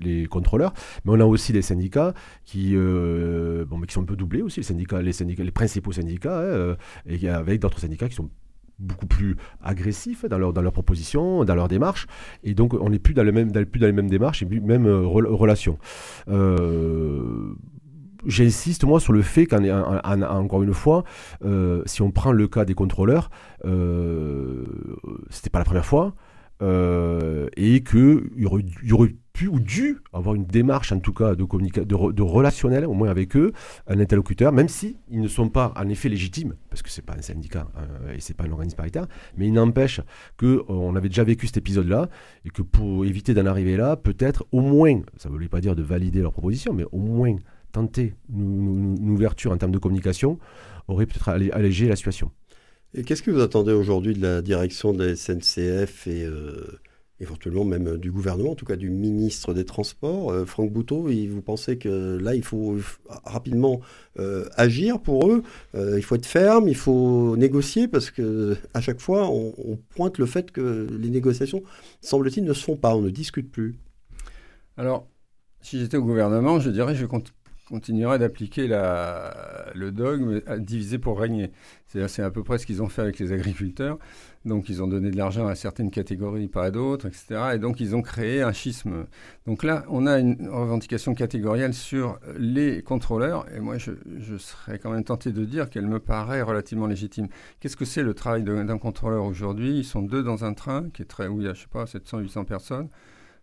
les, 0.00 0.26
contrôleurs, 0.26 0.74
mais 1.04 1.12
on 1.12 1.20
a 1.20 1.24
aussi 1.24 1.52
des 1.52 1.62
syndicats 1.62 2.14
qui, 2.44 2.74
bon, 2.76 3.78
mais 3.78 3.86
qui 3.86 3.94
sont 3.94 4.02
un 4.02 4.06
peu 4.06 4.16
doublés 4.16 4.42
aussi, 4.42 4.60
les 4.60 4.64
syndicats, 4.64 5.00
les 5.00 5.50
principaux 5.50 5.92
syndicats, 5.92 6.40
hein, 6.40 6.76
et 7.06 7.28
avec 7.28 7.60
d'autres 7.60 7.80
syndicats 7.80 8.08
qui 8.08 8.16
sont 8.16 8.30
beaucoup 8.78 9.06
plus 9.06 9.36
agressifs 9.62 10.24
dans 10.24 10.38
leur, 10.38 10.52
dans 10.52 10.62
leur 10.62 10.72
proposition, 10.72 11.44
dans 11.44 11.54
leur 11.54 11.68
démarche. 11.68 12.06
Et 12.42 12.54
donc, 12.54 12.74
on 12.74 12.90
n'est 12.90 12.98
plus 12.98 13.14
dans, 13.14 13.22
le 13.22 13.32
même, 13.32 13.52
plus 13.52 13.80
dans 13.80 13.86
les 13.86 13.92
mêmes 13.92 14.10
démarches 14.10 14.42
et 14.42 14.46
même 14.46 14.86
euh, 14.86 15.06
relations. 15.06 15.78
Euh, 16.28 17.54
J'insiste, 18.26 18.84
moi, 18.84 19.00
sur 19.00 19.12
le 19.12 19.20
fait 19.20 19.44
qu'encore 19.44 20.62
une 20.62 20.72
fois, 20.72 21.04
euh, 21.44 21.82
si 21.84 22.00
on 22.00 22.10
prend 22.10 22.32
le 22.32 22.48
cas 22.48 22.64
des 22.64 22.72
contrôleurs, 22.72 23.28
c'était 25.28 25.50
pas 25.50 25.58
la 25.58 25.66
première 25.66 25.84
fois, 25.84 26.14
et 26.62 27.84
qu'il 27.84 28.30
y 28.36 28.46
aurait 28.46 29.14
pu 29.34 29.48
ou 29.48 29.60
dû 29.60 29.98
avoir 30.12 30.34
une 30.36 30.46
démarche, 30.46 30.92
en 30.92 31.00
tout 31.00 31.12
cas, 31.12 31.34
de, 31.34 31.44
de, 31.44 32.22
relationnel, 32.22 32.86
au 32.86 32.94
moins 32.94 33.10
avec 33.10 33.36
eux, 33.36 33.52
un 33.88 33.98
interlocuteur, 33.98 34.52
même 34.52 34.68
si 34.68 34.96
ne 35.10 35.28
sont 35.28 35.48
pas 35.50 35.74
en 35.76 35.88
effet 35.88 36.08
légitimes, 36.08 36.54
parce 36.70 36.82
que 36.82 36.88
c'est 36.88 37.04
pas 37.04 37.14
un 37.18 37.20
syndicat 37.20 37.68
euh, 37.76 38.14
et 38.14 38.20
c'est 38.20 38.34
pas 38.34 38.44
un 38.44 38.52
organisme 38.52 38.76
paritaire, 38.76 39.06
mais 39.36 39.48
il 39.48 39.52
n'empêche 39.52 40.00
qu'on 40.38 40.94
euh, 40.94 40.96
avait 40.96 41.08
déjà 41.08 41.24
vécu 41.24 41.46
cet 41.46 41.58
épisode-là 41.58 42.08
et 42.44 42.50
que 42.50 42.62
pour 42.62 43.04
éviter 43.04 43.34
d'en 43.34 43.46
arriver 43.46 43.76
là, 43.76 43.96
peut-être 43.96 44.46
au 44.52 44.60
moins, 44.60 45.02
ça 45.16 45.28
ne 45.28 45.34
voulait 45.34 45.48
pas 45.48 45.60
dire 45.60 45.74
de 45.74 45.82
valider 45.82 46.22
leur 46.22 46.32
proposition, 46.32 46.72
mais 46.72 46.84
au 46.92 46.98
moins 46.98 47.36
tenter 47.72 48.14
une, 48.32 48.96
une 49.00 49.10
ouverture 49.10 49.50
en 49.50 49.58
termes 49.58 49.72
de 49.72 49.78
communication 49.78 50.38
aurait 50.86 51.06
peut-être 51.06 51.28
allégé 51.28 51.88
la 51.88 51.96
situation. 51.96 52.30
Et 52.96 53.02
qu'est-ce 53.02 53.22
que 53.24 53.32
vous 53.32 53.40
attendez 53.40 53.72
aujourd'hui 53.72 54.14
de 54.14 54.22
la 54.22 54.40
direction 54.40 54.92
de 54.92 55.04
la 55.04 55.16
SNCF 55.16 56.06
et 56.06 56.24
euh, 56.24 56.78
éventuellement 57.24 57.64
même 57.64 57.96
du 57.96 58.12
gouvernement, 58.12 58.52
en 58.52 58.54
tout 58.54 58.64
cas 58.64 58.76
du 58.76 58.90
ministre 58.90 59.52
des 59.52 59.64
Transports, 59.64 60.30
euh, 60.30 60.44
Franck 60.44 60.72
Bouteau 60.72 61.08
Vous 61.08 61.42
pensez 61.42 61.78
que 61.78 62.18
là, 62.18 62.34
il 62.34 62.44
faut 62.44 62.76
rapidement 63.24 63.80
euh, 64.18 64.46
agir 64.56 65.00
pour 65.00 65.28
eux 65.28 65.42
Il 65.74 66.02
faut 66.02 66.14
être 66.14 66.26
ferme, 66.26 66.68
il 66.68 66.76
faut 66.76 67.36
négocier 67.36 67.88
parce 67.88 68.10
que 68.10 68.56
à 68.74 68.80
chaque 68.80 69.00
fois, 69.00 69.28
on, 69.30 69.78
pointe 69.96 70.18
le 70.18 70.26
fait 70.26 70.50
que 70.50 70.86
les 70.90 71.10
négociations, 71.10 71.62
semble-t-il, 72.00 72.44
ne 72.44 72.52
se 72.52 72.64
font 72.64 72.76
pas, 72.76 72.94
on 72.94 73.00
ne 73.00 73.10
discute 73.10 73.50
plus. 73.50 73.76
Alors, 74.76 75.06
si 75.60 75.80
j'étais 75.80 75.96
au 75.96 76.04
gouvernement, 76.04 76.60
je 76.60 76.70
dirais 76.70 76.94
je 76.94 77.06
compte 77.06 77.32
continuerait 77.68 78.18
d'appliquer 78.18 78.68
le 78.68 79.90
dogme 79.90 80.40
diviser 80.58 80.98
pour 80.98 81.18
régner. 81.18 81.50
C'est 81.86 82.22
à 82.22 82.30
peu 82.30 82.42
près 82.42 82.58
ce 82.58 82.66
qu'ils 82.66 82.82
ont 82.82 82.88
fait 82.88 83.02
avec 83.02 83.18
les 83.18 83.32
agriculteurs. 83.32 83.98
Donc, 84.44 84.68
ils 84.68 84.82
ont 84.82 84.86
donné 84.86 85.10
de 85.10 85.16
l'argent 85.16 85.46
à 85.46 85.54
certaines 85.54 85.90
catégories, 85.90 86.48
pas 86.48 86.64
à 86.64 86.70
d'autres, 86.70 87.06
etc. 87.06 87.52
Et 87.54 87.58
donc, 87.58 87.80
ils 87.80 87.96
ont 87.96 88.02
créé 88.02 88.42
un 88.42 88.52
schisme. 88.52 89.06
Donc 89.46 89.62
là, 89.62 89.84
on 89.88 90.06
a 90.06 90.18
une 90.18 90.48
revendication 90.48 91.14
catégorielle 91.14 91.72
sur 91.72 92.18
les 92.36 92.82
contrôleurs. 92.82 93.46
Et 93.54 93.60
moi, 93.60 93.78
je, 93.78 93.92
serais 94.36 94.78
quand 94.78 94.90
même 94.90 95.04
tenté 95.04 95.32
de 95.32 95.44
dire 95.44 95.70
qu'elle 95.70 95.86
me 95.86 95.98
paraît 95.98 96.42
relativement 96.42 96.86
légitime. 96.86 97.28
Qu'est-ce 97.60 97.76
que 97.76 97.86
c'est 97.86 98.02
le 98.02 98.12
travail 98.12 98.42
d'un 98.42 98.78
contrôleur 98.78 99.24
aujourd'hui? 99.24 99.78
Ils 99.78 99.84
sont 99.84 100.02
deux 100.02 100.22
dans 100.22 100.44
un 100.44 100.52
train 100.52 100.90
qui 100.92 101.02
est 101.02 101.06
très, 101.06 101.26
où 101.26 101.40
il 101.40 101.46
y 101.46 101.48
a, 101.48 101.54
je 101.54 101.62
sais 101.62 101.68
pas, 101.68 101.86
700, 101.86 102.18
800 102.18 102.44
personnes. 102.44 102.88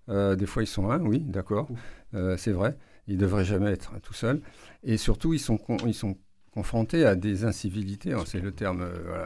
Euh, 0.09 0.35
des 0.35 0.45
fois, 0.45 0.61
ils 0.61 0.67
sont 0.67 0.91
un, 0.91 0.99
oui, 1.01 1.19
d'accord, 1.19 1.67
euh, 2.13 2.37
c'est 2.37 2.51
vrai. 2.51 2.77
Ils 3.07 3.15
ne 3.15 3.21
devraient 3.21 3.45
jamais 3.45 3.71
être 3.71 3.99
tout 4.01 4.13
seuls. 4.13 4.41
Et 4.83 4.97
surtout, 4.97 5.33
ils 5.33 5.39
sont, 5.39 5.57
ils 5.85 5.93
sont 5.93 6.15
confrontés 6.53 7.05
à 7.05 7.15
des 7.15 7.45
incivilités, 7.45 8.11
hein, 8.11 8.23
c'est 8.25 8.41
le 8.41 8.51
terme 8.51 8.81
euh, 8.81 9.25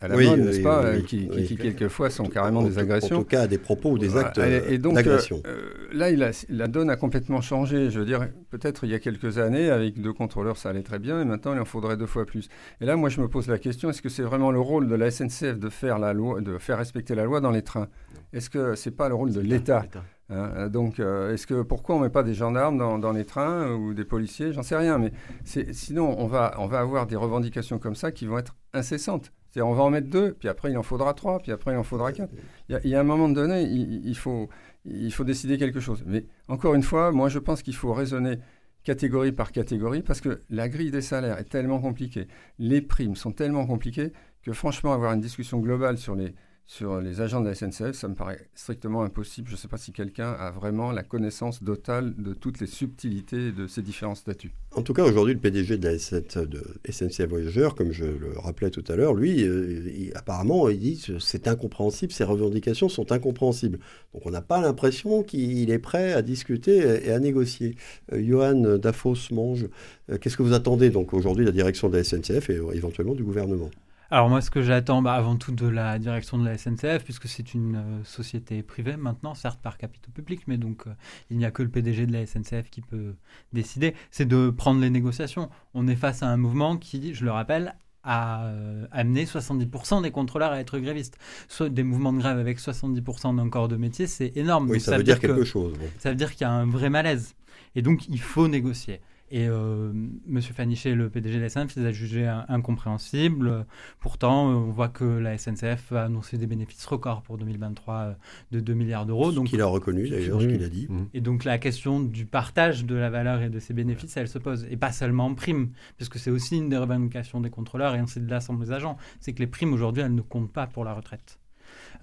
à 0.00 0.08
la 0.08 0.16
mode, 0.16 0.40
n'est-ce 0.40 0.60
pas, 0.60 0.84
euh, 0.84 1.00
qui, 1.00 1.28
quelquefois 1.56 2.10
sont 2.10 2.24
carrément 2.24 2.62
des 2.62 2.78
agressions. 2.78 3.18
En 3.18 3.20
tout 3.20 3.26
cas, 3.26 3.46
des 3.46 3.58
propos 3.58 3.92
ou 3.92 3.98
des 3.98 4.16
actes 4.16 4.38
et 4.38 4.78
donc, 4.78 4.94
d'agression. 4.94 5.40
Euh, 5.46 5.70
là, 5.92 6.10
il 6.10 6.24
a, 6.24 6.32
la 6.48 6.66
donne 6.66 6.90
a 6.90 6.96
complètement 6.96 7.40
changé. 7.40 7.90
Je 7.90 8.00
veux 8.00 8.04
dire, 8.04 8.26
peut-être 8.50 8.84
il 8.84 8.90
y 8.90 8.94
a 8.94 8.98
quelques 8.98 9.38
années, 9.38 9.70
avec 9.70 10.00
deux 10.00 10.12
contrôleurs, 10.12 10.56
ça 10.56 10.70
allait 10.70 10.82
très 10.82 10.98
bien, 10.98 11.20
et 11.20 11.24
maintenant, 11.24 11.54
il 11.54 11.60
en 11.60 11.64
faudrait 11.64 11.96
deux 11.96 12.06
fois 12.06 12.26
plus. 12.26 12.48
Et 12.80 12.86
là, 12.86 12.96
moi, 12.96 13.08
je 13.08 13.20
me 13.20 13.28
pose 13.28 13.46
la 13.46 13.58
question 13.58 13.90
est-ce 13.90 14.02
que 14.02 14.08
c'est 14.08 14.22
vraiment 14.22 14.50
le 14.50 14.60
rôle 14.60 14.88
de 14.88 14.96
la 14.96 15.12
SNCF 15.12 15.58
de 15.58 15.68
faire 15.68 16.00
la 16.00 16.12
loi, 16.12 16.40
de 16.40 16.58
faire 16.58 16.78
respecter 16.78 17.14
la 17.14 17.24
loi 17.24 17.40
dans 17.40 17.52
les 17.52 17.62
trains? 17.62 17.88
Est-ce 18.32 18.50
que 18.50 18.74
c'est 18.74 18.90
pas 18.90 19.08
le 19.08 19.14
rôle 19.14 19.32
de 19.32 19.40
l'État 19.40 19.84
Hein, 20.28 20.52
euh, 20.56 20.68
donc, 20.68 20.98
euh, 20.98 21.32
est-ce 21.32 21.46
que 21.46 21.62
pourquoi 21.62 21.96
on 21.96 22.00
met 22.00 22.10
pas 22.10 22.22
des 22.22 22.34
gendarmes 22.34 22.78
dans, 22.78 23.12
les 23.12 23.24
trains 23.24 23.72
ou 23.72 23.94
des 23.94 24.04
policiers? 24.04 24.52
J'en 24.52 24.62
sais 24.62 24.76
rien, 24.76 24.98
mais 24.98 25.12
sinon 25.44 26.16
on 26.18 26.26
va 26.26 26.54
on 26.58 26.66
va 26.66 26.80
avoir 26.80 27.06
des 27.06 27.16
revendications 27.16 27.78
comme 27.78 27.94
ça 27.94 28.10
qui 28.10 28.26
vont 28.26 28.38
être 28.38 28.56
incessantes. 28.72 29.32
cest 29.50 29.64
on 29.64 29.72
va 29.72 29.84
en 29.84 29.90
mettre 29.90 30.08
deux, 30.08 30.32
puis 30.32 30.48
après 30.48 30.70
il 30.70 30.78
en 30.78 30.82
faudra 30.82 31.14
trois, 31.14 31.38
puis 31.38 31.52
après 31.52 31.72
il 31.72 31.76
en 31.76 31.84
faudra 31.84 32.12
quatre. 32.12 32.32
Il 32.68 32.88
y 32.88 32.94
a, 32.94 33.00
un 33.00 33.04
moment 33.04 33.28
donné, 33.28 33.62
il, 33.62 34.16
faut 34.16 34.48
il 34.84 35.12
faut 35.12 35.24
décider 35.24 35.58
quelque 35.58 35.80
chose. 35.80 36.02
Mais 36.06 36.26
encore 36.48 36.74
une 36.74 36.82
fois, 36.82 37.12
moi 37.12 37.28
je 37.28 37.38
pense 37.38 37.62
qu'il 37.62 37.76
faut 37.76 37.92
raisonner 37.92 38.38
catégorie 38.82 39.32
par 39.32 39.50
catégorie 39.50 40.02
parce 40.02 40.20
que 40.20 40.42
la 40.48 40.68
grille 40.68 40.92
des 40.92 41.00
salaires 41.00 41.38
est 41.38 41.48
tellement 41.48 41.80
compliquée, 41.80 42.28
les 42.58 42.80
primes 42.80 43.16
sont 43.16 43.32
tellement 43.32 43.66
compliquées 43.66 44.12
que 44.42 44.52
franchement 44.52 44.92
avoir 44.92 45.12
une 45.12 45.20
discussion 45.20 45.58
globale 45.58 45.98
sur 45.98 46.14
les 46.14 46.34
sur 46.68 47.00
les 47.00 47.20
agents 47.20 47.40
de 47.40 47.48
la 47.48 47.54
SNCF, 47.54 47.92
ça 47.92 48.08
me 48.08 48.16
paraît 48.16 48.48
strictement 48.56 49.02
impossible. 49.02 49.48
Je 49.48 49.52
ne 49.52 49.56
sais 49.56 49.68
pas 49.68 49.76
si 49.76 49.92
quelqu'un 49.92 50.32
a 50.32 50.50
vraiment 50.50 50.90
la 50.90 51.04
connaissance 51.04 51.62
totale 51.64 52.14
de 52.16 52.34
toutes 52.34 52.58
les 52.60 52.66
subtilités 52.66 53.52
de 53.52 53.68
ces 53.68 53.82
différents 53.82 54.16
statuts. 54.16 54.52
En 54.74 54.82
tout 54.82 54.92
cas, 54.92 55.04
aujourd'hui, 55.04 55.34
le 55.34 55.40
PDG 55.40 55.78
de 55.78 55.88
la 55.88 55.98
SNCF 55.98 57.28
Voyageurs, 57.28 57.76
comme 57.76 57.92
je 57.92 58.04
le 58.04 58.32
rappelais 58.36 58.70
tout 58.70 58.82
à 58.88 58.96
l'heure, 58.96 59.14
lui, 59.14 59.44
euh, 59.44 60.10
apparemment, 60.16 60.68
il 60.68 60.80
dit 60.80 61.06
c'est 61.20 61.46
incompréhensible, 61.46 62.12
ces 62.12 62.24
revendications 62.24 62.88
sont 62.88 63.12
incompréhensibles. 63.12 63.78
Donc 64.12 64.26
on 64.26 64.30
n'a 64.30 64.42
pas 64.42 64.60
l'impression 64.60 65.22
qu'il 65.22 65.70
est 65.70 65.78
prêt 65.78 66.14
à 66.14 66.22
discuter 66.22 67.06
et 67.06 67.12
à 67.12 67.20
négocier. 67.20 67.76
Euh, 68.12 68.20
Johan 68.20 68.76
Dafos 68.78 69.30
Mange, 69.30 69.68
euh, 70.10 70.18
qu'est-ce 70.18 70.36
que 70.36 70.42
vous 70.42 70.52
attendez 70.52 70.90
donc 70.90 71.14
aujourd'hui 71.14 71.44
de 71.44 71.50
la 71.50 71.54
direction 71.54 71.88
de 71.88 71.96
la 71.96 72.02
SNCF 72.02 72.50
et 72.50 72.60
éventuellement 72.74 73.14
du 73.14 73.22
gouvernement? 73.22 73.70
Alors 74.10 74.28
moi, 74.28 74.40
ce 74.40 74.50
que 74.50 74.62
j'attends 74.62 75.02
bah, 75.02 75.14
avant 75.14 75.36
tout 75.36 75.52
de 75.52 75.66
la 75.66 75.98
direction 75.98 76.38
de 76.38 76.44
la 76.44 76.56
SNCF, 76.56 77.02
puisque 77.02 77.26
c'est 77.26 77.54
une 77.54 77.76
euh, 77.76 78.04
société 78.04 78.62
privée 78.62 78.96
maintenant, 78.96 79.34
certes 79.34 79.60
par 79.60 79.78
capitaux 79.78 80.12
publics, 80.12 80.42
mais 80.46 80.58
donc 80.58 80.86
euh, 80.86 80.90
il 81.30 81.38
n'y 81.38 81.44
a 81.44 81.50
que 81.50 81.62
le 81.62 81.68
PDG 81.68 82.06
de 82.06 82.12
la 82.12 82.24
SNCF 82.24 82.70
qui 82.70 82.82
peut 82.82 83.16
décider, 83.52 83.94
c'est 84.10 84.26
de 84.26 84.50
prendre 84.50 84.80
les 84.80 84.90
négociations. 84.90 85.50
On 85.74 85.88
est 85.88 85.96
face 85.96 86.22
à 86.22 86.28
un 86.28 86.36
mouvement 86.36 86.76
qui, 86.76 87.14
je 87.14 87.24
le 87.24 87.32
rappelle, 87.32 87.74
a 88.04 88.44
euh, 88.46 88.86
amené 88.92 89.24
70% 89.24 90.02
des 90.02 90.12
contrôleurs 90.12 90.52
à 90.52 90.60
être 90.60 90.78
grévistes. 90.78 91.18
Soit 91.48 91.68
des 91.68 91.82
mouvements 91.82 92.12
de 92.12 92.18
grève 92.18 92.38
avec 92.38 92.60
70% 92.60 93.36
d'un 93.36 93.48
corps 93.50 93.66
de 93.66 93.76
métier, 93.76 94.06
c'est 94.06 94.32
énorme. 94.36 94.70
Oui, 94.70 94.80
ça, 94.80 94.96
veut 94.96 95.02
dire, 95.02 95.18
quelque 95.18 95.44
chose. 95.44 95.74
Ça 95.98 96.10
veut 96.10 96.16
dire 96.16 96.30
qu'il 96.30 96.42
y 96.42 96.44
a 96.44 96.52
un 96.52 96.66
vrai 96.66 96.88
malaise. 96.88 97.34
Et 97.74 97.82
donc, 97.82 98.08
il 98.08 98.20
faut 98.20 98.46
négocier. 98.46 99.00
Et 99.30 99.48
euh, 99.48 99.92
M. 100.28 100.40
Fanichet, 100.40 100.94
le 100.94 101.10
PDG 101.10 101.36
de 101.36 101.42
la 101.42 101.48
SNCF, 101.48 101.76
les 101.76 101.86
a 101.86 101.92
jugés 101.92 102.26
incompréhensibles. 102.48 103.66
Pourtant, 103.98 104.46
on 104.46 104.70
voit 104.70 104.88
que 104.88 105.04
la 105.04 105.36
SNCF 105.36 105.92
a 105.92 106.04
annoncé 106.04 106.38
des 106.38 106.46
bénéfices 106.46 106.86
records 106.86 107.22
pour 107.22 107.36
2023 107.36 107.94
euh, 107.94 108.12
de 108.52 108.60
2 108.60 108.74
milliards 108.74 109.04
d'euros. 109.04 109.32
Ce 109.32 109.40
qu'il 109.40 109.60
a 109.60 109.66
reconnu 109.66 110.08
d'ailleurs, 110.08 110.40
ce 110.40 110.46
qu'il 110.46 110.62
a 110.62 110.68
dit. 110.68 110.88
Et 111.12 111.20
donc 111.20 111.44
la 111.44 111.58
question 111.58 112.00
du 112.00 112.24
partage 112.24 112.84
de 112.84 112.94
la 112.94 113.10
valeur 113.10 113.42
et 113.42 113.50
de 113.50 113.58
ses 113.58 113.74
bénéfices, 113.74 114.16
elle 114.16 114.28
se 114.28 114.38
pose. 114.38 114.66
Et 114.70 114.76
pas 114.76 114.92
seulement 114.92 115.26
en 115.26 115.34
prime, 115.34 115.70
puisque 115.96 116.18
c'est 116.18 116.30
aussi 116.30 116.56
une 116.56 116.68
des 116.68 116.76
revendications 116.76 117.40
des 117.40 117.50
contrôleurs 117.50 117.94
et 117.94 117.98
ainsi 117.98 118.20
de 118.20 118.30
l'Assemblée 118.30 118.66
des 118.66 118.72
agents. 118.72 118.96
C'est 119.20 119.32
que 119.32 119.40
les 119.40 119.46
primes 119.46 119.72
aujourd'hui, 119.72 120.02
elles 120.02 120.14
ne 120.14 120.22
comptent 120.22 120.52
pas 120.52 120.66
pour 120.66 120.84
la 120.84 120.94
retraite. 120.94 121.38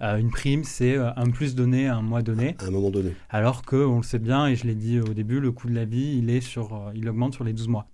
Euh, 0.00 0.16
une 0.16 0.30
prime, 0.30 0.64
c'est 0.64 0.96
euh, 0.96 1.10
un 1.16 1.30
plus 1.30 1.54
donné 1.54 1.88
à 1.88 1.96
un 1.96 2.02
mois 2.02 2.22
donné. 2.22 2.56
À 2.58 2.66
un 2.66 2.70
moment 2.70 2.90
donné. 2.90 3.12
Alors 3.30 3.62
que, 3.62 3.76
on 3.76 3.98
le 3.98 4.02
sait 4.02 4.18
bien, 4.18 4.46
et 4.46 4.56
je 4.56 4.66
l'ai 4.66 4.74
dit 4.74 5.00
au 5.00 5.14
début, 5.14 5.40
le 5.40 5.52
coût 5.52 5.68
de 5.68 5.74
la 5.74 5.84
vie, 5.84 6.18
il, 6.18 6.30
est 6.30 6.40
sur, 6.40 6.74
euh, 6.74 6.92
il 6.94 7.08
augmente 7.08 7.34
sur 7.34 7.44
les 7.44 7.52
12 7.52 7.68
mois. 7.68 7.86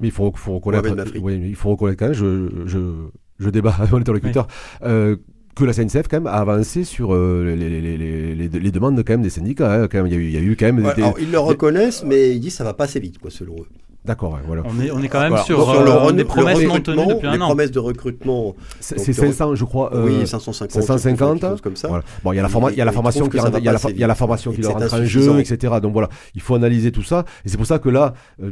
Mais 0.00 0.08
il 0.08 0.10
faut, 0.10 0.32
faut 0.34 0.54
reconnaître, 0.54 0.88
il 1.14 1.56
faut 1.56 1.70
reconnaître 1.70 1.98
quand 1.98 2.06
même, 2.06 2.14
je, 2.14 2.66
je, 2.66 3.08
je 3.38 3.50
débat 3.50 3.74
avec 3.78 3.90
mon 3.92 3.98
interlocuteur, 3.98 4.48
que 4.80 5.64
la 5.66 5.74
SNCF 5.74 6.08
quand 6.08 6.16
même 6.16 6.26
a 6.26 6.36
avancé 6.36 6.82
sur 6.82 7.14
les, 7.14 7.54
les, 7.54 8.34
les, 8.48 8.70
demandes 8.70 8.96
quand 9.04 9.12
même 9.12 9.22
des 9.22 9.28
syndicats. 9.28 9.82
Hein, 9.82 9.88
quand 9.88 10.02
même. 10.02 10.06
Il, 10.06 10.12
y 10.12 10.16
a 10.16 10.18
eu, 10.18 10.24
il 10.24 10.32
y 10.32 10.36
a 10.38 10.40
eu 10.40 10.56
quand 10.56 10.72
même. 10.72 10.92
ils 11.20 11.30
le 11.30 11.38
reconnaissent, 11.38 12.04
mais 12.04 12.34
ils 12.34 12.40
disent 12.40 12.54
que 12.54 12.58
ça 12.58 12.64
va 12.64 12.72
pas 12.72 12.84
assez 12.84 13.00
vite, 13.00 13.18
quoi, 13.18 13.30
selon 13.30 13.56
eux. 13.56 13.66
D'accord, 14.04 14.38
voilà. 14.46 14.62
On 14.66 14.80
est, 14.80 14.90
on 14.90 15.00
est 15.00 15.08
quand 15.08 15.20
même 15.20 15.36
sur, 15.38 15.70
euh, 15.70 16.10
des 16.12 16.24
promesses 16.24 16.60
non 16.64 16.80
tenues 16.80 17.06
depuis 17.06 17.28
un 17.28 17.32
les 17.32 17.38
promesses 17.38 17.70
de 17.70 17.78
recrutement. 17.78 18.56
C'est 18.80 19.12
500, 19.12 19.54
je 19.54 19.64
crois. 19.64 19.94
Euh, 19.94 20.06
oui, 20.06 20.26
550. 20.26 20.82
550. 20.82 21.60
comme 21.60 21.76
ça. 21.76 21.88
Bon, 22.24 22.32
il 22.32 22.36
y 22.36 22.40
a 22.40 22.42
la, 22.42 22.48
il 22.70 22.76
y 22.76 22.80
a 22.80 22.84
la 22.84 22.92
formation 22.92 23.28
qui 23.28 23.38
rentre, 23.38 23.58
il 23.58 23.64
y 23.64 23.68
a 23.68 23.72
la, 23.72 23.78
il 23.90 23.98
y 23.98 24.04
a 24.04 24.06
la 24.08 24.14
formation 24.16 24.52
qui 24.52 24.60
leur 24.60 24.72
rentre 24.72 24.94
en 24.94 25.04
jeu, 25.04 25.38
etc. 25.38 25.74
Donc 25.80 25.92
voilà, 25.92 26.08
il 26.34 26.40
faut 26.40 26.56
analyser 26.56 26.90
tout 26.90 27.04
ça. 27.04 27.24
Et 27.44 27.48
c'est 27.48 27.56
pour 27.56 27.66
ça 27.66 27.78
que 27.78 27.88
là, 27.88 28.14
euh, 28.42 28.50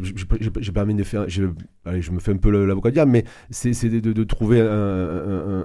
j'ai 0.61 0.73
permis 0.73 0.95
de 0.95 1.03
faire, 1.03 1.25
je, 1.29 1.45
allez, 1.85 2.01
je 2.01 2.13
me 2.13 2.21
fais 2.21 2.33
un 2.33 2.37
peu 2.37 2.51
l'avocat 2.65 2.93
diable, 2.93 3.11
mais 3.11 3.25
c'est 3.51 3.73
de, 3.89 3.99
de, 3.99 4.13
de, 4.13 4.25
trouver 4.25 4.61
un, 4.61 5.65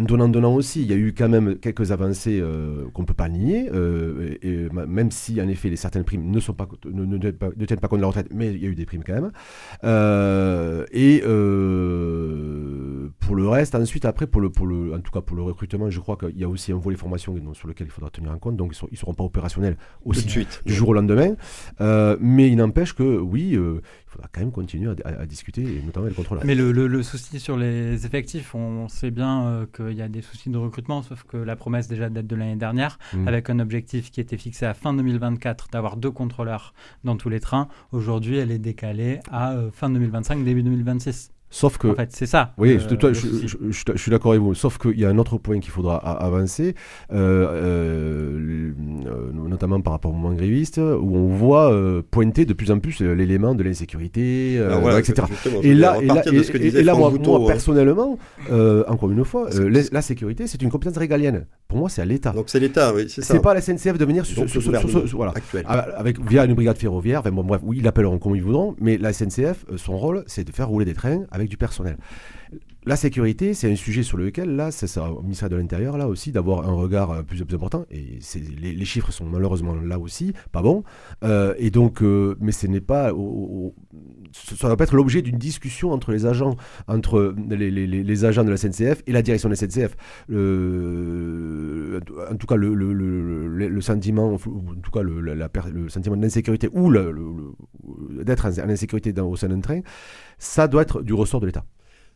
donnant-donnant 0.00 0.54
aussi. 0.54 0.80
Il 0.80 0.90
y 0.90 0.94
a 0.94 0.96
eu 0.96 1.14
quand 1.16 1.28
même 1.28 1.56
quelques 1.56 1.92
avancées 1.92 2.40
euh, 2.40 2.84
qu'on 2.92 3.02
ne 3.02 3.06
peut 3.06 3.14
pas 3.14 3.28
nier, 3.28 3.68
euh, 3.74 4.36
et, 4.42 4.68
même 4.72 5.10
si 5.10 5.40
en 5.40 5.48
effet 5.48 5.68
les 5.68 5.76
certaines 5.76 6.04
primes 6.04 6.30
ne, 6.30 6.40
sont 6.40 6.54
pas, 6.54 6.66
ne, 6.86 7.04
ne, 7.04 7.16
ne 7.16 7.64
tiennent 7.66 7.80
pas 7.80 7.88
compte 7.88 7.98
de 7.98 8.02
la 8.02 8.08
retraite, 8.08 8.28
mais 8.34 8.52
il 8.52 8.62
y 8.62 8.66
a 8.66 8.68
eu 8.68 8.74
des 8.74 8.86
primes 8.86 9.01
quand 9.02 9.14
même. 9.14 9.32
Euh, 9.84 10.84
et 10.92 11.22
euh, 11.24 13.08
pour 13.20 13.34
le 13.36 13.48
reste, 13.48 13.74
ensuite, 13.74 14.04
après, 14.04 14.26
pour 14.26 14.40
le, 14.40 14.50
pour 14.50 14.66
le, 14.66 14.94
en 14.94 15.00
tout 15.00 15.10
cas 15.10 15.20
pour 15.20 15.36
le 15.36 15.42
recrutement, 15.42 15.90
je 15.90 16.00
crois 16.00 16.16
qu'il 16.16 16.38
y 16.38 16.44
a 16.44 16.48
aussi 16.48 16.72
un 16.72 16.76
volet 16.76 16.96
formation 16.96 17.34
sur 17.54 17.68
lequel 17.68 17.86
il 17.86 17.90
faudra 17.90 18.10
tenir 18.10 18.30
en 18.30 18.38
compte. 18.38 18.56
Donc, 18.56 18.74
ils 18.82 18.92
ne 18.92 18.96
seront 18.96 19.14
pas 19.14 19.24
opérationnels 19.24 19.76
aussi 20.04 20.28
suite, 20.28 20.62
du 20.64 20.74
jour 20.74 20.90
au 20.90 20.94
lendemain. 20.94 21.34
Euh, 21.80 22.16
mais 22.20 22.48
il 22.48 22.56
n'empêche 22.56 22.94
que, 22.94 23.18
oui, 23.18 23.58
faudra 24.12 24.28
quand 24.32 24.40
même 24.40 24.52
continuer 24.52 24.94
à, 25.04 25.26
discuter, 25.26 25.62
et 25.62 25.82
notamment 25.82 26.06
les 26.06 26.14
contrôleurs. 26.14 26.44
Mais 26.44 26.54
le, 26.54 26.72
le, 26.72 27.02
souci 27.02 27.40
sur 27.40 27.56
les 27.56 28.06
effectifs, 28.06 28.54
on 28.54 28.88
sait 28.88 29.10
bien 29.10 29.66
qu'il 29.74 29.92
y 29.92 30.02
a 30.02 30.08
des 30.08 30.22
soucis 30.22 30.50
de 30.50 30.58
recrutement, 30.58 31.02
sauf 31.02 31.24
que 31.24 31.36
la 31.36 31.56
promesse 31.56 31.88
déjà 31.88 32.08
date 32.08 32.26
de 32.26 32.36
l'année 32.36 32.56
dernière, 32.56 32.98
mmh. 33.12 33.28
avec 33.28 33.50
un 33.50 33.58
objectif 33.58 34.10
qui 34.10 34.20
était 34.20 34.36
fixé 34.36 34.66
à 34.66 34.74
fin 34.74 34.94
2024 34.94 35.68
d'avoir 35.72 35.96
deux 35.96 36.10
contrôleurs 36.10 36.74
dans 37.04 37.16
tous 37.16 37.28
les 37.28 37.40
trains. 37.40 37.68
Aujourd'hui, 37.92 38.36
elle 38.36 38.50
est 38.50 38.58
décalée 38.58 39.20
à 39.30 39.52
euh, 39.52 39.70
fin 39.72 39.90
2025, 39.90 40.44
début 40.44 40.62
2026. 40.62 41.31
Sauf 41.52 41.76
que. 41.76 41.88
En 41.88 41.94
fait, 41.94 42.08
c'est 42.12 42.26
ça. 42.26 42.54
Oui, 42.56 42.78
euh, 42.80 42.96
toi, 42.96 43.12
je, 43.12 43.28
je, 43.46 43.96
suis 43.96 44.10
d'accord 44.10 44.32
avec 44.32 44.42
vous. 44.42 44.54
Sauf 44.54 44.78
qu'il 44.78 44.98
y 44.98 45.04
a 45.04 45.10
un 45.10 45.18
autre 45.18 45.36
point 45.36 45.60
qu'il 45.60 45.70
faudra 45.70 45.96
avancer, 45.98 46.74
euh, 47.12 48.72
euh, 48.72 48.72
notamment 49.34 49.78
par 49.82 49.92
rapport 49.92 50.12
au 50.12 50.14
mouvement 50.14 50.34
gréviste, 50.34 50.78
où 50.78 51.14
on 51.14 51.28
voit 51.28 51.70
pointer 52.10 52.46
de 52.46 52.54
plus 52.54 52.70
en 52.70 52.78
plus 52.78 53.00
l'élément 53.02 53.54
de 53.54 53.62
l'insécurité, 53.62 54.54
etc. 54.98 55.26
Et 55.62 55.74
là, 55.74 55.98
et 56.00 56.06
là, 56.06 56.22
et, 56.54 56.82
là 56.82 56.94
moi, 56.94 57.10
moi, 57.10 57.46
personnellement, 57.46 58.18
encore 58.88 59.10
une 59.10 59.24
fois, 59.24 59.50
la 59.52 60.02
sécurité, 60.02 60.46
c'est 60.46 60.62
une 60.62 60.70
compétence 60.70 60.96
régalienne. 60.96 61.44
Pour 61.72 61.80
moi, 61.80 61.88
c'est 61.88 62.02
à 62.02 62.04
l'État. 62.04 62.32
Donc 62.32 62.50
c'est 62.50 62.60
l'État, 62.60 62.92
oui, 62.92 63.06
c'est 63.08 63.22
ça. 63.22 63.32
C'est 63.32 63.40
pas 63.40 63.54
la 63.54 63.62
SNCF 63.62 63.96
de 63.96 64.04
venir 64.04 64.26
sur, 64.26 64.46
sur, 64.46 64.60
sur, 64.60 65.06
voilà, 65.16 65.32
avec 65.96 66.20
via 66.20 66.44
une 66.44 66.52
brigade 66.52 66.76
ferroviaire. 66.76 67.20
Enfin, 67.20 67.30
bon, 67.30 67.42
bref, 67.42 67.62
oui, 67.64 67.78
ils 67.78 67.82
l'appelleront 67.82 68.18
comme 68.18 68.36
ils 68.36 68.42
voudront, 68.42 68.76
mais 68.78 68.98
la 68.98 69.14
SNCF, 69.14 69.64
son 69.76 69.96
rôle, 69.96 70.22
c'est 70.26 70.44
de 70.44 70.52
faire 70.52 70.68
rouler 70.68 70.84
des 70.84 70.92
trains 70.92 71.22
avec 71.30 71.48
du 71.48 71.56
personnel. 71.56 71.96
La 72.84 72.96
sécurité, 72.96 73.54
c'est 73.54 73.72
un 73.72 73.76
sujet 73.76 74.02
sur 74.02 74.18
lequel, 74.18 74.54
là, 74.54 74.70
c'est 74.70 74.88
ça, 74.88 75.10
au 75.10 75.22
ministère 75.22 75.48
de 75.48 75.56
l'Intérieur, 75.56 75.96
là 75.96 76.08
aussi, 76.08 76.30
d'avoir 76.30 76.68
un 76.68 76.72
regard 76.72 77.12
euh, 77.12 77.22
plus, 77.22 77.42
plus 77.44 77.54
important. 77.54 77.86
Et 77.90 78.18
les, 78.60 78.74
les, 78.74 78.84
chiffres 78.84 79.12
sont 79.12 79.24
malheureusement 79.24 79.74
là 79.74 79.98
aussi, 79.98 80.34
pas 80.50 80.60
bons. 80.60 80.82
Euh, 81.24 81.54
et 81.58 81.70
donc, 81.70 82.02
euh, 82.02 82.36
mais 82.40 82.52
ce 82.52 82.66
n'est 82.66 82.80
pas. 82.80 83.12
Ça 84.32 84.68
va 84.68 84.76
pas 84.76 84.84
être 84.84 84.96
l'objet 84.96 85.22
d'une 85.22 85.38
discussion 85.38 85.92
entre 85.92 86.12
les 86.12 86.26
agents, 86.26 86.56
entre 86.88 87.34
les, 87.48 88.24
agents 88.24 88.44
de 88.44 88.50
la 88.50 88.56
SNCF 88.56 89.02
et 89.06 89.12
la 89.12 89.22
direction 89.22 89.48
de 89.48 89.54
la 89.54 89.56
SNCF. 89.56 89.96
En 92.30 92.36
tout 92.36 92.46
cas, 92.46 92.56
le, 92.56 93.80
sentiment, 93.80 94.34
en 94.34 94.38
tout 94.38 94.90
cas, 94.90 95.02
le, 95.02 95.88
sentiment 95.88 96.16
d'insécurité 96.16 96.68
ou 96.72 96.92
d'être 98.22 98.46
en, 98.46 98.70
insécurité 98.70 99.18
au 99.20 99.36
sein 99.36 99.48
d'un 99.48 99.60
train, 99.60 99.80
ça 100.38 100.68
doit 100.68 100.82
être 100.82 101.02
du 101.02 101.12
ressort 101.12 101.40
de 101.40 101.46
l'État. 101.46 101.64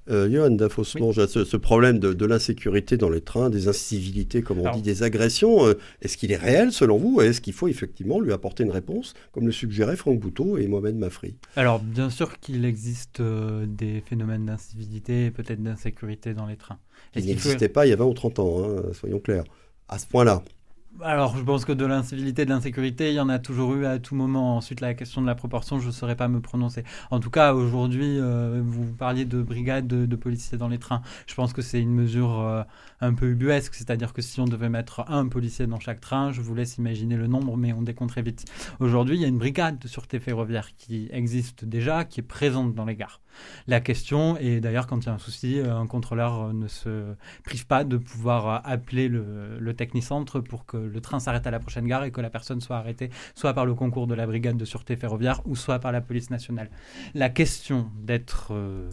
Euh, 0.08 0.30
Johan 0.30 0.50
Dafossement, 0.50 1.12
ce, 1.12 1.44
ce, 1.44 1.56
problème 1.56 1.98
de, 1.98 2.26
l'insécurité 2.26 2.96
dans 2.96 3.10
les 3.10 3.20
trains, 3.20 3.50
des 3.50 3.68
incivilités, 3.68 4.42
comme 4.42 4.60
on 4.60 4.70
dit, 4.72 4.82
des 4.82 5.02
agressions, 5.02 5.66
euh, 5.66 5.74
est-ce 6.00 6.16
qu'il 6.16 6.30
est 6.32 6.36
réel 6.36 6.72
selon 6.72 6.96
vous 6.96 7.20
Est-ce 7.20 7.40
qu'il 7.40 7.52
faut 7.52 7.68
effectivement 7.68 8.20
lui 8.20 8.32
apporter 8.32 8.62
une 8.62 8.70
réponse, 8.70 9.14
comme 9.32 9.46
le 9.46 9.52
suggéraient 9.52 9.96
Franck 9.96 10.20
Bouteau 10.20 10.58
et 10.58 10.68
Mohamed 10.68 10.96
Mafri? 10.96 11.36
Alors, 11.56 11.80
bien 11.80 12.10
sûr 12.10 12.38
qu'il 12.38 12.64
existe 12.64 13.20
euh, 13.20 13.66
des 13.66 14.02
phénomènes 14.06 14.46
d'incivilité 14.46 15.26
et 15.26 15.30
peut-être 15.30 15.62
d'insécurité 15.62 16.34
dans 16.34 16.46
les 16.46 16.56
trains. 16.56 16.78
Ils 17.16 17.26
n'existaient 17.26 17.68
pas 17.68 17.86
il 17.86 17.90
y 17.90 17.92
a 17.92 17.96
20 17.96 18.04
ou 18.04 18.14
30 18.14 18.38
ans, 18.38 18.64
hein, 18.64 18.82
soyons 18.92 19.18
clairs, 19.18 19.44
à 19.88 19.98
ce 19.98 20.06
point-là. 20.06 20.42
Alors, 21.02 21.36
je 21.36 21.42
pense 21.42 21.64
que 21.66 21.72
de 21.72 21.84
l'incivilité, 21.84 22.44
de 22.46 22.50
l'insécurité, 22.50 23.10
il 23.10 23.14
y 23.14 23.20
en 23.20 23.28
a 23.28 23.38
toujours 23.38 23.74
eu 23.74 23.84
à 23.84 23.98
tout 23.98 24.14
moment. 24.14 24.56
Ensuite, 24.56 24.80
la 24.80 24.94
question 24.94 25.20
de 25.20 25.26
la 25.26 25.34
proportion, 25.34 25.78
je 25.78 25.88
ne 25.88 25.92
saurais 25.92 26.16
pas 26.16 26.28
me 26.28 26.40
prononcer. 26.40 26.84
En 27.10 27.20
tout 27.20 27.28
cas, 27.28 27.52
aujourd'hui, 27.52 28.18
euh, 28.18 28.62
vous 28.64 28.84
parliez 28.92 29.26
de 29.26 29.42
brigades 29.42 29.86
de, 29.86 30.16
policiers 30.16 30.56
dans 30.56 30.68
les 30.68 30.78
trains. 30.78 31.02
Je 31.26 31.34
pense 31.34 31.52
que 31.52 31.60
c'est 31.60 31.80
une 31.80 31.92
mesure 31.92 32.40
euh, 32.40 32.62
un 33.02 33.12
peu 33.12 33.26
ubuesque, 33.26 33.74
c'est-à-dire 33.74 34.14
que 34.14 34.22
si 34.22 34.40
on 34.40 34.46
devait 34.46 34.70
mettre 34.70 35.04
un 35.08 35.28
policier 35.28 35.66
dans 35.66 35.80
chaque 35.80 36.00
train, 36.00 36.32
je 36.32 36.40
vous 36.40 36.54
laisse 36.54 36.78
imaginer 36.78 37.16
le 37.16 37.26
nombre, 37.26 37.56
mais 37.56 37.74
on 37.74 37.82
décompte 37.82 38.12
très 38.12 38.22
vite. 38.22 38.46
Aujourd'hui, 38.80 39.16
il 39.16 39.22
y 39.22 39.26
a 39.26 39.28
une 39.28 39.38
brigade 39.38 39.78
de 39.78 39.88
sûreté 39.88 40.18
ferroviaire 40.18 40.70
qui 40.78 41.08
existe 41.12 41.64
déjà, 41.64 42.04
qui 42.04 42.20
est 42.20 42.22
présente 42.22 42.74
dans 42.74 42.86
les 42.86 42.96
gares. 42.96 43.20
La 43.66 43.80
question, 43.80 44.36
et 44.38 44.60
d'ailleurs 44.60 44.86
quand 44.86 45.00
il 45.04 45.06
y 45.06 45.08
a 45.08 45.14
un 45.14 45.18
souci, 45.18 45.58
euh, 45.58 45.76
un 45.76 45.86
contrôleur 45.86 46.52
ne 46.52 46.68
se 46.68 47.14
prive 47.44 47.66
pas 47.66 47.84
de 47.84 47.96
pouvoir 47.96 48.62
appeler 48.64 49.08
le, 49.08 49.74
technicentre 49.76 50.40
pour 50.40 50.64
que 50.64 50.76
le 50.76 51.00
train 51.00 51.20
s'arrête 51.20 51.46
à 51.46 51.50
la 51.50 51.58
prochaine 51.58 51.86
gare 51.86 52.04
et 52.04 52.10
que 52.10 52.20
la 52.20 52.30
personne 52.30 52.60
soit 52.60 52.76
arrêtée 52.76 53.10
soit 53.34 53.52
par 53.52 53.66
le 53.66 53.74
concours 53.74 54.06
de 54.06 54.14
la 54.14 54.26
brigade 54.26 54.56
de 54.56 54.64
sûreté 54.64 54.96
ferroviaire 54.96 55.42
ou 55.44 55.56
soit 55.56 55.78
par 55.78 55.92
la 55.92 56.00
police 56.00 56.30
nationale. 56.30 56.70
La 57.14 57.28
question 57.28 57.90
d'être 57.96 58.48
euh, 58.52 58.88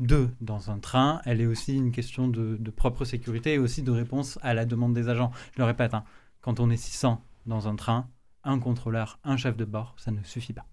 deux 0.00 0.30
dans 0.40 0.70
un 0.70 0.78
train, 0.78 1.20
elle 1.24 1.40
est 1.40 1.46
aussi 1.46 1.76
une 1.76 1.92
question 1.92 2.28
de, 2.28 2.58
propre 2.70 3.04
sécurité 3.04 3.54
et 3.54 3.58
aussi 3.58 3.82
de 3.82 3.90
réponse 3.90 4.38
à 4.42 4.54
la 4.54 4.64
demande 4.64 4.94
des 4.94 5.08
agents. 5.08 5.30
Je 5.52 5.58
le 5.58 5.64
répète, 5.64 5.94
hein, 5.94 6.04
quand 6.40 6.60
on 6.60 6.70
est 6.70 6.76
600 6.76 7.22
dans 7.46 7.68
un 7.68 7.76
train, 7.76 8.08
un 8.42 8.58
contrôleur, 8.58 9.18
un 9.24 9.36
chef 9.36 9.56
de 9.56 9.64
bord, 9.64 9.94
ça 9.96 10.10
ne 10.10 10.22
suffit 10.22 10.52
pas. 10.52 10.66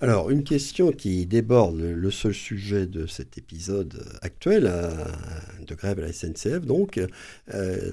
Alors, 0.00 0.30
une 0.30 0.44
question 0.44 0.92
qui 0.92 1.26
déborde 1.26 1.80
le 1.80 2.10
seul 2.12 2.32
sujet 2.32 2.86
de 2.86 3.06
cet 3.06 3.36
épisode 3.36 4.00
actuel 4.22 4.70
de 5.66 5.74
grève 5.74 5.98
à 5.98 6.02
la 6.02 6.12
SNCF, 6.12 6.60
donc, 6.64 7.00
euh, 7.52 7.90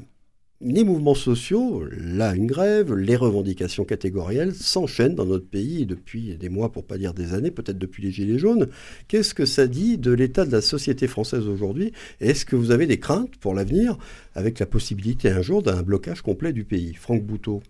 les 0.62 0.84
mouvements 0.84 1.15
sociaux, 1.15 1.84
là 1.91 2.36
une 2.36 2.46
grève, 2.46 2.94
les 2.94 3.15
revendications 3.15 3.86
catégorielles 3.86 4.54
s'enchaînent 4.54 5.15
dans 5.15 5.26
notre 5.26 5.48
pays 5.48 5.88
depuis 5.88 6.38
des 6.38 6.50
mois, 6.50 6.72
pour 6.72 6.86
pas 6.86 7.00
dire 7.00 7.15
des 7.15 7.34
années, 7.34 7.52
peut-être 7.52 7.80
depuis 7.80 8.04
les 8.04 8.12
Gilets 8.12 8.38
jaunes. 8.38 8.68
Qu'est-ce 9.08 9.34
que 9.34 9.46
ça 9.46 9.65
dit 9.65 9.98
de 9.98 10.12
l'état 10.12 10.46
de 10.46 10.52
la 10.52 10.62
société 10.62 11.08
française 11.08 11.48
aujourd'hui? 11.48 11.91
Est-ce 12.20 12.46
que 12.46 12.56
vous 12.56 12.70
avez 12.70 12.86
des 12.86 13.00
craintes 13.00 13.36
pour 13.38 13.56
l'avenir 13.56 13.98
avec 14.36 14.60
la 14.60 14.68
possibilité 14.68 15.30
un 15.30 15.41
jour 15.41 15.63
d'un 15.63 15.82
blocage 15.82 16.22
complet 16.22 16.54
du 16.54 16.65
pays? 16.65 16.94
Franck 16.94 17.24
Bouteau 17.24 17.63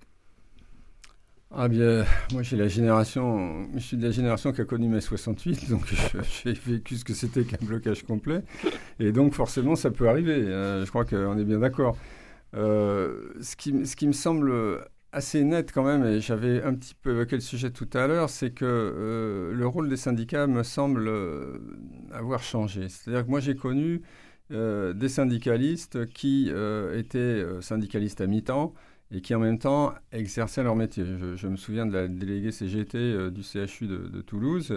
ah 1.57 1.69
bien, 1.69 2.03
moi 2.33 2.43
j'ai 2.43 2.57
la 2.57 2.67
génération, 2.67 3.67
je 3.75 3.79
suis 3.79 3.95
de 3.95 4.03
la 4.03 4.11
génération 4.11 4.51
qui 4.51 4.59
a 4.59 4.65
connu 4.65 4.89
mai 4.89 4.99
68, 4.99 5.69
donc 5.71 5.85
j'ai 6.43 6.51
vécu 6.51 6.97
ce 6.97 7.05
que 7.05 7.13
c'était 7.13 7.45
qu'un 7.45 7.65
blocage 7.65 8.03
complet, 8.03 8.43
et 8.99 9.13
donc 9.13 9.33
forcément 9.33 9.75
ça 9.77 9.89
peut 9.89 10.09
arriver. 10.09 10.53
Hein. 10.53 10.83
je 10.83 10.89
crois 10.89 11.05
qu'on 11.05 11.37
est 11.37 11.45
bien 11.45 11.59
d'accord. 11.59 11.97
Euh, 12.55 13.33
ce, 13.41 13.55
qui, 13.55 13.71
me 13.71 14.11
semble 14.11 14.53
assez 15.13 15.45
net 15.45 15.71
quand 15.71 15.83
même, 15.83 16.05
et 16.05 16.19
j'avais 16.19 16.61
un 16.61 16.73
petit 16.73 16.93
peu 16.93 17.11
évoqué 17.11 17.35
le 17.35 17.41
sujet 17.41 17.71
tout 17.71 17.89
à 17.93 18.05
l'heure, 18.07 18.29
c'est 18.29 18.51
que 18.51 18.65
euh, 18.65 19.53
le 19.53 19.67
rôle 19.67 19.87
des 19.87 19.97
syndicats 19.97 20.47
me 20.47 20.63
semble 20.63 21.07
euh, 21.07 21.57
avoir 22.11 22.43
changé. 22.43 22.89
C'est-à-dire 22.89 23.25
que 23.25 23.29
moi 23.29 23.39
j'ai 23.39 23.55
connu 23.55 24.01
des 24.51 25.09
syndicalistes 25.09 26.05
qui 26.09 26.51
étaient 26.93 27.43
syndicalistes 27.61 28.21
à 28.21 28.27
mi-temps 28.27 28.75
et 29.11 29.21
qui 29.21 29.35
en 29.35 29.39
même 29.39 29.59
temps 29.59 29.93
exerçaient 30.11 30.63
leur 30.63 30.75
métier. 30.75 31.05
Je, 31.35 31.47
me 31.47 31.55
souviens 31.55 31.85
de 31.85 31.93
la 31.93 32.07
déléguée 32.07 32.51
CGT 32.51 33.31
du 33.31 33.43
CHU 33.43 33.87
de, 33.87 34.21
Toulouse 34.21 34.73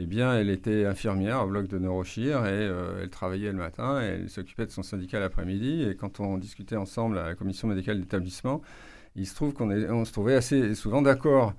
eh 0.00 0.06
bien, 0.06 0.36
elle 0.36 0.48
était 0.48 0.84
infirmière 0.86 1.42
au 1.42 1.48
bloc 1.48 1.66
de 1.66 1.76
neurochir 1.76 2.46
et 2.46 2.50
euh, 2.52 3.00
elle 3.02 3.10
travaillait 3.10 3.50
le 3.50 3.58
matin 3.58 4.00
et 4.00 4.06
elle 4.06 4.30
s'occupait 4.30 4.64
de 4.64 4.70
son 4.70 4.84
syndicat 4.84 5.18
l'après-midi. 5.18 5.82
Et 5.82 5.96
quand 5.96 6.20
on 6.20 6.38
discutait 6.38 6.76
ensemble 6.76 7.18
à 7.18 7.26
la 7.26 7.34
commission 7.34 7.66
médicale 7.66 7.98
d'établissement, 7.98 8.62
il 9.16 9.26
se 9.26 9.34
trouve 9.34 9.54
qu'on 9.54 9.70
on 9.72 10.04
se 10.04 10.12
trouvait 10.12 10.36
assez 10.36 10.76
souvent 10.76 11.02
d'accord. 11.02 11.52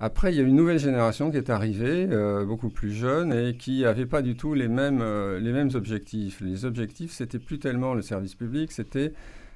Après, 0.00 0.32
il 0.32 0.36
y 0.36 0.40
a 0.40 0.42
une 0.42 0.56
nouvelle 0.56 0.80
génération 0.80 1.30
qui 1.30 1.36
est 1.36 1.48
arrivée, 1.48 2.08
euh, 2.10 2.44
beaucoup 2.44 2.70
plus 2.70 2.90
jeune, 2.90 3.32
et 3.32 3.56
qui 3.56 3.82
n'avait 3.82 4.04
pas 4.04 4.20
du 4.20 4.36
tout 4.36 4.52
les 4.52 4.68
mêmes, 4.68 5.00
euh, 5.00 5.38
les 5.38 5.52
mêmes 5.52 5.70
objectifs. 5.74 6.40
Les 6.40 6.64
objectifs, 6.64 7.12
c'était 7.12 7.38
plus 7.38 7.60
tellement 7.60 7.94
le 7.94 8.02
service 8.02 8.34
public, 8.34 8.72
c'était 8.72 9.12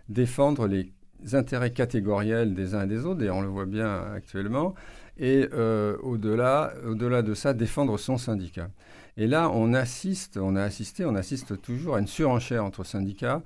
défendre 0.09 0.69
les 0.69 0.93
intérêts 1.33 1.73
catégoriels 1.73 2.55
des 2.55 2.75
uns 2.75 2.85
et 2.85 2.87
des 2.87 3.05
autres, 3.05 3.23
et 3.23 3.31
on 3.31 3.41
le 3.41 3.49
voit 3.49 3.67
bien 3.67 4.03
actuellement, 4.15 4.75
et 5.21 5.49
euh, 5.53 5.97
au-delà, 6.03 6.73
au-delà 6.87 7.23
de 7.23 7.35
ça, 7.35 7.53
défendre 7.53 7.99
son 7.99 8.17
syndicat. 8.17 8.71
Et 9.17 9.27
là, 9.27 9.51
on 9.51 9.75
assiste, 9.75 10.39
on 10.39 10.57
a 10.57 10.63
assisté, 10.63 11.05
on 11.05 11.15
assiste 11.15 11.61
toujours 11.61 11.97
à 11.97 12.01
une 12.01 12.07
surenchère 12.07 12.65
entre 12.65 12.85
syndicats 12.85 13.43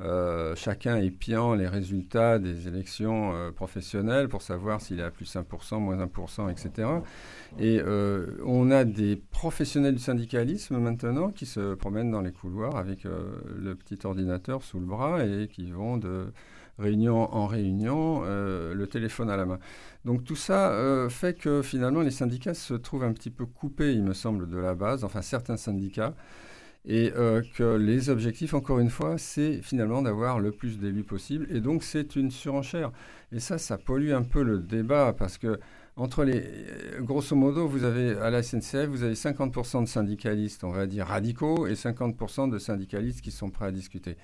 euh, 0.00 0.56
chacun 0.56 0.96
épiant 0.96 1.54
les 1.54 1.68
résultats 1.68 2.40
des 2.40 2.66
élections 2.66 3.32
euh, 3.32 3.52
professionnelles 3.52 4.28
pour 4.28 4.42
savoir 4.42 4.80
s'il 4.80 4.98
est 4.98 5.04
à 5.04 5.12
plus 5.12 5.32
1%, 5.32 5.78
moins 5.78 5.96
1%, 5.96 6.50
etc. 6.50 6.88
Et 7.60 7.80
on 8.44 8.72
a 8.72 8.84
des 8.84 9.14
professionnels 9.14 9.94
du 9.94 10.02
syndicalisme 10.02 10.78
maintenant 10.78 11.30
qui 11.30 11.46
se 11.46 11.74
promènent 11.74 12.10
dans 12.10 12.22
les 12.22 12.32
couloirs 12.32 12.76
avec 12.76 13.04
le 13.04 13.74
petit 13.76 14.04
ordinateur 14.04 14.64
sous 14.64 14.80
le 14.80 14.86
bras 14.86 15.24
et 15.24 15.46
qui 15.46 15.70
vont 15.70 15.96
de 15.96 16.32
réunion 16.78 17.32
en 17.34 17.46
réunion, 17.46 18.22
le 18.24 18.86
téléphone 18.86 19.30
à 19.30 19.36
la 19.36 19.46
main. 19.46 19.58
Donc 20.04 20.24
tout 20.24 20.36
ça 20.36 21.06
fait 21.08 21.34
que 21.34 21.62
finalement 21.62 22.00
les 22.00 22.10
syndicats 22.10 22.54
se 22.54 22.74
trouvent 22.74 23.04
un 23.04 23.12
petit 23.12 23.30
peu 23.30 23.46
coupés, 23.46 23.92
il 23.92 24.02
me 24.02 24.12
semble, 24.14 24.48
de 24.48 24.58
la 24.58 24.74
base, 24.74 25.04
enfin 25.04 25.22
certains 25.22 25.56
syndicats 25.56 26.14
et 26.86 27.12
euh, 27.16 27.42
que 27.54 27.76
les 27.76 28.10
objectifs, 28.10 28.52
encore 28.52 28.78
une 28.78 28.90
fois, 28.90 29.16
c'est 29.16 29.62
finalement 29.62 30.02
d'avoir 30.02 30.38
le 30.38 30.52
plus 30.52 30.78
d'élus 30.78 31.04
possible. 31.04 31.46
Et 31.50 31.60
donc, 31.60 31.82
c'est 31.82 32.14
une 32.14 32.30
surenchère. 32.30 32.92
Et 33.32 33.40
ça, 33.40 33.56
ça 33.56 33.78
pollue 33.78 34.12
un 34.12 34.22
peu 34.22 34.42
le 34.42 34.58
débat 34.58 35.14
parce 35.16 35.38
que, 35.38 35.58
entre 35.96 36.24
les. 36.24 36.42
Grosso 37.00 37.34
modo, 37.36 37.66
vous 37.66 37.84
avez 37.84 38.12
à 38.18 38.30
la 38.30 38.42
SNCF, 38.42 38.86
vous 38.86 39.02
avez 39.02 39.14
50% 39.14 39.82
de 39.82 39.88
syndicalistes, 39.88 40.62
on 40.64 40.72
va 40.72 40.86
dire 40.86 41.06
radicaux, 41.06 41.66
et 41.66 41.74
50% 41.74 42.50
de 42.50 42.58
syndicalistes 42.58 43.22
qui 43.22 43.30
sont 43.30 43.50
prêts 43.50 43.66
à 43.66 43.72
discuter. 43.72 44.16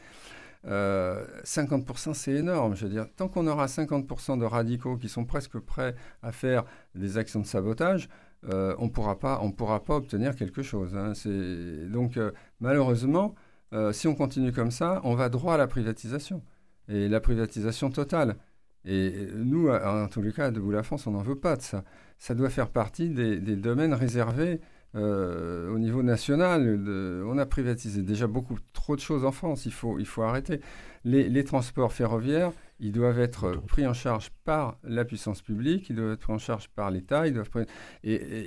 50%, 0.65 0.71
euh, 0.71 2.15
c'est 2.15 2.33
énorme. 2.33 2.75
Je 2.75 2.85
veux 2.85 2.91
dire, 2.91 3.07
tant 3.17 3.29
qu'on 3.29 3.47
aura 3.47 3.67
50% 3.67 4.39
de 4.39 4.45
radicaux 4.45 4.97
qui 4.97 5.09
sont 5.09 5.25
presque 5.25 5.59
prêts 5.59 5.95
à 6.23 6.33
faire 6.33 6.65
des 6.95 7.19
actions 7.19 7.41
de 7.41 7.47
sabotage, 7.47 8.09
euh, 8.49 8.75
on 8.79 8.87
ne 8.87 8.91
pourra 8.91 9.19
pas 9.19 9.95
obtenir 9.95 10.35
quelque 10.35 10.63
chose. 10.63 10.97
Hein. 10.97 11.13
Donc 11.91 12.17
euh, 12.17 12.33
malheureusement, 12.61 13.35
euh, 13.73 13.93
si 13.93 14.09
on 14.09 14.15
continue 14.15 14.53
comme 14.53 14.71
ça, 14.71 15.01
on 15.05 15.15
va 15.15 15.29
droit 15.29 15.55
à 15.55 15.57
la 15.57 15.67
privatisation 15.67 16.43
et 16.89 17.09
la 17.09 17.21
privatisation 17.21 17.91
totale. 17.91 18.37
Et 18.87 19.29
nous, 19.35 19.69
en 19.69 20.09
tous 20.09 20.23
les 20.23 20.33
cas, 20.33 20.51
Debout 20.51 20.71
la 20.71 20.83
France, 20.83 21.07
on 21.07 21.11
n'en 21.11 21.23
veut 21.23 21.39
pas 21.39 21.57
de 21.57 21.63
ça. 21.63 21.85
Ça 22.19 22.35
doit 22.35 22.49
faire 22.49 22.71
partie 22.71 23.11
des, 23.11 23.39
domaines 23.57 23.93
réservés 23.93 24.61
au 24.95 25.79
niveau 25.79 26.03
national. 26.03 27.23
on 27.27 27.39
a 27.39 27.47
privatisé 27.47 28.03
déjà 28.03 28.27
beaucoup 28.27 28.59
trop 28.73 28.97
de 28.97 29.01
choses 29.01 29.25
en 29.25 29.33
France. 29.33 29.67
Il 29.67 29.73
faut, 29.73 29.99
il 29.99 30.07
faut 30.07 30.23
arrêter. 30.23 30.61
les 31.05 31.45
transports 31.45 31.93
ferroviaires, 31.93 32.53
ils 32.83 32.93
doivent 32.93 33.21
être 33.21 33.57
pris 33.67 33.87
en 33.87 33.93
charge 33.93 34.31
par 34.45 34.79
la 34.83 35.05
puissance 35.05 35.43
publique, 35.43 35.91
ils 35.91 35.97
doivent 35.97 36.13
être 36.13 36.21
pris 36.21 36.33
en 36.33 36.39
charge 36.39 36.69
par 36.71 36.91
l'État, 36.91 37.29
et, 37.29 37.35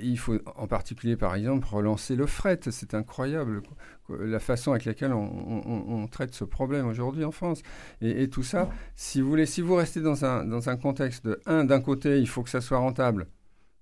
il 0.02 0.18
faut 0.18 0.38
en 0.56 0.66
particulier, 0.66 1.16
par 1.16 1.36
exemple, 1.36 1.66
relancer 1.70 2.16
le 2.16 2.26
fret. 2.26 2.58
C'est 2.70 2.94
incroyable 2.94 3.62
la 4.08 4.40
façon 4.40 4.72
avec 4.72 4.84
laquelle 4.84 5.12
on, 5.12 6.08
traite 6.10 6.34
ce 6.34 6.44
problème 6.44 6.86
aujourd'hui 6.86 7.24
en 7.24 7.30
France. 7.30 7.62
Et, 8.00 8.28
tout 8.28 8.42
ça, 8.42 8.68
si 8.96 9.20
vous 9.20 9.28
voulez, 9.28 9.46
si 9.46 9.60
vous 9.60 9.76
restez 9.76 10.00
dans 10.00 10.24
un, 10.24 10.44
dans 10.44 10.68
un 10.68 10.76
contexte 10.76 11.24
de, 11.24 11.40
un, 11.46 11.64
d'un 11.64 11.80
côté, 11.80 12.18
il 12.18 12.28
faut 12.28 12.42
que 12.42 12.50
ça 12.50 12.60
soit 12.60 12.78
rentable. 12.78 13.28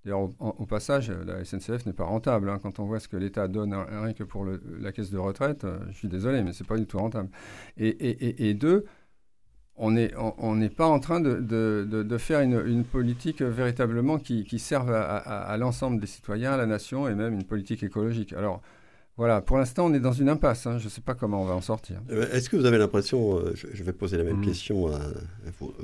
D'ailleurs, 0.05 0.31
au, 0.41 0.67
passage, 0.67 1.11
la 1.11 1.45
SNCF 1.45 1.87
n'est 1.87 1.93
pas 1.93 2.05
rentable. 2.05 2.51
Hein. 2.51 2.59
Quand 2.61 2.81
on 2.81 2.87
voit 2.87 2.99
ce 2.99 3.07
que 3.07 3.17
l'État 3.17 3.47
donne 3.47 3.73
rien 3.73 4.13
que 4.13 4.25
pour 4.25 4.45
la 4.45 4.91
caisse 4.91 5.11
de 5.11 5.19
retraite, 5.19 5.65
euh, 5.65 5.79
je 5.91 5.97
suis 5.97 6.09
désolé, 6.09 6.43
mais 6.43 6.53
c'est 6.53 6.67
pas 6.67 6.77
du 6.77 6.87
tout 6.87 6.99
rentable. 6.99 7.29
Et, 7.77 7.89
et, 7.89 8.49
et 8.49 8.55
deux, 8.55 8.85
on 9.77 9.91
n'est 9.91 10.69
pas 10.69 10.87
en 10.87 11.01
train 11.01 11.21
de, 11.21 12.17
faire 12.19 12.41
une, 12.41 12.85
politique 12.85 13.43
véritablement 13.43 14.19
qui, 14.19 14.59
serve 14.59 14.93
à, 14.93 15.57
l'ensemble 15.57 16.01
des 16.01 16.07
citoyens, 16.07 16.53
à 16.53 16.57
la 16.57 16.67
nation 16.67 17.09
et 17.09 17.15
même 17.15 17.35
une 17.35 17.45
politique 17.45 17.83
écologique. 17.83 18.33
Alors 18.33 18.61
voilà, 19.17 19.41
pour 19.41 19.59
l'instant 19.59 19.87
on 19.87 19.95
est 19.95 20.01
dans 20.01 20.13
une 20.13 20.29
impasse, 20.29 20.67
hein. 20.67 20.79
je 20.79 20.85
ne 20.85 20.91
sais 20.91 21.01
pas 21.01 21.15
comment 21.15 21.43
on 21.43 21.45
va 21.45 21.55
en 21.55 21.61
sortir. 21.61 22.01
Euh, 22.11 22.31
est-ce 22.33 22.49
que 22.49 22.57
vous 22.57 22.65
avez 22.65 22.79
l'impression, 22.79 23.39
euh, 23.39 23.53
je, 23.55 23.83
vais 23.83 23.93
poser 23.93 24.17
la 24.17 24.25
même 24.25 24.39
mm. 24.39 24.45
question 24.45 24.89
à, 24.89 25.01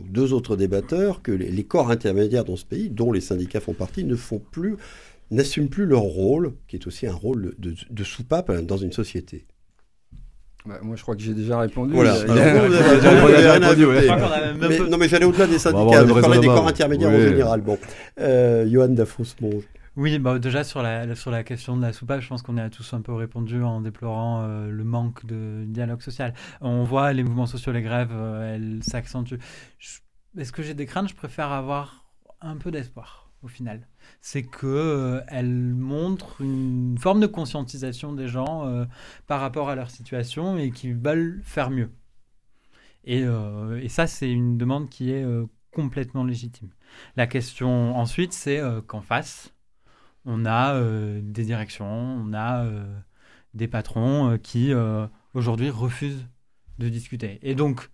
deux 0.08 0.32
autres 0.32 0.56
débatteurs, 0.56 1.22
que 1.22 1.32
les, 1.32 1.64
corps 1.64 1.90
intermédiaires 1.90 2.44
dans 2.44 2.56
ce 2.56 2.64
pays, 2.64 2.90
dont 2.90 3.12
les 3.12 3.20
syndicats 3.20 3.60
font 3.60 3.74
partie, 3.74 4.04
ne 4.04 4.16
font 4.16 4.38
plus, 4.38 4.76
n'assument 5.30 5.68
plus 5.68 5.86
leur 5.86 6.02
rôle, 6.02 6.54
qui 6.68 6.76
est 6.76 6.86
aussi 6.86 7.06
un 7.06 7.14
rôle 7.14 7.54
de 7.58 8.04
soupape 8.04 8.50
dans 8.62 8.78
une 8.78 8.92
société? 8.92 9.46
Bah, 10.68 10.80
moi, 10.82 10.96
je 10.96 11.02
crois 11.02 11.16
que 11.16 11.22
j'ai 11.22 11.32
déjà 11.32 11.58
répondu. 11.58 11.94
Voilà. 11.94 12.14
Non, 14.90 14.98
mais 14.98 15.08
j'allais 15.08 15.24
au-delà 15.24 15.46
des 15.46 15.58
syndicats. 15.58 16.06
Je 16.06 16.12
parlais 16.20 16.40
des 16.40 16.46
corps 16.46 16.68
intermédiaires 16.68 17.10
en 17.10 17.18
général. 17.18 17.60
Bon, 17.62 17.78
euh, 18.20 18.68
Johan 18.70 18.88
Dafos-Monge. 18.88 19.64
Oui, 19.98 20.20
bah, 20.20 20.38
déjà 20.38 20.62
sur 20.62 20.80
la, 20.80 21.42
question 21.42 21.76
de 21.76 21.82
la 21.82 21.92
soupape, 21.92 22.20
je 22.20 22.28
pense 22.28 22.42
qu'on 22.42 22.56
a 22.56 22.70
tous 22.70 22.94
un 22.94 23.00
peu 23.00 23.12
répondu 23.12 23.64
en 23.64 23.80
déplorant 23.80 24.44
euh, 24.44 24.70
le 24.70 24.84
manque 24.84 25.26
de 25.26 25.64
dialogue 25.66 26.02
social. 26.02 26.34
On 26.60 26.84
voit 26.84 27.12
les 27.12 27.24
mouvements 27.24 27.46
sociaux, 27.46 27.72
les 27.72 27.82
grèves, 27.82 28.12
euh, 28.12 28.54
elles 28.54 28.84
s'accentuent. 28.84 29.40
Est-ce 30.36 30.52
que 30.52 30.62
j'ai 30.62 30.74
des 30.74 30.86
craintes? 30.86 31.08
Je 31.08 31.16
préfère 31.16 31.50
avoir 31.50 32.04
un 32.40 32.56
peu 32.56 32.70
d'espoir 32.70 33.32
au 33.42 33.48
final 33.48 33.88
c'est 34.20 34.44
que 34.44 34.66
euh, 34.66 35.20
elle 35.26 35.74
montre 35.74 36.42
une 36.42 36.96
forme 36.98 37.18
de 37.18 37.26
conscientisation 37.26 38.12
des 38.12 38.28
gens 38.28 38.66
euh, 38.66 38.84
par 39.26 39.40
rapport 39.40 39.68
à 39.68 39.74
leur 39.74 39.90
situation 39.90 40.58
et 40.58 40.70
qui 40.70 40.92
veulent 40.92 41.40
faire 41.42 41.70
mieux. 41.70 41.90
Et 43.04 43.24
ça, 43.88 44.06
c'est 44.06 44.30
une 44.30 44.58
demande 44.58 44.90
qui 44.90 45.10
est 45.10 45.24
complètement 45.72 46.24
légitime. 46.24 46.68
La 47.16 47.26
question 47.26 47.96
ensuite, 47.96 48.34
c'est 48.34 48.60
qu'en 48.86 49.00
face, 49.00 49.54
on 50.28 50.46
a 50.46 50.80
des 51.20 51.44
directions, 51.44 51.86
on 51.86 52.32
a 52.34 52.66
des 53.54 53.66
patrons 53.66 54.38
qui 54.42 54.72
aujourd'hui 55.34 55.70
refusent 55.70 56.26
de 56.78 56.88
discuter. 56.88 57.38
Et 57.42 57.54
donc, 57.54 57.90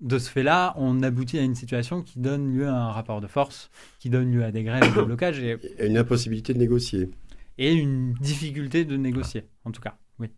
de 0.00 0.18
ce 0.18 0.30
fait-là, 0.30 0.74
on 0.76 1.02
aboutit 1.02 1.38
à 1.38 1.42
une 1.42 1.54
situation 1.54 2.02
qui 2.02 2.18
donne 2.18 2.52
lieu 2.52 2.68
à 2.68 2.74
un 2.74 2.90
rapport 2.90 3.20
de 3.20 3.26
force, 3.26 3.70
qui 4.00 4.10
donne 4.10 4.32
lieu 4.32 4.44
à 4.44 4.50
des 4.50 4.64
grèves, 4.64 4.94
des 4.94 5.02
blocages. 5.02 5.40
Et 5.42 5.58
une 5.86 5.96
impossibilité 5.96 6.52
de 6.52 6.58
négocier. 6.58 7.10
Et 7.58 7.72
une 7.72 8.14
difficulté 8.14 8.84
de 8.84 8.96
négocier, 8.96 9.44
en 9.64 9.70
tout 9.70 9.80
cas, 9.80 9.96
oui. 10.18 10.28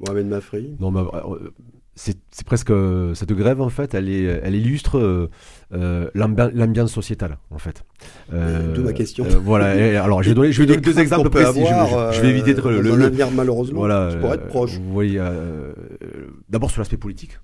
Mohamed 0.00 0.26
Mafri? 0.26 0.76
Non, 0.80 0.90
mais, 0.90 1.00
euh, 1.00 1.50
c'est 1.96 2.44
presque 2.44 2.72
cette 3.14 3.32
grève 3.32 3.60
en 3.60 3.70
fait, 3.70 3.94
elle, 3.94 4.08
est, 4.08 4.24
elle 4.42 4.54
illustre 4.54 4.98
euh, 4.98 5.30
euh, 5.72 6.10
l'ambiance 6.14 6.92
sociétale 6.92 7.38
en 7.50 7.58
fait. 7.58 7.84
D'où 8.30 8.82
ma 8.82 8.92
question. 8.92 9.24
voilà. 9.42 10.02
alors 10.04 10.22
je 10.22 10.28
vais 10.28 10.34
donner, 10.34 10.52
je 10.52 10.60
vais 10.60 10.66
donner 10.66 10.80
deux 10.80 10.98
exemples 10.98 11.30
précis. 11.30 11.64
je, 11.64 12.20
vais 12.20 12.28
éviter 12.28 12.54
d'être 12.54 12.70
le, 12.70 12.80
le, 12.82 13.30
malheureusement. 13.34 13.80
Voilà. 13.80 14.14
Pour 14.20 14.34
être 14.34 14.46
proche. 14.46 14.78
Vous 14.78 14.92
voyez, 14.92 15.20
d'abord 16.48 16.70
sur 16.70 16.80
l'aspect 16.80 16.98
politique 16.98 17.38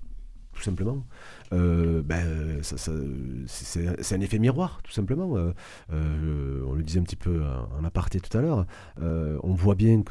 tout 0.53 0.61
simplement. 0.61 1.03
Euh, 1.51 2.01
ben, 2.01 2.59
c'est 2.63 4.15
un 4.15 4.21
effet 4.21 4.39
miroir, 4.39 4.79
tout 4.83 4.91
simplement. 4.91 5.35
Euh, 5.37 5.51
euh, 5.91 6.63
on 6.67 6.73
le 6.73 6.83
disait 6.83 6.99
un 6.99 7.03
petit 7.03 7.15
peu 7.15 7.41
en 7.77 7.83
aparté 7.83 8.19
tout 8.19 8.35
à 8.37 8.41
l'heure. 8.41 8.65
on 9.01 9.53
voit 9.53 9.75
bien 9.75 10.01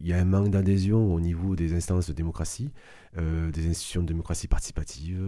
qu'il 0.00 0.08
y 0.08 0.12
a 0.12 0.18
un 0.18 0.24
manque 0.24 0.50
d'adhésion 0.50 1.14
au 1.14 1.20
niveau 1.20 1.56
des 1.56 1.74
instances 1.74 2.08
de 2.08 2.12
démocratie, 2.12 2.70
des 3.16 3.68
institutions 3.68 4.02
de 4.02 4.06
démocratie 4.06 4.48
participative, 4.48 5.20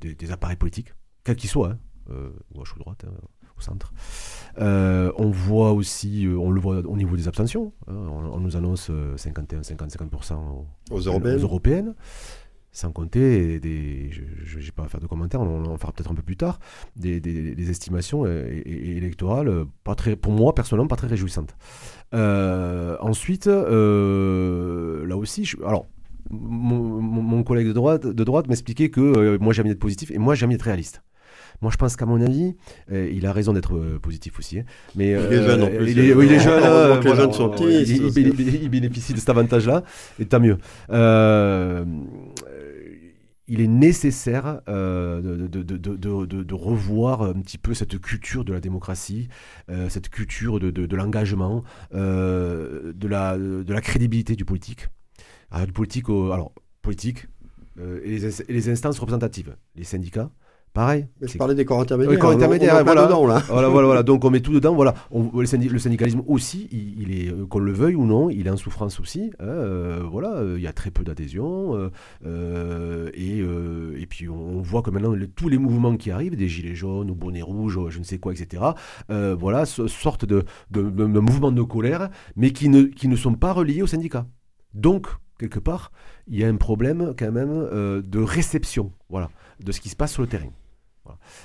des, 0.00 0.30
appareils 0.30 0.56
politiques, 0.56 0.92
quels 1.24 1.36
qu'ils 1.36 1.50
soient, 1.50 1.76
hein, 2.10 2.30
gauche 2.54 2.74
ou 2.76 2.78
droite. 2.78 3.04
Hein, 3.06 3.14
au 3.56 3.60
centre. 3.60 3.92
on 4.56 5.30
voit 5.30 5.72
aussi, 5.72 6.28
on 6.28 6.50
le 6.50 6.60
voit 6.60 6.78
au 6.78 6.96
niveau 6.96 7.16
des 7.16 7.26
abstentions. 7.26 7.72
Hein, 7.88 7.94
on, 7.94 8.38
nous 8.38 8.56
annonce 8.56 8.90
51, 9.16 9.62
50, 9.64 9.90
50% 9.90 10.34
aux, 10.90 10.98
européennes. 11.00 11.36
Aux 11.36 11.42
européennes 11.42 11.94
sans 12.70 12.92
compter 12.92 13.58
des, 13.58 14.10
je 14.10 14.58
n'ai 14.58 14.70
pas 14.70 14.84
à 14.84 14.88
faire 14.88 15.00
de 15.00 15.06
commentaires, 15.06 15.40
on, 15.40 15.64
en 15.64 15.78
fera 15.78 15.92
peut-être 15.92 16.10
un 16.10 16.14
peu 16.14 16.22
plus 16.22 16.36
tard, 16.36 16.60
des, 16.96 17.18
des, 17.18 17.70
estimations 17.70 18.24
électorales, 18.26 19.64
pas 19.84 19.94
très, 19.94 20.16
pour 20.16 20.32
moi 20.32 20.54
personnellement, 20.54 20.86
pas 20.86 20.96
très 20.96 21.08
réjouissantes. 21.08 21.56
Euh, 22.14 22.96
ensuite, 23.00 23.46
euh, 23.46 25.06
là 25.06 25.16
aussi, 25.16 25.44
je, 25.44 25.56
alors, 25.58 25.86
mon, 26.30 27.42
collègue 27.42 27.68
de 27.68 27.72
droite, 27.72 28.06
de 28.06 28.24
droite 28.24 28.48
m'expliquait 28.48 28.90
que 28.90 29.00
euh, 29.00 29.38
moi 29.40 29.52
j'aime 29.52 29.66
être 29.66 29.78
positif 29.78 30.10
et 30.10 30.18
moi 30.18 30.34
j'aime 30.34 30.50
être 30.52 30.62
réaliste. 30.62 31.02
Moi, 31.60 31.72
je 31.72 31.76
pense 31.76 31.96
qu'à 31.96 32.06
mon 32.06 32.20
avis, 32.20 32.54
il 32.88 33.26
a 33.26 33.32
raison 33.32 33.52
d'être 33.52 33.98
positif 33.98 34.38
aussi. 34.38 34.60
Hein. 34.60 34.64
Mais, 34.94 35.10
il 35.10 35.16
est 35.16 35.42
jeune 35.42 35.62
en 35.64 35.66
plus. 35.66 35.90
Il 35.90 35.98
est, 35.98 36.14
oui, 36.14 36.26
il 36.26 36.32
est 36.32 36.38
jeune. 36.38 37.00
les 37.02 37.16
jeunes 37.16 37.32
sont 37.32 37.52
il, 37.56 38.68
bénéficie 38.68 39.12
de 39.12 39.18
cet 39.18 39.28
avantage-là, 39.28 39.82
et 40.20 40.26
tant 40.26 40.38
mieux 40.38 40.58
il 43.48 43.62
est 43.62 43.66
nécessaire 43.66 44.60
euh, 44.68 45.48
de, 45.48 46.54
revoir 46.54 47.22
un 47.22 47.40
petit 47.40 47.58
peu 47.58 47.74
cette 47.74 47.98
culture 47.98 48.44
de 48.44 48.52
la 48.52 48.60
démocratie, 48.60 49.28
euh, 49.70 49.88
cette 49.88 50.10
culture 50.10 50.60
de, 50.60 50.96
l'engagement, 50.96 51.64
euh, 51.94 52.92
de, 52.94 53.08
la, 53.08 53.80
crédibilité 53.80 54.36
du 54.36 54.44
politique. 54.44 54.88
Alors, 55.50 55.66
du 55.66 55.72
politique, 55.72 56.08
alors, 56.08 56.52
politique 56.82 57.26
et 58.04 58.18
les, 58.48 58.68
instances 58.68 58.98
représentatives, 58.98 59.56
les 59.76 59.84
syndicats, 59.84 60.30
Pareil. 60.72 61.06
Mais 61.20 61.28
je 61.28 61.38
parlais 61.38 61.54
des 61.54 61.64
corps 61.64 61.80
intermédiaires. 61.80 62.12
Les 62.12 62.18
corps 62.18 62.30
intermédiaires, 62.30 62.84
voilà. 62.84 63.06
Dedans, 63.06 63.26
là. 63.26 63.42
voilà, 63.48 63.68
voilà, 63.68 63.86
voilà. 63.86 64.02
Donc 64.02 64.24
on 64.24 64.30
met 64.30 64.40
tout 64.40 64.52
dedans. 64.52 64.74
Voilà. 64.74 64.94
le, 65.12 65.46
syndicalisme 65.46 66.22
aussi, 66.26 66.68
il, 66.70 67.12
est, 67.12 67.30
euh, 67.30 67.46
qu'on 67.46 67.58
le 67.58 67.72
veuille 67.72 67.94
ou 67.94 68.06
non, 68.06 68.30
il 68.30 68.46
est 68.46 68.50
en 68.50 68.56
souffrance 68.56 69.00
aussi. 69.00 69.32
Hein, 69.40 69.46
euh, 69.46 70.02
voilà, 70.08 70.34
euh, 70.36 70.54
il 70.56 70.62
y 70.62 70.66
a 70.66 70.72
très 70.72 70.90
peu 70.90 71.04
d'adhésion. 71.04 71.90
et, 72.24 73.38
et, 73.38 74.06
puis 74.06 74.28
on, 74.28 74.60
voit 74.60 74.82
que 74.82 74.90
maintenant 74.90 75.14
tous 75.34 75.48
les 75.48 75.58
mouvements 75.58 75.96
qui 75.96 76.10
arrivent, 76.10 76.36
des 76.36 76.48
gilets 76.48 76.74
jaunes 76.74 77.10
ou 77.10 77.14
bonnets 77.14 77.42
rouges, 77.42 77.78
je 77.88 77.98
ne 77.98 78.04
sais 78.04 78.18
quoi, 78.18 78.32
etc., 78.32 78.62
voilà, 79.08 79.66
sortent 79.66 80.24
de, 80.24 80.44
de, 80.70 80.82
de, 80.82 81.06
de, 81.06 81.20
mouvements 81.20 81.52
de 81.52 81.62
colère, 81.62 82.08
mais 82.36 82.50
qui 82.52 82.68
ne, 82.68 82.82
qui 82.82 83.08
ne 83.08 83.16
sont 83.16 83.34
pas 83.34 83.52
reliés 83.52 83.82
aux 83.82 83.86
syndicats. 83.86 84.26
Donc, 84.74 85.08
quelque 85.38 85.58
part, 85.58 85.92
il 86.26 86.38
y 86.38 86.44
a 86.44 86.48
un 86.48 86.56
problème 86.56 87.14
quand 87.18 87.32
même 87.32 88.02
de 88.02 88.18
réception, 88.18 88.92
voilà, 89.08 89.30
de 89.60 89.72
ce 89.72 89.80
qui 89.80 89.88
se 89.88 89.96
passe 89.96 90.12
sur 90.12 90.22
le 90.22 90.28
terrain. 90.28 90.50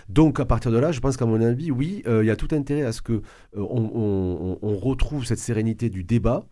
Donc 0.09 0.39
à 0.39 0.45
partir 0.45 0.71
de 0.71 0.77
là, 0.77 0.91
je 0.91 0.99
pense 0.99 1.15
qu'à 1.15 1.25
mon 1.25 1.41
avis, 1.41 1.71
oui, 1.71 2.03
il 2.05 2.25
y 2.25 2.31
a 2.31 2.35
tout 2.35 2.49
intérêt 2.51 2.83
à 2.83 2.91
ce 2.91 3.01
que 3.01 3.21
on, 3.55 4.77
retrouve 4.81 5.25
cette 5.25 5.39
sérénité 5.39 5.89
du 5.89 6.03
débat, 6.03 6.45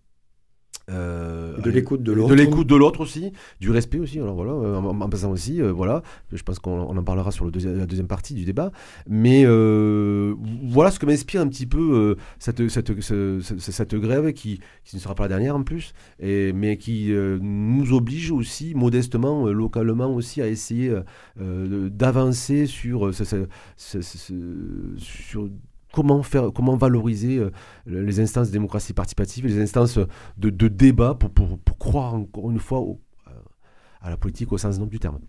euh, 0.91 1.58
de 1.58 1.69
l'écoute 1.69 2.04
de 2.04 2.12
l'autre. 2.12 2.30
De 2.30 2.36
l'écoute 2.36 2.67
de 2.67 2.75
l'autre 2.75 3.01
aussi, 3.01 3.32
du 3.60 3.71
respect 3.71 3.99
aussi. 3.99 4.19
Alors 4.19 4.36
voilà, 4.36 4.51
euh, 4.51 4.75
en, 4.75 5.10
passant 5.10 5.32
aussi, 5.32 5.62
euh, 5.62 5.71
voilà, 5.71 6.04
je 6.32 6.43
pense 6.43 6.60
qu'on 6.60 6.97
en 6.97 7.04
parlera 7.04 7.32
sur 7.32 7.45
le 7.45 7.51
la 7.51 7.86
deuxième 7.86 8.08
partie 8.08 8.34
du 8.34 8.45
débat. 8.45 8.71
Mais 9.08 9.45
voilà 9.45 10.91
ce 10.91 10.99
que 10.99 11.06
m'inspire 11.06 11.41
un 11.41 11.47
petit 11.47 11.65
peu 11.65 12.15
cette, 12.39 12.67
cette, 12.69 13.01
cette, 13.01 13.95
grève 13.95 14.34
qui, 14.34 14.60
qui, 14.84 14.95
ne 14.95 15.01
sera 15.01 15.15
pas 15.15 15.23
la 15.23 15.30
dernière 15.30 15.56
en 15.56 15.63
plus, 15.63 15.93
et, 16.19 16.54
mais 16.54 16.77
qui 16.77 17.12
nous 17.41 17.93
oblige 17.93 18.32
aussi 18.32 18.73
modestement, 18.75 19.47
localement 19.47 20.13
aussi, 20.13 20.41
à 20.41 20.47
essayer 20.47 20.93
d'avancer 21.39 22.65
sur, 22.65 23.12
sur 24.97 25.49
comment 25.91 26.23
faire, 26.23 26.51
comment 26.54 26.75
valoriser 26.75 27.38
euh, 27.38 27.51
les 27.86 28.19
instances 28.19 28.47
de 28.47 28.54
démocratie 28.54 28.93
participative, 28.93 29.45
les 29.45 29.62
instances 29.62 29.99
de, 30.38 30.67
débat 30.67 31.15
pour, 31.15 31.30
pour, 31.30 31.77
croire 31.77 32.13
encore 32.13 32.51
une 32.51 32.60
fois 32.60 32.82
euh, 32.82 33.32
à 34.01 34.10
la 34.10 34.17
politique 34.17 34.51
au 34.51 34.58
sens 34.58 34.80
noble 34.80 34.91
du 34.91 34.99
terme. 34.99 35.19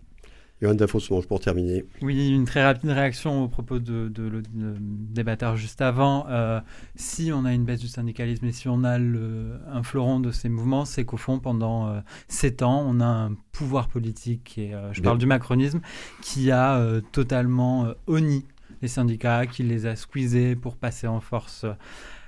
Johan 0.60 0.74
Dafossmange, 0.74 1.26
pour 1.26 1.40
terminer. 1.40 1.84
Oui, 2.02 2.28
une 2.28 2.44
très 2.44 2.62
rapide 2.62 2.90
réaction 2.90 3.42
au 3.42 3.48
propos 3.48 3.80
de, 3.80 4.06
de, 4.06 4.22
le 4.22 4.42
débatteur 4.78 5.56
juste 5.56 5.80
avant. 5.80 6.28
Euh, 6.28 6.60
si 6.94 7.32
on 7.34 7.44
a 7.44 7.52
une 7.52 7.64
baisse 7.64 7.80
du 7.80 7.88
syndicalisme 7.88 8.46
et 8.46 8.52
si 8.52 8.68
on 8.68 8.84
a 8.84 8.96
le, 8.96 9.58
un 9.66 9.82
fleuron 9.82 10.20
de 10.20 10.30
ces 10.30 10.48
mouvements, 10.48 10.84
c'est 10.84 11.04
qu'au 11.04 11.16
fond, 11.16 11.40
pendant 11.40 12.00
sept 12.28 12.62
ans, 12.62 12.84
on 12.86 13.00
a 13.00 13.06
un 13.06 13.34
pouvoir 13.50 13.88
politique, 13.88 14.56
et 14.56 14.72
je 14.92 15.02
parle 15.02 15.18
du 15.18 15.26
macronisme, 15.26 15.80
qui 16.20 16.52
a 16.52 16.80
totalement 17.10 17.88
honni 18.06 18.44
les 18.82 18.88
syndicats, 18.88 19.46
qui 19.46 19.62
les 19.62 19.86
a 19.86 19.96
squeezés 19.96 20.56
pour 20.56 20.76
passer 20.76 21.06
en 21.06 21.20
force 21.20 21.64
euh, 21.64 21.72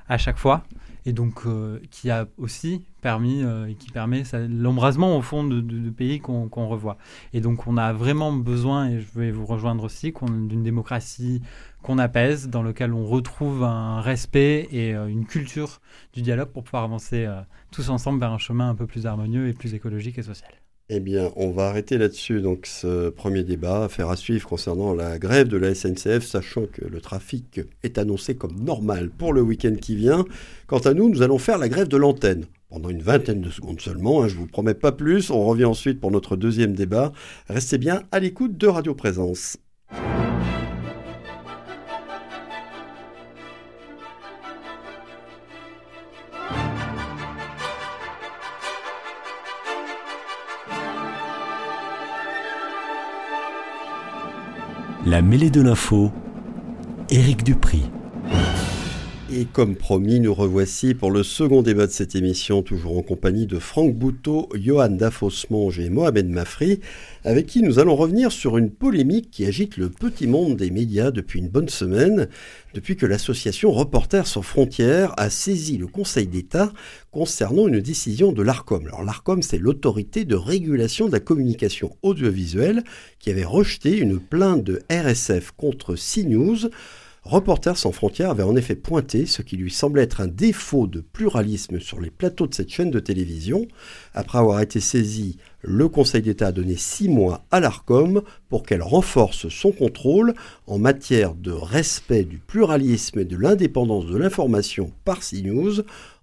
à 0.09 0.19
chaque 0.19 0.37
fois, 0.37 0.65
et 1.07 1.15
donc 1.15 1.47
euh, 1.47 1.81
qui 1.91 2.11
a 2.11 2.27
aussi 2.37 2.85
permis 3.01 3.43
euh, 3.43 3.67
et 3.67 3.75
qui 3.75 3.91
permet 3.91 4.23
l'embrasement 4.51 5.17
au 5.17 5.23
fond 5.23 5.45
de, 5.45 5.91
pays 5.91 6.21
qu'on 6.21 6.69
revoit. 6.69 6.99
Et 7.33 7.41
donc 7.41 7.67
on 7.67 7.79
a 7.79 7.93
vraiment 7.95 8.33
besoin, 8.33 8.91
et 8.91 9.01
je 9.01 9.19
vais 9.19 9.31
vous 9.31 9.47
rejoindre 9.47 9.85
aussi, 9.85 10.13
d'une 10.23 10.63
démocratie 10.63 11.41
qu'on 11.83 11.99
apaise, 11.99 12.49
dans 12.49 12.63
laquelle 12.63 12.93
on 12.93 13.07
retrouve 13.07 13.65
un 13.65 14.03
respect 14.03 14.69
et 14.71 14.93
une 14.93 15.25
culture 15.25 15.81
du 16.13 16.21
dialogue 16.21 16.51
pour 16.51 16.65
pouvoir 16.65 16.85
avancer 16.85 17.27
tous 17.71 17.89
ensemble 17.89 18.21
vers 18.21 18.33
un 18.33 18.39
chemin 18.39 18.69
un 18.69 18.75
peu 18.75 18.87
plus 18.87 19.07
harmonieux 19.07 19.49
et 19.49 19.55
plus 19.55 19.73
écologique 19.75 20.19
et 20.19 20.23
social. 20.23 20.64
Eh 20.91 21.01
bien, 21.01 21.33
on 21.37 21.51
va 21.51 21.69
arrêter 21.69 21.97
là-dessus 21.97 22.43
donc 22.43 22.67
ce 22.67 23.09
premier 23.09 23.43
débat, 23.43 23.89
faire 23.89 24.11
à 24.11 24.17
suivre 24.17 24.47
concernant 24.47 24.93
la 24.93 25.19
grève 25.19 25.49
de 25.49 25.57
la 25.57 25.75
SNCF, 25.75 26.23
sachant 26.27 26.67
que 26.67 26.85
le 26.85 27.01
trafic 27.01 27.61
est 27.83 27.97
annoncé 27.97 28.37
comme 28.37 28.63
normal 28.63 29.09
pour 29.09 29.33
le 29.33 29.41
week-end 29.41 29.77
qui 29.81 29.97
vient. 29.97 30.27
Quant 30.67 30.81
à 30.81 30.93
nous, 30.93 31.09
nous 31.09 31.23
allons 31.23 31.39
faire 31.39 31.57
la 31.57 31.71
grève 31.71 31.89
de 31.89 31.97
l'antenne 31.97 32.45
pendant 32.69 32.91
une 32.91 33.01
vingtaine 33.01 33.41
de 33.41 33.49
secondes 33.49 33.81
seulement. 33.81 34.25
Hein, 34.25 34.29
je 34.29 34.37
vous 34.37 34.47
promets 34.47 34.75
pas 34.75 34.93
plus. 34.93 35.31
On 35.31 35.47
revient 35.47 35.65
ensuite 35.65 36.01
pour 36.01 36.11
notre 36.11 36.37
deuxième 36.37 36.75
débat. 36.75 37.13
Restez 37.49 37.79
bien 37.79 38.03
à 38.13 38.21
l'écoute 38.21 38.59
de 38.59 38.67
Radio 38.67 38.95
Présence. 38.95 39.57
La 55.15 55.23
mêlée 55.23 55.49
de 55.49 55.61
l'info, 55.61 56.11
Éric 57.09 57.45
Dupri. 57.45 57.89
Et 59.37 59.47
comme 59.47 59.75
promis, 59.75 60.21
nous 60.21 60.33
revoici 60.33 60.95
pour 60.95 61.11
le 61.11 61.25
second 61.25 61.63
débat 61.63 61.89
de 61.89 61.93
cette 61.93 62.15
émission, 62.15 62.63
toujours 62.63 62.97
en 62.97 63.03
compagnie 63.03 63.49
de 63.49 63.59
Franck 63.59 63.93
Bouteau, 63.93 64.49
Johan 64.55 64.91
Dafosmonge 64.91 65.81
et 65.81 65.91
Mohamed 65.91 66.29
Mafri, 66.29 66.79
avec 67.25 67.47
qui 67.47 67.61
nous 67.61 67.81
allons 67.81 67.97
revenir 67.97 68.31
sur 68.31 68.59
une 68.59 68.71
polémique 68.71 69.33
qui 69.33 69.45
agite 69.45 69.77
le 69.77 69.89
petit 69.89 70.29
monde 70.29 70.57
des 70.57 70.71
médias 70.71 71.11
depuis 71.11 71.41
une 71.41 71.49
bonne 71.49 71.69
semaine, 71.69 72.29
depuis 72.75 72.95
que 72.95 73.07
l'association 73.07 73.73
Reporters 73.73 74.29
sans 74.29 74.43
frontières 74.43 75.15
a 75.17 75.31
saisi 75.31 75.79
le 75.79 75.89
Conseil 75.89 76.29
d'État 76.29 76.73
concernant 77.11 77.67
une 77.67 77.81
décision 77.81 78.31
de 78.31 78.43
l'ARCOM. 78.43 78.87
Alors 78.87 79.03
l'ARCOM, 79.03 79.43
c'est 79.43 79.59
l'autorité 79.59 80.25
de 80.25 80.37
régulation 80.37 81.09
de 81.09 81.13
la 81.13 81.21
communication 81.21 81.97
audiovisuelle 82.03 82.85
qui 83.19 83.31
avait 83.31 83.43
rejeté 83.43 83.99
une 83.99 84.21
plainte 84.21 84.63
de 84.63 84.81
RSF 84.93 85.51
contre 85.57 85.97
CNews 85.97 86.69
Reporters 87.25 87.79
sans 87.79 87.91
frontières 87.91 88.29
avait 88.29 88.43
en 88.43 88.55
effet 88.55 88.75
pointé 88.75 89.25
ce 89.25 89.41
qui 89.41 89.57
lui 89.57 89.71
semblait 89.71 90.03
être 90.03 90.21
un 90.21 90.27
défaut 90.27 90.87
de 90.87 91.01
pluralisme 91.01 91.81
sur 91.81 91.99
les 91.99 92.11
plateaux 92.11 92.47
de 92.47 92.53
cette 92.53 92.69
chaîne 92.69 92.91
de 92.91 93.01
télévision. 93.01 93.67
Après 94.13 94.39
avoir 94.39 94.61
été 94.61 94.79
saisi, 94.79 95.39
le 95.63 95.89
Conseil 95.89 96.21
d'État 96.21 96.49
a 96.49 96.53
donné 96.53 96.77
six 96.77 97.09
mois 97.09 97.47
à 97.51 97.61
l'ARCOM 97.61 98.21
pour 98.51 98.63
qu'elle 98.63 98.83
renforce 98.83 99.49
son 99.49 99.73
contrôle 99.73 100.35
en 100.67 100.79
matière 100.79 101.35
de 101.35 101.51
respect 101.51 102.25
du 102.25 102.37
pluralisme 102.37 103.21
et 103.21 103.25
de 103.25 103.39
l'indépendance 103.39 104.05
de 104.05 104.19
l'information 104.19 104.93
par 105.07 105.21
CNews 105.21 105.81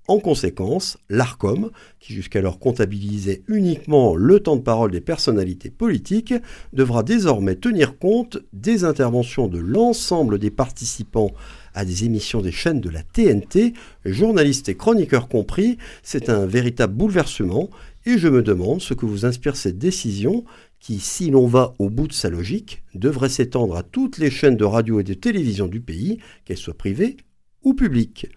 en 0.08 0.20
conséquence, 0.20 0.98
l'ARCOM, 1.10 1.72
qui 2.00 2.14
jusqu'alors 2.14 2.60
comptabilisait 2.60 3.44
uniquement 3.48 4.16
le 4.16 4.40
temps 4.40 4.56
de 4.56 4.62
parole 4.62 4.92
des 4.92 5.00
personnalités 5.00 5.70
politiques, 5.70 6.34
devra 6.74 7.04
désormais 7.04 7.56
tenir 7.56 7.98
compte 7.98 8.40
des 8.52 8.84
interventions 8.84 9.48
de 9.48 9.60
l'ensemble 9.60 10.40
des 10.40 10.52
participants 10.52 11.32
à 11.74 11.86
des 11.86 12.04
émissions 12.04 12.42
des 12.42 12.52
chaînes 12.52 12.82
de 12.82 12.90
la 12.90 13.04
TNT, 13.04 13.74
journalistes 14.04 14.70
et 14.70 14.76
chroniqueurs 14.76 15.30
compris. 15.30 15.78
C'est 16.04 16.30
un 16.30 16.46
véritable 16.46 16.96
bouleversement 16.96 17.70
et 18.06 18.18
je 18.18 18.28
me 18.28 18.42
demande 18.42 18.82
ce 18.82 18.94
que 18.94 19.06
vous 19.06 19.26
inspire 19.26 19.56
cette 19.56 19.78
décision 19.78 20.44
qui, 20.80 21.00
si 21.00 21.30
l'on 21.30 21.46
va 21.46 21.76
au 21.78 21.90
bout 21.90 22.08
de 22.08 22.14
sa 22.14 22.30
logique, 22.30 22.84
devrait 22.96 23.30
s'étendre 23.30 23.78
à 23.78 23.84
toutes 23.84 24.18
les 24.18 24.32
chaînes 24.32 24.58
de 24.58 24.66
radio 24.66 25.00
et 25.00 25.04
de 25.04 25.14
télévision 25.14 25.68
du 25.68 25.80
pays, 25.80 26.18
qu'elles 26.44 26.58
soient 26.58 26.74
privées 26.74 27.18
ou 27.64 27.76
publiques. 27.76 28.28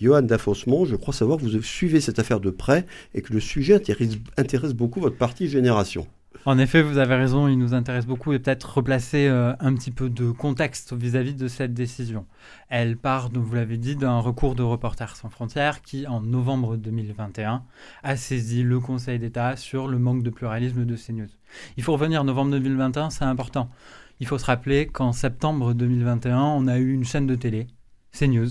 Johan 0.00 0.22
Dafossement, 0.22 0.84
je 0.84 0.96
crois 0.96 1.14
savoir 1.14 1.38
que 1.38 1.44
vous 1.44 1.62
suivez 1.62 2.00
cette 2.00 2.18
affaire 2.18 2.40
de 2.40 2.50
près 2.50 2.86
et 3.14 3.22
que 3.22 3.32
le 3.32 3.40
sujet 3.40 3.80
intéresse, 4.36 4.74
beaucoup 4.74 5.00
votre 5.00 5.16
parti 5.16 5.48
Génération. 5.48 6.06
En 6.44 6.58
effet, 6.58 6.80
vous 6.80 6.98
avez 6.98 7.16
raison, 7.16 7.48
il 7.48 7.58
nous 7.58 7.74
intéresse 7.74 8.06
beaucoup 8.06 8.32
et 8.32 8.38
peut-être 8.38 8.76
replacer 8.76 9.26
euh, 9.26 9.54
un 9.58 9.74
petit 9.74 9.90
peu 9.90 10.08
de 10.08 10.30
contexte 10.30 10.92
vis-à-vis 10.92 11.34
de 11.34 11.48
cette 11.48 11.74
décision. 11.74 12.24
Elle 12.68 12.96
part, 12.96 13.30
vous 13.32 13.54
l'avez 13.54 13.78
dit, 13.78 13.96
d'un 13.96 14.20
recours 14.20 14.54
de 14.54 14.62
Reporters 14.62 15.16
sans 15.16 15.28
frontières 15.28 15.82
qui, 15.82 16.06
en 16.06 16.20
novembre 16.20 16.76
2021, 16.76 17.64
a 18.04 18.16
saisi 18.16 18.62
le 18.62 18.78
Conseil 18.78 19.18
d'État 19.18 19.56
sur 19.56 19.88
le 19.88 19.98
manque 19.98 20.22
de 20.22 20.30
pluralisme 20.30 20.84
de 20.84 20.94
CNews. 20.94 21.26
Il 21.76 21.82
faut 21.82 21.94
revenir 21.94 22.22
novembre 22.22 22.52
2021, 22.52 23.10
c'est 23.10 23.24
important. 23.24 23.68
Il 24.20 24.26
faut 24.28 24.38
se 24.38 24.46
rappeler 24.46 24.86
qu'en 24.86 25.12
septembre 25.12 25.74
2021, 25.74 26.38
on 26.38 26.68
a 26.68 26.78
eu 26.78 26.92
une 26.92 27.04
chaîne 27.04 27.26
de 27.26 27.34
télé, 27.34 27.66
CNews, 28.12 28.50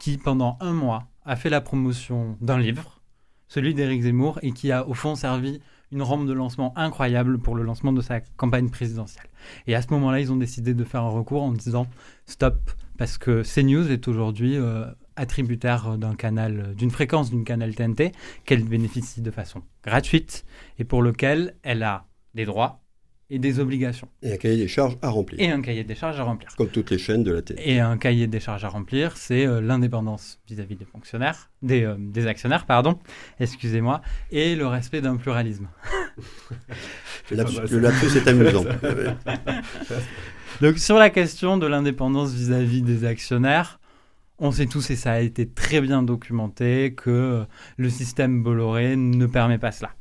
qui, 0.00 0.18
pendant 0.18 0.56
un 0.60 0.72
mois, 0.72 1.08
a 1.24 1.36
fait 1.36 1.50
la 1.50 1.60
promotion 1.60 2.36
d'un 2.40 2.58
livre, 2.58 3.00
celui 3.48 3.74
d'Éric 3.74 4.02
Zemmour, 4.02 4.38
et 4.42 4.52
qui 4.52 4.72
a 4.72 4.86
au 4.86 4.94
fond 4.94 5.14
servi 5.14 5.60
une 5.92 6.02
rampe 6.02 6.26
de 6.26 6.32
lancement 6.32 6.76
incroyable 6.76 7.38
pour 7.38 7.54
le 7.54 7.62
lancement 7.62 7.92
de 7.92 8.00
sa 8.00 8.20
campagne 8.20 8.68
présidentielle. 8.68 9.28
Et 9.66 9.74
à 9.74 9.82
ce 9.82 9.88
moment-là, 9.92 10.20
ils 10.20 10.32
ont 10.32 10.36
décidé 10.36 10.74
de 10.74 10.84
faire 10.84 11.02
un 11.02 11.10
recours 11.10 11.42
en 11.42 11.52
disant 11.52 11.86
stop, 12.26 12.58
parce 12.98 13.18
que 13.18 13.42
CNews 13.42 13.90
est 13.90 14.08
aujourd'hui 14.08 14.56
euh, 14.56 14.86
attributaire 15.16 15.96
d'une 15.98 16.90
fréquence 16.90 17.30
d'une 17.30 17.44
canal 17.44 17.74
TNT 17.74 18.12
qu'elle 18.44 18.64
bénéficie 18.64 19.20
de 19.20 19.30
façon 19.30 19.62
gratuite 19.84 20.44
et 20.78 20.84
pour 20.84 21.02
lequel 21.02 21.56
elle 21.62 21.82
a 21.82 22.06
des 22.34 22.44
droits 22.44 22.83
et 23.30 23.38
des 23.38 23.58
obligations. 23.58 24.08
Et 24.22 24.32
un 24.32 24.36
cahier 24.36 24.56
des 24.56 24.68
charges 24.68 24.96
à 25.02 25.08
remplir. 25.08 25.40
Et 25.40 25.50
un 25.50 25.60
cahier 25.60 25.84
des 25.84 25.94
charges 25.94 26.20
à 26.20 26.24
remplir. 26.24 26.54
Comme 26.56 26.68
toutes 26.68 26.90
les 26.90 26.98
chaînes 26.98 27.22
de 27.22 27.32
la 27.32 27.42
télé. 27.42 27.62
Et 27.64 27.80
un 27.80 27.96
cahier 27.96 28.26
des 28.26 28.40
charges 28.40 28.64
à 28.64 28.68
remplir, 28.68 29.16
c'est 29.16 29.46
euh, 29.46 29.60
l'indépendance 29.60 30.40
vis-à-vis 30.48 30.76
des 30.76 30.84
fonctionnaires, 30.84 31.50
des, 31.62 31.84
euh, 31.84 31.96
des 31.98 32.26
actionnaires, 32.26 32.66
pardon, 32.66 32.98
excusez-moi, 33.40 34.02
et 34.30 34.54
le 34.56 34.66
respect 34.66 35.00
d'un 35.00 35.16
pluralisme. 35.16 35.68
le 37.30 37.78
lapsus 37.78 38.16
est 38.16 38.28
amusant. 38.28 38.64
Donc 40.60 40.78
sur 40.78 40.96
la 40.96 41.10
question 41.10 41.56
de 41.56 41.66
l'indépendance 41.66 42.32
vis-à-vis 42.32 42.82
des 42.82 43.04
actionnaires, 43.04 43.80
on 44.38 44.52
sait 44.52 44.66
tous, 44.66 44.90
et 44.90 44.96
ça 44.96 45.12
a 45.12 45.20
été 45.20 45.48
très 45.48 45.80
bien 45.80 46.02
documenté, 46.02 46.94
que 46.94 47.10
euh, 47.10 47.44
le 47.76 47.88
système 47.88 48.42
Bolloré 48.42 48.96
ne 48.96 49.26
permet 49.26 49.58
pas 49.58 49.72
cela. 49.72 49.92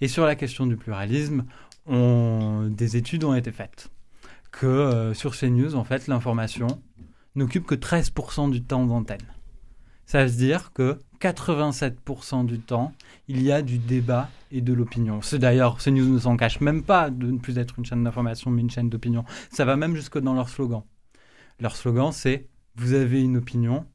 Et 0.00 0.08
sur 0.08 0.24
la 0.24 0.34
question 0.34 0.66
du 0.66 0.76
pluralisme, 0.76 1.44
des 1.86 2.96
études 2.96 3.24
ont 3.24 3.34
été 3.34 3.52
faites 3.52 3.90
que 4.54 4.66
euh, 4.66 5.14
sur 5.14 5.36
CNews, 5.36 5.74
en 5.74 5.84
fait, 5.84 6.06
l'information 6.06 6.68
n'occupe 7.34 7.66
que 7.66 7.74
13% 7.74 8.50
du 8.50 8.62
temps 8.62 8.86
d'antenne. 8.86 9.26
Ça 10.06 10.24
veut 10.24 10.30
dire 10.30 10.72
que 10.72 10.98
87% 11.20 12.46
du 12.46 12.60
temps, 12.60 12.92
il 13.26 13.42
y 13.42 13.50
a 13.50 13.62
du 13.62 13.78
débat 13.78 14.28
et 14.52 14.60
de 14.60 14.72
l'opinion. 14.72 15.22
C'est 15.22 15.38
d'ailleurs, 15.38 15.78
CNews 15.78 16.06
ne 16.06 16.18
s'en 16.18 16.36
cache 16.36 16.60
même 16.60 16.82
pas 16.82 17.10
de 17.10 17.30
ne 17.30 17.38
plus 17.38 17.58
être 17.58 17.78
une 17.78 17.84
chaîne 17.84 18.04
d'information, 18.04 18.50
mais 18.50 18.60
une 18.60 18.70
chaîne 18.70 18.90
d'opinion. 18.90 19.24
Ça 19.50 19.64
va 19.64 19.76
même 19.76 19.96
jusque 19.96 20.18
dans 20.18 20.34
leur 20.34 20.48
slogan. 20.48 20.82
Leur 21.58 21.74
slogan, 21.74 22.12
c'est 22.12 22.48
Vous 22.76 22.92
avez 22.92 23.22
une 23.22 23.36
opinion, 23.36 23.86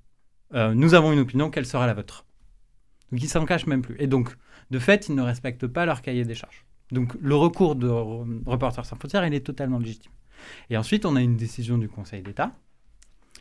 euh, 0.54 0.74
nous 0.74 0.94
avons 0.94 1.14
une 1.14 1.20
opinion, 1.20 1.50
quelle 1.50 1.66
sera 1.66 1.86
la 1.88 1.94
vôtre? 1.94 2.26
Donc 3.12 3.22
ils 3.22 3.30
s'en 3.30 3.46
cachent 3.46 3.68
même 3.68 3.82
plus. 3.82 3.96
Et 4.00 4.08
donc, 4.08 4.36
de 4.72 4.80
fait, 4.80 5.08
ils 5.08 5.16
ne 5.16 5.22
respectent 5.22 5.68
pas 5.68 5.86
leur 5.86 6.02
cahier 6.02 6.26
des 6.26 6.36
charges. 6.36 6.66
Donc 6.92 7.14
le 7.22 7.36
recours 7.36 7.76
de 7.76 7.88
Reporters 7.88 8.86
sans 8.86 8.96
frontières, 8.96 9.26
il 9.26 9.34
est 9.34 9.46
totalement 9.46 9.80
légitime. 9.80 10.12
Et 10.70 10.78
ensuite, 10.78 11.06
on 11.06 11.16
a 11.16 11.22
une 11.22 11.38
décision 11.38 11.78
du 11.78 11.90
Conseil 11.90 12.22
d'État 12.22 12.52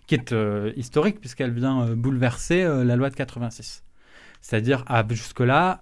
qui 0.09 0.15
est 0.15 0.33
euh, 0.33 0.73
historique 0.77 1.21
puisqu'elle 1.21 1.53
vient 1.53 1.87
euh, 1.87 1.95
bouleverser 1.95 2.63
euh, 2.63 2.83
la 2.83 2.97
loi 2.97 3.11
de 3.11 3.15
86. 3.15 3.85
C'est-à-dire, 4.41 4.85
ah, 4.87 5.05
jusque-là, 5.09 5.81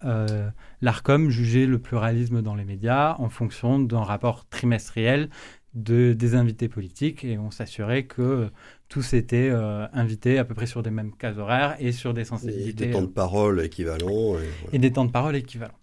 l'ARCOM 0.80 1.28
jugeait 1.28 1.66
le 1.66 1.78
pluralisme 1.78 2.40
dans 2.40 2.54
les 2.54 2.64
médias 2.64 3.14
en 3.18 3.28
fonction 3.28 3.78
d'un 3.78 4.00
rapport 4.00 4.48
trimestriel 4.48 5.28
de, 5.74 6.14
des 6.14 6.34
invités 6.34 6.70
politiques 6.70 7.22
et 7.22 7.36
on 7.36 7.50
s'assurait 7.50 8.04
que 8.04 8.48
tous 8.88 9.12
étaient 9.12 9.50
invités 9.92 10.38
à 10.38 10.46
peu 10.46 10.54
près 10.54 10.64
sur 10.64 10.82
des 10.82 10.90
mêmes 10.90 11.14
cases 11.14 11.36
horaires 11.36 11.76
et 11.80 11.92
sur 11.92 12.14
des 12.14 12.24
sensibilités. 12.24 12.84
Et 12.84 12.86
des 12.86 12.92
temps 12.94 13.02
de 13.02 13.08
parole 13.08 13.60
équivalents. 13.62 14.38
Et, 14.38 14.76
et 14.76 14.78
des 14.78 14.90
temps 14.90 15.04
de 15.04 15.12
parole 15.12 15.36
équivalents. 15.36 15.78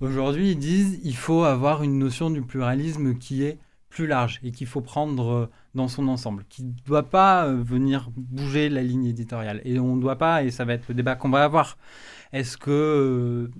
Aujourd'hui, 0.00 0.52
ils 0.52 0.58
disent 0.58 1.00
il 1.02 1.16
faut 1.16 1.44
avoir 1.44 1.82
une 1.82 1.98
notion 1.98 2.30
du 2.30 2.42
pluralisme 2.42 3.16
qui 3.16 3.42
est 3.42 3.58
plus 3.88 4.06
large 4.06 4.38
et 4.44 4.52
qu'il 4.52 4.66
faut 4.66 4.80
prendre 4.80 5.30
euh, 5.30 5.50
dans 5.74 5.88
son 5.88 6.08
ensemble, 6.08 6.44
qui 6.48 6.62
ne 6.64 6.72
doit 6.86 7.08
pas 7.08 7.46
euh, 7.46 7.62
venir 7.62 8.10
bouger 8.16 8.68
la 8.68 8.82
ligne 8.82 9.06
éditoriale. 9.06 9.60
Et 9.64 9.78
on 9.78 9.96
ne 9.96 10.00
doit 10.00 10.18
pas, 10.18 10.42
et 10.44 10.50
ça 10.50 10.64
va 10.64 10.74
être 10.74 10.88
le 10.88 10.94
débat 10.94 11.16
qu'on 11.16 11.30
va 11.30 11.42
avoir, 11.42 11.78
est-ce 12.32 12.56
que 12.56 12.70
euh, 12.70 13.50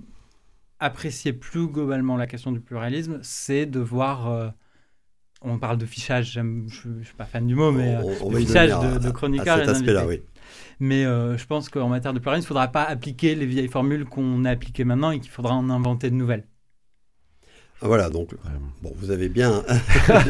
apprécier 0.79 1.33
plus 1.33 1.67
globalement 1.67 2.15
la 2.15 2.27
question 2.27 2.51
du 2.51 2.61
pluralisme, 2.61 3.19
c'est 3.21 3.65
de 3.65 3.79
voir... 3.79 4.53
on 5.41 5.59
parle 5.59 5.77
de 5.77 5.85
fichage, 5.85 6.33
je 6.33 6.39
ne 6.39 6.69
suis 7.03 7.15
pas 7.17 7.25
fan 7.25 7.45
du 7.45 7.55
mot, 7.55 7.71
mais 7.71 7.97
on, 8.21 8.31
fichage 8.31 8.69
de, 8.69 8.99
de 8.99 9.11
chroniqueurs. 9.11 9.57
À 9.57 9.65
cet 9.65 9.69
aspect-là, 9.69 10.07
oui. 10.07 10.21
Mais 10.79 11.03
je 11.03 11.45
pense 11.45 11.69
qu'en 11.69 11.89
matière 11.89 12.13
de 12.13 12.19
pluralisme, 12.19 12.45
il 12.45 12.45
ne 12.45 12.47
faudra 12.47 12.67
pas 12.67 12.83
appliquer 12.83 13.35
les 13.35 13.45
vieilles 13.45 13.67
formules 13.67 14.05
qu'on 14.05 14.45
a 14.45 14.51
appliquées 14.51 14.83
maintenant 14.83 15.11
et 15.11 15.19
qu'il 15.19 15.31
faudra 15.31 15.53
en 15.53 15.69
inventer 15.69 16.09
de 16.09 16.15
nouvelles. 16.15 16.45
Voilà, 17.81 18.09
donc, 18.09 18.31
bon, 18.81 18.91
vous 18.97 19.09
avez 19.09 19.29
bien 19.29 19.63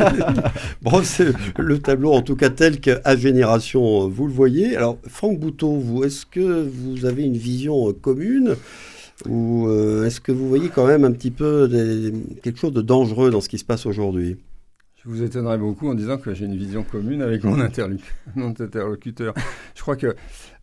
brossé 0.84 1.32
le 1.58 1.80
tableau, 1.80 2.14
en 2.14 2.22
tout 2.22 2.36
cas 2.36 2.52
tel 2.52 2.80
qu'à 2.80 3.16
Génération, 3.16 4.08
vous 4.08 4.28
le 4.28 4.34
voyez. 4.34 4.78
Alors, 4.78 5.00
Franck 5.08 5.40
Bouteau, 5.40 5.74
vous, 5.78 6.04
est-ce 6.04 6.28
que 6.28 6.70
vous 6.72 7.06
avez 7.06 7.24
une 7.24 7.38
vision 7.38 7.92
commune 7.94 8.56
ou 9.28 9.68
euh, 9.68 10.06
est-ce 10.06 10.22
que 10.22 10.32
vous 10.32 10.48
voyez 10.48 10.70
quand 10.70 10.86
même 10.86 11.04
un 11.04 11.12
petit 11.12 11.32
peu 11.32 11.68
quelque 12.44 12.60
chose 12.60 12.72
de 12.72 12.82
dangereux 12.82 13.32
dans 13.32 13.42
ce 13.42 13.50
qui 13.50 13.58
se 13.58 13.66
passe 13.66 13.86
aujourd'hui? 13.86 14.38
Je 15.04 15.10
vous 15.10 15.24
étonnerai 15.24 15.58
beaucoup 15.58 15.88
en 15.88 15.94
disant 15.94 16.18
que 16.18 16.34
j'ai 16.34 16.46
une 16.46 16.58
vision 16.58 16.84
commune 16.84 17.22
avec 17.22 17.44
mon, 17.46 17.60
interlocuteur. 17.60 19.34
Je 19.76 19.82
crois 19.82 19.96
que 19.96 20.14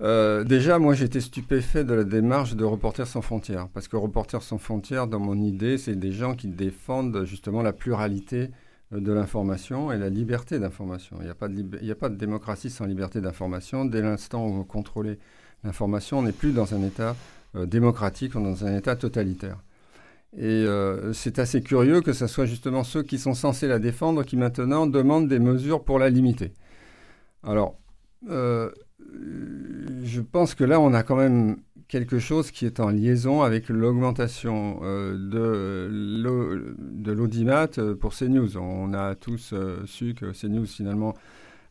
euh, 0.03 0.45
déjà, 0.45 0.79
moi, 0.79 0.95
j'étais 0.95 1.21
stupéfait 1.21 1.85
de 1.85 1.95
la 1.95 2.05
démarche 2.05 2.55
de 2.55 2.65
Reporters 2.65 3.07
sans 3.07 3.23
frontières. 3.23 3.69
Parce 3.73 3.89
que 3.89 3.97
Reporters 3.97 4.43
sans 4.43 4.59
frontières, 4.59 5.07
dans 5.07 5.21
mon 5.21 5.41
idée, 5.41 5.79
c'est 5.79 5.97
des 5.97 6.13
gens 6.13 6.35
qui 6.35 6.49
défendent 6.49 7.25
justement 7.25 7.63
la 7.63 7.73
pluralité 7.73 8.51
euh, 8.93 9.01
de 9.01 9.13
l'information 9.13 9.91
et 9.91 9.97
la 9.97 10.11
liberté 10.11 10.59
d'information. 10.59 11.17
Il 11.21 11.25
n'y 11.25 11.91
a, 11.91 11.95
pas 11.95 12.09
de 12.11 12.17
démocratie 12.17 12.69
sans 12.69 12.85
liberté 12.85 13.23
d'information. 13.23 13.87
Dès 13.87 14.03
l'instant 14.03 14.47
où 14.47 14.51
on 14.51 14.65
contrôle 14.65 15.17
l'information, 15.65 16.19
on 16.19 16.23
n'est 16.23 16.33
plus 16.33 16.53
dans 16.53 16.75
un 16.75 16.83
État 16.83 17.17
euh, 17.55 17.65
démocratique, 17.65 18.37
on 18.37 18.41
est 18.41 18.51
dans 18.51 18.67
un 18.67 18.77
État 18.77 18.97
totalitaire. 18.97 19.63
Et 20.39 20.67
euh, 20.67 21.15
c'est 21.15 21.39
assez 21.39 21.63
curieux 21.63 22.03
que 22.03 22.13
ce 22.13 22.27
soit 22.27 22.45
justement 22.45 22.85
ceux 22.85 23.03
qui 23.03 23.19
sont 23.19 23.33
censés 23.33 23.69
la 23.69 23.79
défendre 23.79 24.23
qui 24.23 24.37
maintenant 24.37 24.87
demandent 24.87 25.29
des 25.29 25.39
mesures 25.39 25.83
pour 25.83 25.99
la 25.99 26.11
limiter. 26.11 26.53
Alors, 27.43 27.79
euh, 28.29 28.71
je 30.05 30.21
pense 30.21 30.55
que 30.55 30.65
là, 30.65 30.79
on 30.79 30.93
a 30.93 31.03
quand 31.03 31.17
même 31.17 31.57
quelque 31.89 32.19
chose 32.19 32.51
qui 32.51 32.67
est 32.67 32.81
en 32.81 32.91
liaison 32.91 33.43
avec 33.43 33.71
l'augmentation 33.71 34.81
euh, 34.83 35.89
de 35.89 37.13
l'audimat 37.13 37.69
pour 37.99 38.15
CNews. 38.15 38.59
On 38.59 38.93
a 38.93 39.15
tous 39.15 39.55
su 39.87 40.15
que 40.15 40.33
CNews 40.33 40.67
finalement 40.67 41.15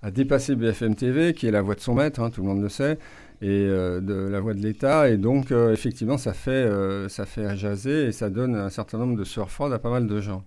a 0.01 0.09
dépassé 0.09 0.55
BFM 0.55 0.95
TV, 0.95 1.34
qui 1.34 1.47
est 1.47 1.51
la 1.51 1.61
voix 1.61 1.76
de 1.76 1.82
son 1.82 1.95
maître, 1.95 2.20
hein, 2.20 2.30
tout 2.30 2.41
le 2.41 2.47
monde 2.47 2.61
le 2.61 2.70
sait 2.70 2.97
et 3.41 3.47
euh, 3.49 4.01
de 4.01 4.13
la 4.13 4.39
voix 4.39 4.53
de 4.53 4.61
l'État. 4.61 5.09
Et 5.09 5.17
donc, 5.17 5.51
euh, 5.51 5.73
effectivement, 5.73 6.17
ça 6.17 6.33
fait, 6.33 6.51
euh, 6.51 7.09
ça 7.09 7.25
fait 7.25 7.55
jaser 7.55 8.07
et 8.07 8.11
ça 8.11 8.29
donne 8.29 8.55
un 8.55 8.69
certain 8.69 8.97
nombre 8.97 9.17
de 9.17 9.23
surfroides 9.23 9.73
à 9.73 9.79
pas 9.79 9.89
mal 9.89 10.07
de 10.07 10.21
gens. 10.21 10.43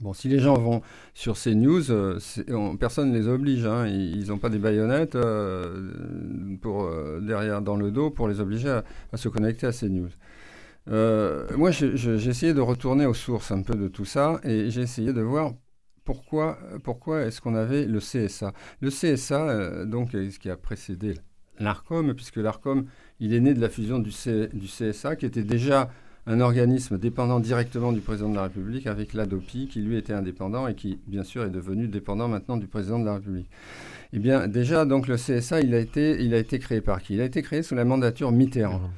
Bon, 0.00 0.12
si 0.12 0.28
les 0.28 0.38
gens 0.38 0.54
vont 0.54 0.80
sur 1.12 1.36
ces 1.36 1.56
news, 1.56 1.82
personne 2.78 3.10
ne 3.10 3.18
les 3.18 3.26
oblige. 3.26 3.66
Hein. 3.66 3.88
ils 3.88 4.28
n'ont 4.28 4.38
pas 4.38 4.48
des 4.48 4.60
baïonnettes 4.60 5.18
pour, 6.62 6.88
derrière 7.20 7.62
dans 7.62 7.74
le 7.74 7.90
dos 7.90 8.08
pour 8.08 8.28
les 8.28 8.38
obliger 8.38 8.80
à, 9.12 9.16
se 9.16 9.28
connecter 9.28 9.66
à 9.66 9.72
ces 9.72 9.88
news. 9.88 10.10
moi, 10.86 11.72
j'ai 11.72 12.28
essayé 12.28 12.54
de 12.54 12.60
retourner 12.60 13.06
aux 13.06 13.14
sources 13.14 13.50
un 13.50 13.62
peu 13.62 13.74
de 13.74 13.88
tout 13.88 14.04
ça 14.04 14.40
et 14.44 14.70
j'ai 14.70 14.82
essayé 14.82 15.12
de 15.12 15.20
voir 15.20 15.54
pourquoi, 16.04 16.60
pourquoi 16.84 17.22
est-ce 17.22 17.40
qu'on 17.40 17.56
avait 17.56 17.84
le 17.84 17.98
CSA. 17.98 18.52
Le 18.80 18.90
CSA, 18.90 19.84
donc, 19.84 20.12
ce 20.12 20.38
qui 20.38 20.48
a 20.48 20.56
précédé 20.56 21.14
l'ARCOM, 21.60 22.14
puisque 22.14 22.36
l'ARCOM, 22.36 22.86
il 23.20 23.34
est 23.34 23.40
né 23.40 23.54
de 23.54 23.60
la 23.60 23.68
fusion 23.68 23.98
du, 23.98 24.10
du, 24.10 24.66
CSA, 24.66 25.16
qui 25.16 25.26
était 25.26 25.42
déjà 25.42 25.90
un 26.26 26.40
organisme 26.40 26.98
dépendant 26.98 27.40
directement 27.40 27.92
du 27.92 28.00
président 28.00 28.28
de 28.28 28.36
la 28.36 28.44
République, 28.44 28.86
avec 28.86 29.14
l'ADOPI, 29.14 29.68
qui 29.68 29.80
lui 29.80 29.96
était 29.96 30.12
indépendant 30.12 30.68
et 30.68 30.74
qui, 30.74 31.00
bien 31.06 31.24
sûr, 31.24 31.44
est 31.44 31.50
devenu 31.50 31.88
dépendant 31.88 32.28
maintenant 32.28 32.56
du 32.56 32.66
président 32.66 32.98
de 32.98 33.06
la 33.06 33.14
République. 33.14 33.48
Eh 34.12 34.18
bien, 34.18 34.46
déjà, 34.46 34.84
donc 34.84 35.08
le 35.08 35.16
CSA, 35.16 35.60
il 35.60 35.74
a 35.74 35.78
été, 35.78 36.22
il 36.22 36.34
a 36.34 36.38
été 36.38 36.58
créé 36.58 36.80
par 36.80 37.02
qui? 37.02 37.14
Il 37.14 37.20
a 37.20 37.24
été 37.24 37.42
créé 37.42 37.62
sous 37.62 37.74
la 37.74 37.84
mandature 37.84 38.30
Mitterrand. 38.30 38.78
Mmh. 38.78 38.90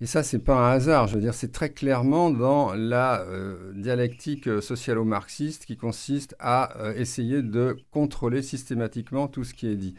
Et 0.00 0.06
ça, 0.06 0.22
c'est 0.22 0.38
pas 0.38 0.54
un 0.54 0.70
hasard. 0.72 1.08
Je 1.08 1.16
veux 1.16 1.20
dire, 1.20 1.34
c'est 1.34 1.50
très 1.50 1.70
clairement 1.70 2.30
dans 2.30 2.72
la 2.74 3.22
euh, 3.22 3.72
dialectique 3.74 4.48
socialo-marxiste 4.62 5.66
qui 5.66 5.76
consiste 5.76 6.36
à 6.38 6.78
euh, 6.78 6.94
essayer 6.94 7.42
de 7.42 7.76
contrôler 7.90 8.42
systématiquement 8.42 9.26
tout 9.26 9.42
ce 9.42 9.54
qui 9.54 9.66
est 9.66 9.76
dit 9.76 9.94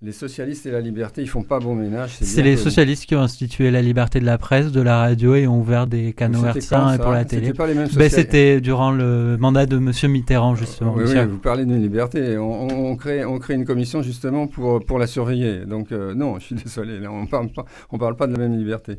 les 0.00 0.12
socialistes 0.12 0.64
et 0.66 0.70
la 0.70 0.80
liberté, 0.80 1.22
ils 1.22 1.28
font 1.28 1.42
pas 1.42 1.58
bon 1.58 1.74
ménage. 1.74 2.18
C'est 2.20 2.42
les 2.42 2.56
socialistes 2.56 3.06
qui 3.06 3.16
ont 3.16 3.20
institué 3.20 3.72
la 3.72 3.82
liberté 3.82 4.20
de 4.20 4.26
la 4.26 4.38
presse, 4.38 4.70
de 4.70 4.80
la 4.80 4.98
radio 4.98 5.34
et 5.34 5.48
ont 5.48 5.58
ouvert 5.58 5.88
des 5.88 6.12
canaux 6.12 6.44
hertziens 6.46 6.94
et 6.94 6.98
pour 6.98 7.10
la 7.10 7.24
télé. 7.24 7.52
Ben, 7.52 8.08
c'était 8.08 8.60
durant 8.60 8.92
le 8.92 9.36
mandat 9.38 9.66
de 9.66 9.78
Monsieur 9.78 10.08
Mitterrand 10.08 10.54
justement. 10.54 10.94
oui, 10.94 11.04
oui, 11.06 11.26
vous 11.26 11.38
parlez 11.38 11.64
de 11.64 11.74
liberté. 11.74 12.38
On, 12.38 12.94
crée, 12.96 13.24
on 13.24 13.38
crée 13.38 13.54
une 13.54 13.64
commission 13.64 14.02
justement 14.02 14.46
pour 14.46 14.84
pour 14.84 15.00
la 15.00 15.08
surveiller. 15.08 15.66
Donc 15.66 15.90
euh, 15.90 16.14
non, 16.14 16.38
je 16.38 16.44
suis 16.44 16.54
désolé, 16.64 17.04
on 17.08 17.26
parle 17.26 17.48
pas, 17.48 17.64
on 17.90 17.98
parle 17.98 18.14
pas 18.16 18.28
de 18.28 18.32
la 18.32 18.38
même 18.38 18.56
liberté. 18.56 18.98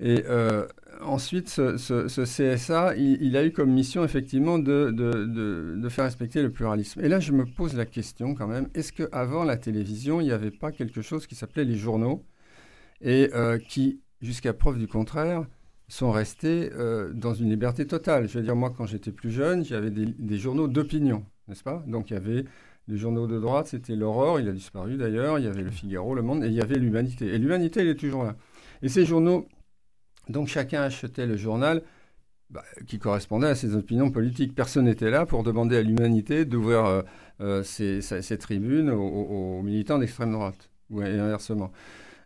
Et 0.00 0.22
euh, 0.28 0.66
ensuite, 1.02 1.48
ce, 1.48 2.24
CSA, 2.24 2.96
il, 2.96 3.36
a 3.36 3.44
eu 3.44 3.52
comme 3.52 3.70
mission 3.70 4.04
effectivement 4.04 4.58
de, 4.58 5.88
faire 5.88 6.04
respecter 6.04 6.42
le 6.42 6.50
pluralisme. 6.50 7.00
Et 7.04 7.08
là, 7.08 7.20
je 7.20 7.32
me 7.32 7.44
pose 7.44 7.74
la 7.74 7.86
question 7.86 8.34
quand 8.34 8.46
même, 8.46 8.68
est-ce 8.74 8.92
qu'avant 8.92 9.44
la 9.44 9.56
télévision, 9.56 10.20
il 10.20 10.24
n'y 10.24 10.32
avait 10.32 10.50
pas 10.50 10.72
quelque 10.72 11.02
chose 11.02 11.26
qui 11.26 11.34
s'appelait 11.34 11.64
les 11.64 11.76
journaux 11.76 12.24
et 13.00 13.30
euh, 13.34 13.58
qui, 13.58 14.00
jusqu'à 14.22 14.52
preuve 14.52 14.78
du 14.78 14.86
contraire, 14.86 15.46
sont 15.88 16.10
restés 16.10 16.70
euh, 16.74 17.12
dans 17.12 17.34
une 17.34 17.50
liberté 17.50 17.86
totale? 17.86 18.28
Je 18.28 18.38
veux 18.38 18.44
dire, 18.44 18.56
moi, 18.56 18.72
quand 18.76 18.86
j'étais 18.86 19.12
plus 19.12 19.30
jeune, 19.30 19.64
j'avais 19.64 19.90
des, 19.90 20.38
journaux 20.38 20.68
d'opinion, 20.68 21.24
n'est-ce 21.48 21.62
pas? 21.62 21.84
Donc, 21.86 22.10
il 22.10 22.14
y 22.14 22.16
avait 22.16 22.44
les 22.88 22.96
journaux 22.96 23.26
de 23.26 23.38
droite, 23.38 23.66
c'était 23.68 23.96
l'Aurore, 23.96 24.40
il 24.40 24.48
a 24.48 24.52
disparu 24.52 24.96
d'ailleurs, 24.96 25.38
il 25.38 25.44
y 25.44 25.48
avait 25.48 25.62
le 25.62 25.70
Figaro, 25.70 26.14
le 26.14 26.22
Monde, 26.22 26.44
et 26.44 26.48
il 26.48 26.52
y 26.52 26.60
avait 26.60 26.78
l'Humanité. 26.78 27.26
Et 27.26 27.38
l'Humanité, 27.38 27.80
elle 27.80 27.88
est 27.88 27.96
toujours 27.96 28.24
là. 28.24 28.36
Et 28.82 28.88
ces 28.88 29.04
journaux 29.04 29.48
donc 30.28 30.48
chacun 30.48 30.82
achetait 30.82 31.26
le 31.26 31.36
journal 31.36 31.82
bah, 32.50 32.64
qui 32.86 32.98
correspondait 33.00 33.48
à 33.48 33.54
ses 33.54 33.74
opinions 33.74 34.10
politiques. 34.10 34.54
Personne 34.54 34.84
n'était 34.84 35.10
là 35.10 35.26
pour 35.26 35.42
demander 35.42 35.76
à 35.76 35.82
l'humanité 35.82 36.44
d'ouvrir 36.44 36.84
euh, 36.84 37.02
euh, 37.40 37.62
ses, 37.64 38.38
tribunes 38.38 38.90
aux, 38.90 39.62
militants 39.62 39.98
d'extrême 39.98 40.32
droite, 40.32 40.70
ou 40.90 41.00
inversement. 41.00 41.72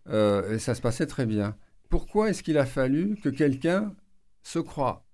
Euh, 0.09 0.55
et 0.55 0.59
ça 0.59 0.75
se 0.75 0.83
passait 0.83 1.07
très 1.07 1.25
bien. 1.25 1.57
Pourquoi 1.89 2.31
est-ce 2.31 2.43
qu'il 2.43 2.59
a 2.59 2.67
fallu 2.67 3.17
que 3.23 3.31
quelqu'un 3.31 3.95
se 4.43 4.59
croit 4.59 5.05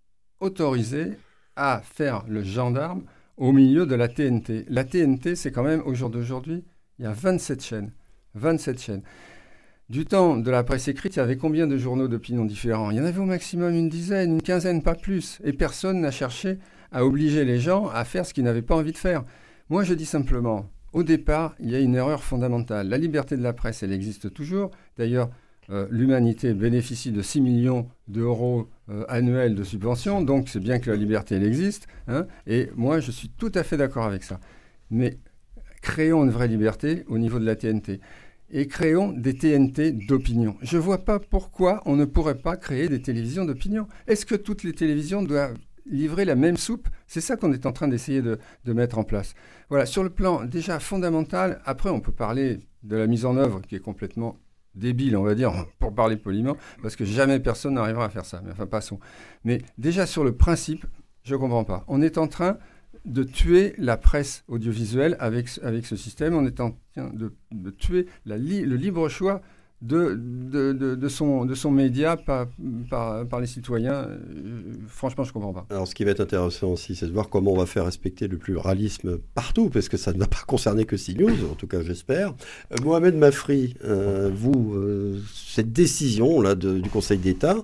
autorisé 0.40 1.12
à 1.54 1.82
faire 1.84 2.24
le 2.28 2.42
gendarme 2.42 3.04
au 3.36 3.52
milieu 3.52 3.86
de 3.86 3.94
la 3.94 4.08
TNT 4.08 4.66
La 4.68 4.84
TNT, 4.84 5.36
c'est 5.36 5.52
quand 5.52 5.62
même, 5.62 5.82
au 5.86 5.94
jour 5.94 6.10
d'aujourd'hui, 6.10 6.64
il 6.98 7.04
y 7.04 7.08
a 7.08 7.12
27 7.12 7.62
chaînes. 7.62 7.92
27 8.34 8.80
chaînes. 8.80 9.02
Du 9.88 10.04
temps 10.04 10.36
de 10.36 10.50
la 10.50 10.64
presse 10.64 10.88
écrite, 10.88 11.14
il 11.14 11.20
y 11.20 11.22
avait 11.22 11.36
combien 11.36 11.68
de 11.68 11.78
journaux 11.78 12.08
d'opinion 12.08 12.44
différents? 12.44 12.90
Il 12.90 12.96
y 12.96 13.00
en 13.00 13.04
avait 13.04 13.20
au 13.20 13.24
maximum 13.24 13.72
une 13.72 13.88
dizaine, 13.88 14.32
une 14.32 14.42
quinzaine, 14.42 14.82
pas 14.82 14.96
plus. 14.96 15.38
Et 15.44 15.52
personne 15.52 16.00
n'a 16.00 16.10
cherché 16.10 16.58
à 16.90 17.06
obliger 17.06 17.44
les 17.44 17.60
gens 17.60 17.88
à 17.88 18.04
faire 18.04 18.26
ce 18.26 18.34
qu'ils 18.34 18.42
n'avaient 18.42 18.62
pas 18.62 18.74
envie 18.74 18.90
de 18.90 18.98
faire. 18.98 19.24
Moi, 19.68 19.84
je 19.84 19.94
dis 19.94 20.04
simplement, 20.04 20.68
au 20.92 21.04
départ, 21.04 21.54
il 21.60 21.70
y 21.70 21.76
a 21.76 21.78
une 21.78 21.94
erreur 21.94 22.24
fondamentale. 22.24 22.88
La 22.88 22.98
liberté 22.98 23.36
de 23.36 23.42
la 23.44 23.52
presse, 23.52 23.84
elle 23.84 23.92
existe 23.92 24.34
toujours. 24.34 24.72
D'ailleurs, 24.98 25.30
euh, 25.70 25.86
l'humanité 25.88 26.52
bénéficie 26.52 27.12
de 27.12 27.22
6 27.22 27.40
millions 27.40 27.88
d'euros 28.08 28.68
euh, 28.88 29.04
annuels 29.08 29.54
de 29.54 29.62
subventions, 29.62 30.20
donc 30.20 30.48
c'est 30.48 30.60
bien 30.60 30.80
que 30.80 30.90
la 30.90 30.96
liberté, 30.96 31.36
elle 31.36 31.44
existe. 31.44 31.86
Hein. 32.08 32.26
et 32.48 32.70
moi, 32.74 32.98
je 32.98 33.12
suis 33.12 33.28
tout 33.28 33.52
à 33.54 33.62
fait 33.62 33.76
d'accord 33.76 34.04
avec 34.04 34.24
ça. 34.24 34.40
Mais 34.90 35.18
créons 35.80 36.24
une 36.24 36.30
vraie 36.30 36.48
liberté 36.48 37.04
au 37.06 37.18
niveau 37.18 37.38
de 37.38 37.44
la 37.44 37.54
TNT. 37.54 38.00
Et 38.50 38.68
créons 38.68 39.12
des 39.12 39.34
TNT 39.34 39.92
d'opinion. 39.92 40.56
Je 40.62 40.76
ne 40.76 40.82
vois 40.82 41.04
pas 41.04 41.18
pourquoi 41.18 41.82
on 41.84 41.96
ne 41.96 42.04
pourrait 42.04 42.38
pas 42.38 42.56
créer 42.56 42.88
des 42.88 43.02
télévisions 43.02 43.44
d'opinion. 43.44 43.88
Est-ce 44.06 44.24
que 44.24 44.36
toutes 44.36 44.62
les 44.62 44.72
télévisions 44.72 45.22
doivent 45.22 45.56
livrer 45.84 46.24
la 46.24 46.36
même 46.36 46.56
soupe? 46.56 46.88
C'est 47.06 47.20
ça 47.20 47.36
qu'on 47.36 47.52
est 47.52 47.66
en 47.66 47.72
train 47.72 47.88
d'essayer 47.88 48.22
de, 48.22 48.38
mettre 48.66 48.98
en 48.98 49.04
place. 49.04 49.34
Voilà, 49.68 49.84
sur 49.84 50.04
le 50.04 50.10
plan 50.10 50.44
déjà 50.44 50.78
fondamental, 50.78 51.60
après 51.64 51.90
on 51.90 52.00
peut 52.00 52.12
parler 52.12 52.60
de 52.84 52.96
la 52.96 53.08
mise 53.08 53.24
en 53.24 53.36
œuvre 53.36 53.60
qui 53.62 53.74
est 53.74 53.80
complètement 53.80 54.38
débile, 54.76 55.16
on 55.16 55.24
va 55.24 55.34
dire, 55.34 55.52
pour 55.80 55.92
parler 55.94 56.16
poliment, 56.16 56.56
parce 56.82 56.94
que 56.94 57.04
jamais 57.04 57.40
personne 57.40 57.74
n'arrivera 57.74 58.04
à 58.04 58.10
faire 58.10 58.26
ça. 58.26 58.40
Mais 58.44 58.52
enfin, 58.52 58.66
passons. 58.66 59.00
Mais 59.44 59.60
déjà 59.76 60.06
sur 60.06 60.22
le 60.22 60.36
principe, 60.36 60.86
je 61.24 61.34
ne 61.34 61.40
comprends 61.40 61.64
pas. 61.64 61.84
On 61.88 62.00
est 62.00 62.18
en 62.18 62.28
train 62.28 62.58
de 63.06 63.22
tuer 63.22 63.74
la 63.78 63.96
presse 63.96 64.44
audiovisuelle 64.48 65.16
avec, 65.20 65.48
avec 65.62 65.86
ce 65.86 65.96
système. 65.96 66.34
On 66.34 66.44
est 66.44 66.60
en 66.60 66.76
train 66.94 67.10
de, 67.14 67.32
de 67.52 67.70
tuer 67.70 68.06
le 68.26 68.36
libre 68.76 69.08
choix 69.08 69.40
de, 69.82 70.18
de, 70.18 70.72
de, 70.94 71.08
son, 71.08 71.44
de 71.44 71.54
son 71.54 71.70
média 71.70 72.16
par, 72.16 72.46
par, 72.88 73.40
les 73.40 73.46
citoyens. 73.46 73.92
Euh, 73.94 74.18
franchement, 74.88 75.22
je 75.22 75.30
ne 75.30 75.34
comprends 75.34 75.52
pas. 75.52 75.66
Alors, 75.68 75.86
ce 75.86 75.94
qui 75.94 76.04
va 76.04 76.12
être 76.12 76.20
intéressant 76.20 76.68
aussi, 76.68 76.96
c'est 76.96 77.06
de 77.06 77.12
voir 77.12 77.28
comment 77.28 77.52
on 77.52 77.58
va 77.58 77.66
faire 77.66 77.84
respecter 77.84 78.26
le 78.26 78.38
pluralisme 78.38 79.18
partout, 79.34 79.68
parce 79.68 79.88
que 79.88 79.98
ça 79.98 80.12
ne 80.12 80.18
va 80.18 80.26
pas 80.26 80.42
concerner 80.46 80.86
que 80.86 80.96
CNews, 80.96 81.50
en 81.50 81.54
tout 81.54 81.66
cas, 81.66 81.82
j'espère. 81.82 82.34
Euh, 82.72 82.76
Mohamed 82.82 83.16
Mafri, 83.16 83.74
euh, 83.84 84.30
vous, 84.34 84.74
cette 85.34 85.72
décision-là 85.72 86.54
du 86.54 86.88
Conseil 86.88 87.18
d'État, 87.18 87.56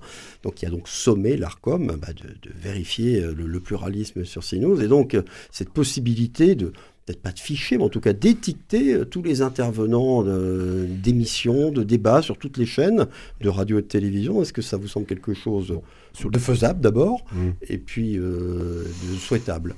donc 0.43 0.55
qui 0.55 0.67
a 0.67 0.71
donc 0.71 0.89
sommé 0.89 1.37
l'ARCOM 1.37 1.97
bah, 2.01 2.13
de, 2.13 2.51
vérifier 2.55 3.23
le, 3.23 3.47
le, 3.47 3.61
pluralisme 3.61 4.25
sur 4.25 4.43
CNews, 4.43 4.83
et 4.83 4.89
donc 4.89 5.17
cette 5.51 5.71
possibilité 5.71 6.55
de 6.57 6.73
peut-être 7.05 7.23
pas 7.23 7.33
de 7.33 7.39
fichier, 7.39 7.79
mais 7.79 7.85
en 7.85 7.89
tout 7.89 8.01
cas 8.01 8.13
d'étiqueter 8.13 8.95
euh, 8.95 9.05
tous 9.05 9.23
les 9.23 9.43
intervenants 9.43 10.23
d'émissions, 10.23 11.71
de, 11.71 11.83
débats 11.83 12.23
sur 12.23 12.39
toutes 12.39 12.59
les 12.59 12.67
chaînes 12.67 13.07
de 13.41 13.49
radio 13.49 13.79
et 13.79 13.83
de 13.83 13.87
télévision. 13.87 14.43
Est-ce 14.43 14.53
que 14.53 14.63
ça 14.63 14.77
vous 14.77 14.89
semble 14.89 15.07
quelque 15.07 15.35
chose 15.35 15.81
de 16.25 16.39
faisable 16.39 16.81
d'abord, 16.81 17.25
mmh. 17.33 17.49
et 17.69 17.79
puis 17.79 18.19
euh, 18.19 18.85
de 18.85 19.17
souhaitable? 19.17 19.75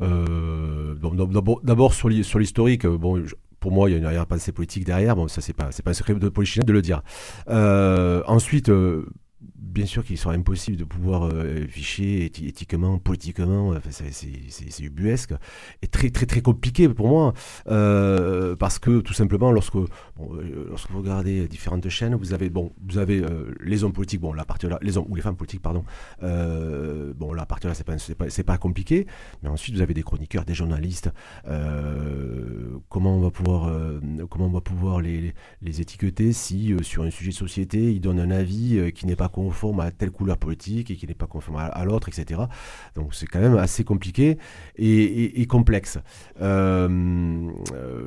Euh, 0.00 0.94
D'abord 1.62 1.94
sur 1.94 2.08
l'historique, 2.08 2.86
bon, 2.86 3.22
pour 3.60 3.72
moi, 3.72 3.88
il 3.88 3.92
y 3.92 3.94
a 3.96 3.98
une 3.98 4.04
arrière-pensée 4.04 4.52
politique 4.52 4.84
derrière. 4.84 5.16
Bon, 5.16 5.26
ça, 5.26 5.40
c'est 5.40 5.52
pas, 5.52 5.70
pas 5.84 5.90
un 5.90 5.94
secret 5.94 6.14
de 6.14 6.28
politicien 6.28 6.62
de 6.64 6.72
le 6.72 6.82
dire. 6.82 7.02
ensuite, 7.48 8.70
bien 9.68 9.86
sûr 9.86 10.04
qu'il 10.04 10.18
sera 10.18 10.34
impossible 10.34 10.76
de 10.76 10.84
pouvoir 10.84 11.24
euh, 11.24 11.66
ficher 11.68 12.24
éthiquement, 12.24 12.98
politiquement, 12.98 13.74
c'est 13.90 14.82
ubuesque 14.82 15.34
et 15.82 15.86
très 15.86 16.10
très 16.10 16.26
très 16.26 16.40
compliqué 16.40 16.88
pour 16.88 17.08
moi 17.08 17.34
euh, 17.68 18.56
parce 18.56 18.78
que 18.78 19.00
tout 19.00 19.12
simplement 19.12 19.52
lorsque 19.52 19.76
euh, 19.76 19.88
lorsque 20.68 20.90
vous 20.90 20.98
regardez 20.98 21.48
différentes 21.48 21.88
chaînes, 21.88 22.14
vous 22.14 22.32
avez 22.32 22.50
bon 22.50 22.72
vous 22.86 22.98
avez 22.98 23.22
les 23.60 23.84
hommes 23.84 23.92
politiques, 23.92 24.20
bon 24.20 24.32
la 24.32 24.44
partie 24.44 24.66
là, 24.66 24.78
les 24.82 24.96
hommes 24.96 25.06
ou 25.08 25.14
les 25.14 25.22
femmes 25.22 25.36
politiques 25.36 25.62
pardon, 25.62 25.84
bon 26.22 27.32
la 27.32 27.46
partie 27.46 27.66
là 27.66 27.74
c'est 27.74 27.84
pas 27.84 27.98
c'est 27.98 28.42
pas, 28.44 28.58
compliqué, 28.58 29.06
mais 29.42 29.48
ensuite 29.48 29.74
vous 29.74 29.82
avez 29.82 29.94
des 29.94 30.02
chroniqueurs, 30.02 30.44
des 30.44 30.54
journalistes, 30.54 31.10
comment 32.88 33.16
on 33.16 33.20
va 33.20 33.30
pouvoir 33.30 33.70
comment 34.30 34.46
on 34.46 34.52
va 34.52 34.60
pouvoir 34.60 35.00
les, 35.00 35.34
les 35.62 35.80
étiqueter 35.80 36.32
si 36.32 36.74
sur 36.82 37.02
un 37.02 37.10
sujet 37.10 37.30
de 37.30 37.36
société 37.36 37.92
ils 37.92 38.00
donnent 38.00 38.20
un 38.20 38.30
avis 38.30 38.92
qui 38.92 39.06
n'est 39.06 39.16
pas 39.16 39.28
conforme 39.28 39.57
à 39.80 39.90
telle 39.90 40.10
couleur 40.10 40.38
politique 40.38 40.90
et 40.90 40.96
qui 40.96 41.06
n'est 41.06 41.14
pas 41.14 41.26
conforme 41.26 41.58
à, 41.58 41.84
l'autre, 41.84 42.08
etc. 42.08 42.40
Donc 42.94 43.14
c'est 43.14 43.26
quand 43.26 43.40
même 43.40 43.56
assez 43.56 43.84
compliqué 43.84 44.38
et, 44.76 45.46
complexe. 45.46 45.98
Euh, 46.40 46.88
euh, 47.74 48.02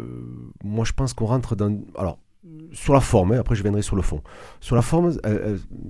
moi, 0.63 0.85
je 0.85 0.93
pense 0.93 1.13
qu'on 1.13 1.25
rentre 1.25 1.55
dans... 1.55 1.79
Alors, 1.97 2.19
sur 2.71 2.93
la 2.93 3.01
forme, 3.01 3.33
hein, 3.33 3.39
après 3.39 3.55
je 3.55 3.61
viendrai 3.61 3.83
sur 3.83 3.95
le 3.95 4.01
fond. 4.01 4.21
Sur 4.61 4.75
la 4.75 4.81
forme, 4.81 5.15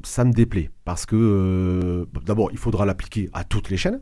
ça 0.04 0.26
me 0.26 0.34
déplaît 0.34 0.70
parce 0.84 1.06
que 1.06 1.16
euh, 1.16 2.06
d'abord, 2.26 2.50
il 2.52 2.58
faudra 2.58 2.86
l'appliquer 2.86 3.30
à 3.34 3.44
toutes 3.44 3.70
les 3.70 3.78
chaînes. 3.78 4.02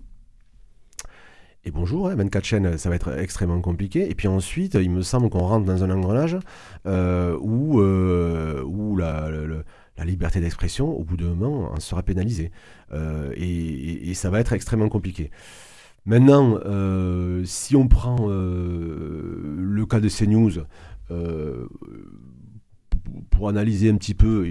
Et 1.65 1.71
bonjour, 1.71 2.09
24 2.09 2.35
hein, 2.35 2.41
chaînes, 2.43 2.77
ça 2.77 2.89
va 2.89 2.95
être 2.95 3.19
extrêmement 3.19 3.61
compliqué. 3.61 4.09
Et 4.09 4.15
puis 4.15 4.27
ensuite, 4.27 4.75
il 4.75 4.89
me 4.89 5.01
semble 5.01 5.29
qu'on 5.29 5.39
rentre 5.39 5.65
dans 5.65 5.83
un 5.83 5.91
engrenage 5.91 6.37
où, 6.85 7.81
où 7.81 8.95
la, 8.97 9.29
la 9.99 10.05
liberté 10.05 10.39
d'expression, 10.39 10.97
au 10.97 11.03
bout 11.03 11.17
d'un 11.17 11.33
moment, 11.33 11.71
en 11.73 11.79
sera 11.79 12.03
pénalisée. 12.03 12.51
Euh, 12.93 13.33
et, 13.35 14.13
ça 14.13 14.29
va 14.29 14.39
être 14.39 14.53
extrêmement 14.53 14.89
compliqué. 14.89 15.29
Maintenant, 16.05 16.57
euh, 16.65 17.43
si 17.45 17.75
on 17.75 17.87
prend 17.87 18.17
euh, 18.29 19.55
le 19.57 19.85
cas 19.85 19.99
de 19.99 20.09
CNews, 20.09 20.63
pour 23.31 23.49
analyser 23.49 23.89
un 23.89 23.95
petit 23.95 24.13
peu, 24.13 24.45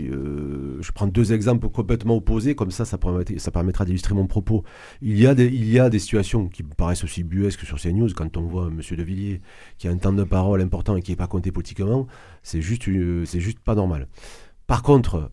je 0.80 0.92
prends 0.92 1.06
deux 1.06 1.32
exemples 1.32 1.68
complètement 1.68 2.16
opposés, 2.16 2.54
comme 2.56 2.72
ça, 2.72 2.84
ça, 2.84 2.98
permettra 2.98 3.84
d'illustrer 3.84 4.14
mon 4.14 4.26
propos. 4.26 4.64
Il 5.00 5.18
y, 5.18 5.26
a 5.26 5.34
des, 5.34 5.46
il 5.46 5.70
y 5.70 5.78
a 5.78 5.88
des 5.88 6.00
situations 6.00 6.48
qui 6.48 6.64
me 6.64 6.70
paraissent 6.70 7.04
aussi 7.04 7.22
buesques 7.22 7.64
sur 7.64 7.80
CNews, 7.80 8.08
quand 8.16 8.36
on 8.36 8.42
voit 8.42 8.66
M. 8.66 8.80
De 8.96 9.02
Villiers 9.02 9.40
qui 9.78 9.86
a 9.86 9.92
un 9.92 9.96
temps 9.98 10.12
de 10.12 10.24
parole 10.24 10.60
important 10.60 10.96
et 10.96 11.02
qui 11.02 11.12
n'est 11.12 11.16
pas 11.16 11.28
compté 11.28 11.52
politiquement, 11.52 12.08
c'est 12.42 12.60
juste, 12.60 12.88
c'est 13.24 13.40
juste 13.40 13.60
pas 13.60 13.76
normal. 13.76 14.08
Par 14.68 14.82
contre, 14.82 15.30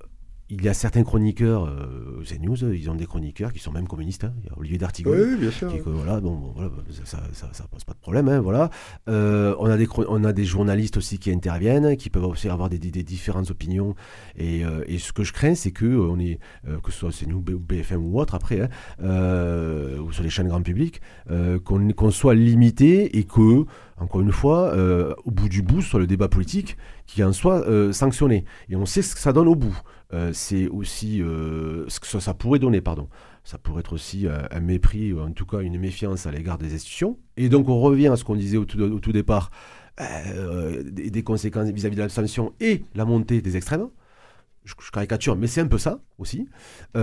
il 0.50 0.64
y 0.64 0.70
a 0.70 0.76
certains 0.76 1.04
chroniqueurs, 1.04 1.66
euh, 1.66 2.24
News, 2.40 2.72
ils 2.72 2.90
ont 2.92 2.96
des 2.96 3.08
chroniqueurs 3.08 3.52
qui 3.52 3.60
sont 3.60 3.72
même 3.72 3.88
communistes. 3.88 4.26
Hein. 4.26 4.34
Il 4.44 4.46
y 4.46 4.50
a 4.50 4.58
Olivier 4.58 4.78
D'Artigot. 4.78 5.12
Oui, 5.12 5.38
bien 5.38 5.50
sûr. 5.50 5.72
voilà, 5.86 6.20
bon, 6.20 6.52
voilà, 6.56 6.70
ça, 7.04 7.18
ça, 7.34 7.66
pose 7.72 7.84
pas 7.84 7.94
de 7.94 8.00
problème. 8.00 8.28
Hein, 8.28 8.42
voilà. 8.42 8.70
Euh, 9.10 9.56
on, 9.58 9.66
a 9.66 9.78
des, 9.78 9.88
on 10.08 10.24
a 10.24 10.34
des 10.34 10.46
journalistes 10.46 10.98
aussi 10.98 11.18
qui 11.18 11.32
interviennent, 11.32 11.98
qui 11.98 12.12
peuvent 12.12 12.26
aussi 12.26 12.48
avoir 12.48 12.70
des, 12.70 12.78
des, 12.78 13.04
différentes 13.04 13.50
opinions. 13.50 13.96
Et, 14.38 14.64
euh, 14.64 14.84
et, 14.88 15.00
ce 15.00 15.14
que 15.14 15.24
je 15.24 15.34
crains, 15.34 15.56
c'est 15.56 15.72
que 15.72 15.86
on 15.86 16.20
est, 16.20 16.40
euh, 16.68 16.80
que 16.80 16.92
ce 16.92 17.00
soit 17.00 17.12
CNews, 17.12 17.42
BFM 17.42 18.06
ou 18.06 18.20
autre 18.20 18.36
après, 18.36 18.62
hein, 18.62 20.00
ou 20.00 20.12
sur 20.12 20.24
les 20.24 20.30
chaînes 20.30 20.48
grand 20.48 20.62
public, 20.62 21.02
qu'on 21.64 22.12
soit 22.12 22.36
limité 22.36 23.18
et 23.18 23.24
que 23.24 23.66
encore 23.98 24.22
une 24.22 24.32
fois, 24.32 24.76
au 25.24 25.32
bout 25.32 25.50
du 25.50 25.62
bout, 25.62 25.82
sur 25.82 25.98
le 25.98 26.06
débat 26.06 26.28
politique, 26.28 26.78
qui 27.08 27.24
en 27.24 27.34
soit 27.34 27.66
sanctionné. 27.94 28.46
Et 28.70 28.76
on 28.76 28.86
sait 28.86 29.02
ce 29.02 29.16
que 29.16 29.22
ça 29.22 29.34
donne 29.34 29.48
au 29.48 29.56
bout. 29.56 29.76
Euh, 30.16 30.32
c'est 30.34 30.68
aussi 30.68 31.22
euh, 31.22 31.84
ce 31.90 32.00
que 32.00 32.08
ça, 32.08 32.34
pourrait 32.34 32.60
donner, 32.60 32.80
pardon. 32.82 33.10
Ça 33.44 33.58
pourrait 33.58 33.82
être 33.82 33.92
aussi 33.94 34.28
euh, 34.28 34.40
un 34.50 34.62
mépris 34.62 35.12
ou 35.14 35.20
en 35.20 35.32
tout 35.32 35.46
cas 35.46 35.60
une 35.60 35.78
méfiance 35.78 36.26
à 36.26 36.32
l'égard 36.32 36.58
des 36.58 36.74
institutions. 36.74 37.20
Et 37.38 37.50
donc 37.50 37.68
on 37.70 37.80
revient 37.80 38.08
à 38.08 38.16
ce 38.16 38.24
qu'on 38.24 38.36
disait 38.36 38.58
au 38.58 38.66
tout, 38.66 39.12
départ, 39.12 39.52
des, 40.00 41.24
conséquences 41.24 41.70
vis-à-vis 41.70 41.98
de 41.98 42.02
la 42.02 42.10
sanction 42.10 42.54
et 42.60 42.86
la 42.96 43.06
montée 43.06 43.42
des 43.42 43.58
extrêmes. 43.58 43.90
Je, 44.64 44.74
caricature, 44.92 45.36
mais 45.36 45.46
c'est 45.48 45.62
un 45.62 45.68
peu 45.68 45.78
ça 45.78 46.00
aussi. 46.18 46.48
et 46.96 47.00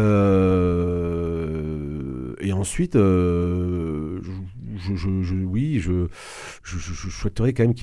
ensuite, 2.52 2.96
je, 4.76 5.34
oui, 5.34 5.80
je, 5.80 6.06
souhaiterais 6.64 7.52
quand 7.52 7.64
même 7.64 7.74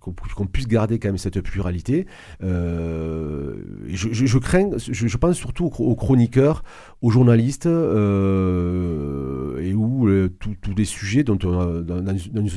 qu'on 0.00 0.46
puisse 0.46 0.66
garder 0.66 0.98
quand 0.98 1.08
même 1.08 1.18
cette 1.18 1.40
pluralité. 1.40 2.06
Euh, 2.42 3.56
je, 3.88 4.38
crains, 4.38 4.70
je, 4.76 5.16
pense 5.16 5.36
surtout 5.36 5.66
aux, 5.66 5.94
chroniqueurs, 5.94 6.62
aux 7.02 7.10
journalistes, 7.10 7.66
euh, 7.66 9.60
et 9.60 9.74
où 9.74 10.08
euh, 10.08 10.28
tous 10.38 10.74
les 10.76 10.84
sujets 10.84 11.24
dont 11.24 11.36
dans, 11.36 12.16
une, 12.34 12.48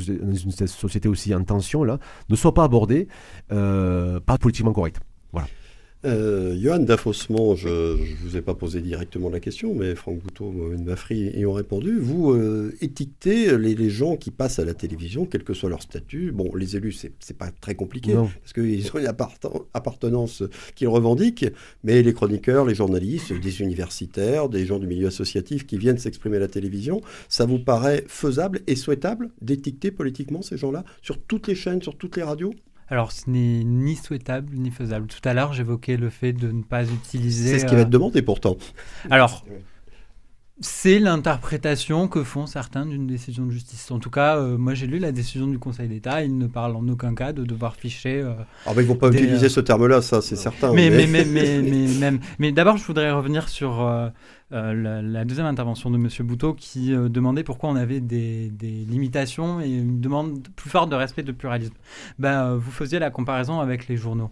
société 0.68 1.08
aussi 1.08 1.34
en 1.34 1.44
tension 1.44 1.84
là, 1.84 2.00
ne 2.30 2.36
soient 2.36 2.54
pas 2.54 2.64
abordés, 2.64 3.08
pas 3.50 4.38
politiquement 4.40 4.74
corrects. 4.74 5.00
Voilà. 5.32 5.48
Euh, 6.06 6.58
Johan 6.60 6.80
Dafossement, 6.80 7.56
je 7.56 7.70
ne 7.70 8.16
vous 8.24 8.36
ai 8.36 8.41
pas 8.41 8.56
posé 8.56 8.82
directement 8.82 9.30
la 9.30 9.39
question, 9.39 9.74
mais 9.74 9.95
Franck 9.95 10.20
Bouteau, 10.20 10.51
Mohamed 10.51 10.84
Mafri 10.84 11.32
y 11.34 11.45
ont 11.45 11.54
répondu. 11.54 11.97
Vous 11.97 12.34
euh, 12.34 12.76
étiquetez 12.82 13.58
les, 13.58 13.89
gens 13.89 14.18
qui 14.18 14.30
passent 14.30 14.60
à 14.60 14.66
la 14.66 14.74
télévision, 14.74 15.26
quel 15.26 15.43
que 15.43 15.54
soit 15.54 15.70
leur 15.70 15.82
statut. 15.82 16.32
Bon, 16.32 16.54
les 16.56 16.76
élus, 16.76 16.91
c'est 16.91 17.14
n'est 17.30 17.38
pas 17.38 17.51
très 17.51 17.76
compliqué, 17.76 18.14
parce 18.14 18.54
qu'ils 18.54 18.86
ont 18.93 18.99
une 18.99 19.14
appartenance 19.74 20.43
qu'ils 20.76 20.89
revendiquent, 20.89 21.45
mais 21.84 22.04
les 22.04 22.14
chroniqueurs, 22.14 22.66
les 22.66 22.76
journalistes, 22.76 23.32
des 23.32 23.62
universitaires, 23.62 24.49
des 24.49 24.66
gens 24.66 24.80
du 24.80 24.88
milieu 24.88 25.08
associatif 25.08 25.66
qui 25.66 25.78
viennent 25.78 25.97
s'exprimer 25.97 26.38
à 26.38 26.41
la 26.41 26.47
télévision, 26.47 27.01
ça 27.30 27.45
vous 27.45 27.60
paraît 27.60 28.04
faisable 28.08 28.62
et 28.68 28.76
souhaitable 28.76 29.30
d'étiqueter 29.41 29.91
politiquement 29.91 30.41
ces 30.41 30.58
gens-là 30.58 30.84
sur 31.01 31.18
toutes 31.18 31.47
les 31.47 31.56
chaînes, 31.56 31.82
sur 31.82 31.95
toutes 31.95 32.18
les 32.18 32.24
radios? 32.24 32.54
Alors, 32.90 33.12
ce 33.12 33.30
n'est 33.30 33.64
ni 33.64 33.96
souhaitable 33.96 34.56
ni 34.56 34.70
faisable. 34.70 35.08
Tout 35.08 35.28
à 35.28 35.34
l'heure, 35.34 35.54
j'évoquais 35.54 35.98
le 35.98 36.10
fait 36.10 36.34
de 36.34 36.52
ne 36.52 36.64
pas 36.64 36.84
utiliser. 36.84 37.52
C'est 37.52 37.60
ce 37.60 37.66
qui 37.66 37.76
va 37.76 37.82
être 37.82 37.88
euh, 37.88 37.92
demandé 37.92 38.22
pourtant. 38.22 38.58
Alors, 39.10 39.46
c'est 40.64 40.97
l'interprétation 40.97 42.07
que 42.07 42.24
font 42.24 42.45
certains 42.45 42.86
d'une 42.86 43.05
décision 43.05 43.45
de 43.45 43.51
justice. 43.51 43.91
En 43.91 43.99
tout 43.99 44.09
cas, 44.09 44.38
euh, 44.38 44.57
moi 44.57 44.74
j'ai 44.74 44.88
lu 44.88 44.97
la 44.97 45.11
décision 45.11 45.47
du 45.47 45.59
Conseil 45.59 45.89
d'État, 45.89 46.24
il 46.24 46.38
ne 46.38 46.47
parle 46.47 46.76
en 46.78 46.88
aucun 46.88 47.14
cas 47.14 47.34
de 47.34 47.43
devoir 47.43 47.76
ficher. 47.76 48.22
Euh, 48.22 48.34
ah, 48.66 48.72
mais 48.76 48.84
ils 48.84 48.88
vont 48.88 48.95
pas 48.95 49.09
utiliser 49.09 49.49
ce 49.49 49.59
terme-là, 49.59 50.01
ça 50.01 50.22
c'est 50.22 50.38
certain. 50.38 50.74
Mais, 50.74 50.89
mais... 50.89 51.05
mais, 51.05 51.26
mais, 51.61 51.61
mais, 51.61 52.20
mais 52.39 52.51
d'abord, 52.53 52.78
je 52.78 52.86
voudrais 52.86 53.11
revenir 53.11 53.49
sur 53.49 53.82
euh, 53.82 54.09
la, 54.51 55.26
deuxième 55.26 55.47
intervention 55.47 55.91
de 55.91 55.97
M. 55.97 56.07
Bouteau 56.22 56.53
qui 56.53 56.91
demandait 56.91 57.43
pourquoi 57.43 57.70
on 57.70 57.76
avait 57.76 57.99
des, 57.99 58.49
des, 58.49 58.86
limitations 58.88 59.59
et 59.59 59.70
une 59.70 59.99
demande 59.99 60.47
plus 60.55 60.70
forte 60.70 60.89
de 60.89 60.95
respect 60.95 61.24
de 61.24 61.34
pluralisme. 61.34 61.76
Ben, 62.20 62.55
vous 62.55 62.72
faisiez 62.72 62.99
la 62.99 63.09
comparaison 63.09 63.59
avec 63.59 63.88
les 63.88 63.97
journaux 63.97 64.32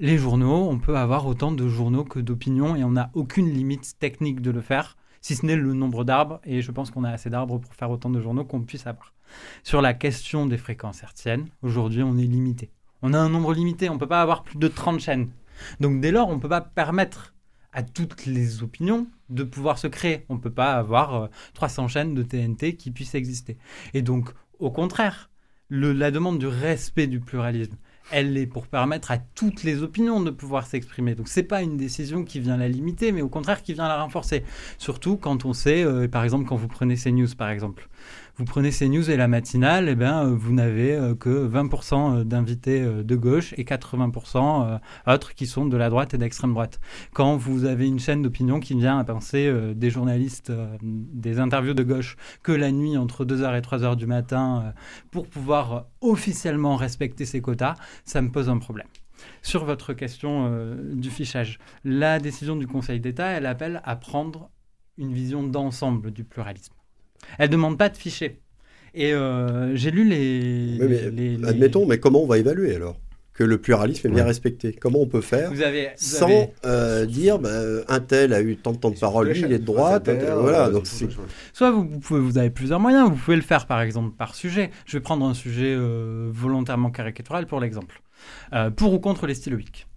les 0.00 0.16
journaux, 0.16 0.68
on 0.70 0.78
peut 0.78 0.96
avoir 0.96 1.26
autant 1.26 1.50
de 1.50 1.66
journaux 1.66 2.04
que 2.04 2.20
d'opinions 2.20 2.76
et 2.76 2.84
on 2.84 2.92
n'a 2.92 3.10
aucune 3.14 3.50
limite 3.50 3.98
technique 3.98 4.40
de 4.40 4.52
le 4.52 4.60
faire 4.60 4.96
si 5.20 5.34
ce 5.36 5.46
n'est 5.46 5.56
le 5.56 5.72
nombre 5.72 6.04
d'arbres, 6.04 6.40
et 6.44 6.62
je 6.62 6.70
pense 6.70 6.90
qu'on 6.90 7.04
a 7.04 7.10
assez 7.10 7.30
d'arbres 7.30 7.58
pour 7.58 7.74
faire 7.74 7.90
autant 7.90 8.10
de 8.10 8.20
journaux 8.20 8.44
qu'on 8.44 8.62
puisse 8.62 8.86
avoir. 8.86 9.12
Sur 9.62 9.82
la 9.82 9.94
question 9.94 10.46
des 10.46 10.58
fréquences 10.58 11.02
hertziennes, 11.02 11.48
aujourd'hui 11.62 12.02
on 12.02 12.16
est 12.16 12.26
limité. 12.26 12.70
On 13.02 13.12
a 13.12 13.18
un 13.18 13.28
nombre 13.28 13.54
limité, 13.54 13.88
on 13.90 13.94
ne 13.94 13.98
peut 13.98 14.08
pas 14.08 14.22
avoir 14.22 14.42
plus 14.42 14.58
de 14.58 14.68
30 14.68 15.00
chaînes. 15.00 15.30
Donc 15.80 16.00
dès 16.00 16.10
lors, 16.10 16.28
on 16.28 16.36
ne 16.36 16.40
peut 16.40 16.48
pas 16.48 16.60
permettre 16.60 17.34
à 17.72 17.82
toutes 17.82 18.26
les 18.26 18.62
opinions 18.62 19.06
de 19.28 19.44
pouvoir 19.44 19.78
se 19.78 19.86
créer. 19.86 20.24
On 20.28 20.34
ne 20.34 20.40
peut 20.40 20.52
pas 20.52 20.72
avoir 20.72 21.28
300 21.54 21.84
euh, 21.84 21.88
chaînes 21.88 22.14
de 22.14 22.22
TNT 22.22 22.76
qui 22.76 22.90
puissent 22.90 23.14
exister. 23.14 23.56
Et 23.94 24.02
donc, 24.02 24.30
au 24.58 24.70
contraire, 24.70 25.30
la 25.70 26.10
demande 26.10 26.38
du 26.38 26.46
respect 26.46 27.06
du 27.06 27.20
pluralisme, 27.20 27.76
elle 28.10 28.36
est 28.36 28.46
pour 28.46 28.66
permettre 28.66 29.10
à 29.10 29.18
toutes 29.18 29.62
les 29.62 29.82
opinions 29.82 30.20
de 30.20 30.30
pouvoir 30.30 30.66
s'exprimer. 30.66 31.14
Donc 31.14 31.28
c'est 31.28 31.42
pas 31.42 31.62
une 31.62 31.76
décision 31.76 32.24
qui 32.24 32.40
vient 32.40 32.56
la 32.56 32.68
limiter, 32.68 33.12
mais 33.12 33.22
au 33.22 33.28
contraire 33.28 33.62
qui 33.62 33.74
vient 33.74 33.88
la 33.88 34.02
renforcer. 34.02 34.44
Surtout 34.78 35.16
quand 35.16 35.44
on 35.44 35.52
sait, 35.52 35.84
euh, 35.84 36.08
par 36.08 36.24
exemple, 36.24 36.46
quand 36.46 36.56
vous 36.56 36.68
prenez 36.68 36.96
CNews, 36.96 37.34
par 37.36 37.50
exemple 37.50 37.88
vous 38.38 38.44
prenez 38.44 38.70
CNews 38.70 39.10
et 39.10 39.16
la 39.16 39.26
matinale, 39.26 39.88
et 39.88 39.92
eh 39.92 39.94
ben, 39.96 40.24
euh, 40.24 40.34
vous 40.36 40.52
n'avez 40.52 40.92
euh, 40.92 41.16
que 41.16 41.48
20% 41.48 42.20
euh, 42.20 42.24
d'invités 42.24 42.80
de 42.80 43.16
gauche 43.16 43.52
et 43.56 43.64
80% 43.64 44.78
autres 45.08 45.34
qui 45.34 45.46
sont 45.46 45.66
de 45.66 45.76
la 45.76 45.90
droite 45.90 46.14
et 46.14 46.18
d'extrême 46.18 46.52
droite. 46.52 46.78
Quand 47.12 47.36
vous 47.36 47.64
avez 47.64 47.88
une 47.88 47.98
chaîne 47.98 48.22
d'opinion 48.22 48.60
qui 48.60 48.74
vient 48.74 48.98
à 48.98 49.04
penser 49.04 49.52
des 49.74 49.90
journalistes, 49.90 50.52
des 50.82 51.40
interviews 51.40 51.74
de 51.74 51.82
gauche 51.82 52.16
que 52.42 52.52
la 52.52 52.70
nuit 52.70 52.96
entre 52.96 53.24
2h 53.24 53.56
et 53.56 53.60
3h 53.60 53.96
du 53.96 54.06
matin 54.06 54.72
pour 55.10 55.26
pouvoir 55.26 55.86
officiellement 56.00 56.76
respecter 56.76 57.24
ces 57.24 57.40
quotas, 57.40 57.74
ça 58.04 58.22
me 58.22 58.30
pose 58.30 58.48
un 58.48 58.58
problème. 58.58 58.86
Sur 59.42 59.64
votre 59.64 59.94
question 59.94 60.50
du 60.92 61.10
fichage, 61.10 61.58
la 61.84 62.20
décision 62.20 62.56
du 62.56 62.66
Conseil 62.66 63.00
d'État, 63.00 63.26
elle 63.26 63.46
appelle 63.46 63.80
à 63.84 63.96
prendre 63.96 64.50
une 64.96 65.12
vision 65.12 65.42
d'ensemble 65.42 66.12
du 66.12 66.24
pluralisme. 66.24 66.77
Elle 67.38 67.50
demande 67.50 67.78
pas 67.78 67.88
de 67.88 67.96
fichier. 67.96 68.40
Et 68.94 69.12
euh, 69.12 69.76
j'ai 69.76 69.90
lu 69.90 70.04
les, 70.04 71.44
Admettons, 71.46 71.86
mais 71.86 71.98
comment 71.98 72.22
on 72.22 72.26
va 72.26 72.38
évaluer 72.38 72.74
alors 72.74 72.98
que 73.34 73.44
le 73.44 73.58
pluralisme 73.58 74.08
est 74.08 74.10
bien 74.10 74.24
respecté? 74.24 74.72
Comment 74.72 75.00
on 75.00 75.06
peut 75.06 75.20
faire 75.20 75.52
sans 75.96 76.50
euh, 76.64 77.06
dire 77.06 77.38
bah, 77.38 77.50
un 77.86 78.00
tel 78.00 78.32
a 78.32 78.42
eu 78.42 78.56
tant 78.56 78.72
de 78.72 78.78
temps 78.78 78.90
de 78.90 78.98
parole, 78.98 79.28
lui 79.28 79.40
il 79.40 79.52
est 79.52 79.58
de 79.58 79.64
droite, 79.64 80.08
voilà. 80.08 80.70
Donc 80.70 80.86
Soit 81.52 81.70
vous, 81.70 81.84
pouvez, 82.00 82.20
vous 82.20 82.38
avez 82.38 82.50
plusieurs 82.50 82.80
moyens, 82.80 83.08
vous 83.08 83.16
pouvez 83.16 83.36
le 83.36 83.42
faire 83.42 83.66
par 83.66 83.80
exemple 83.80 84.16
par 84.16 84.34
sujet. 84.34 84.70
Je 84.86 84.96
vais 84.96 85.02
prendre 85.02 85.24
un 85.24 85.34
sujet 85.34 85.74
euh, 85.76 86.28
volontairement 86.32 86.90
caricatural 86.90 87.46
pour 87.46 87.60
l'exemple. 87.60 88.02
pour 88.76 88.92
ou 88.92 88.98
contre 88.98 89.26
les 89.26 89.34
stylobiques 89.34 89.87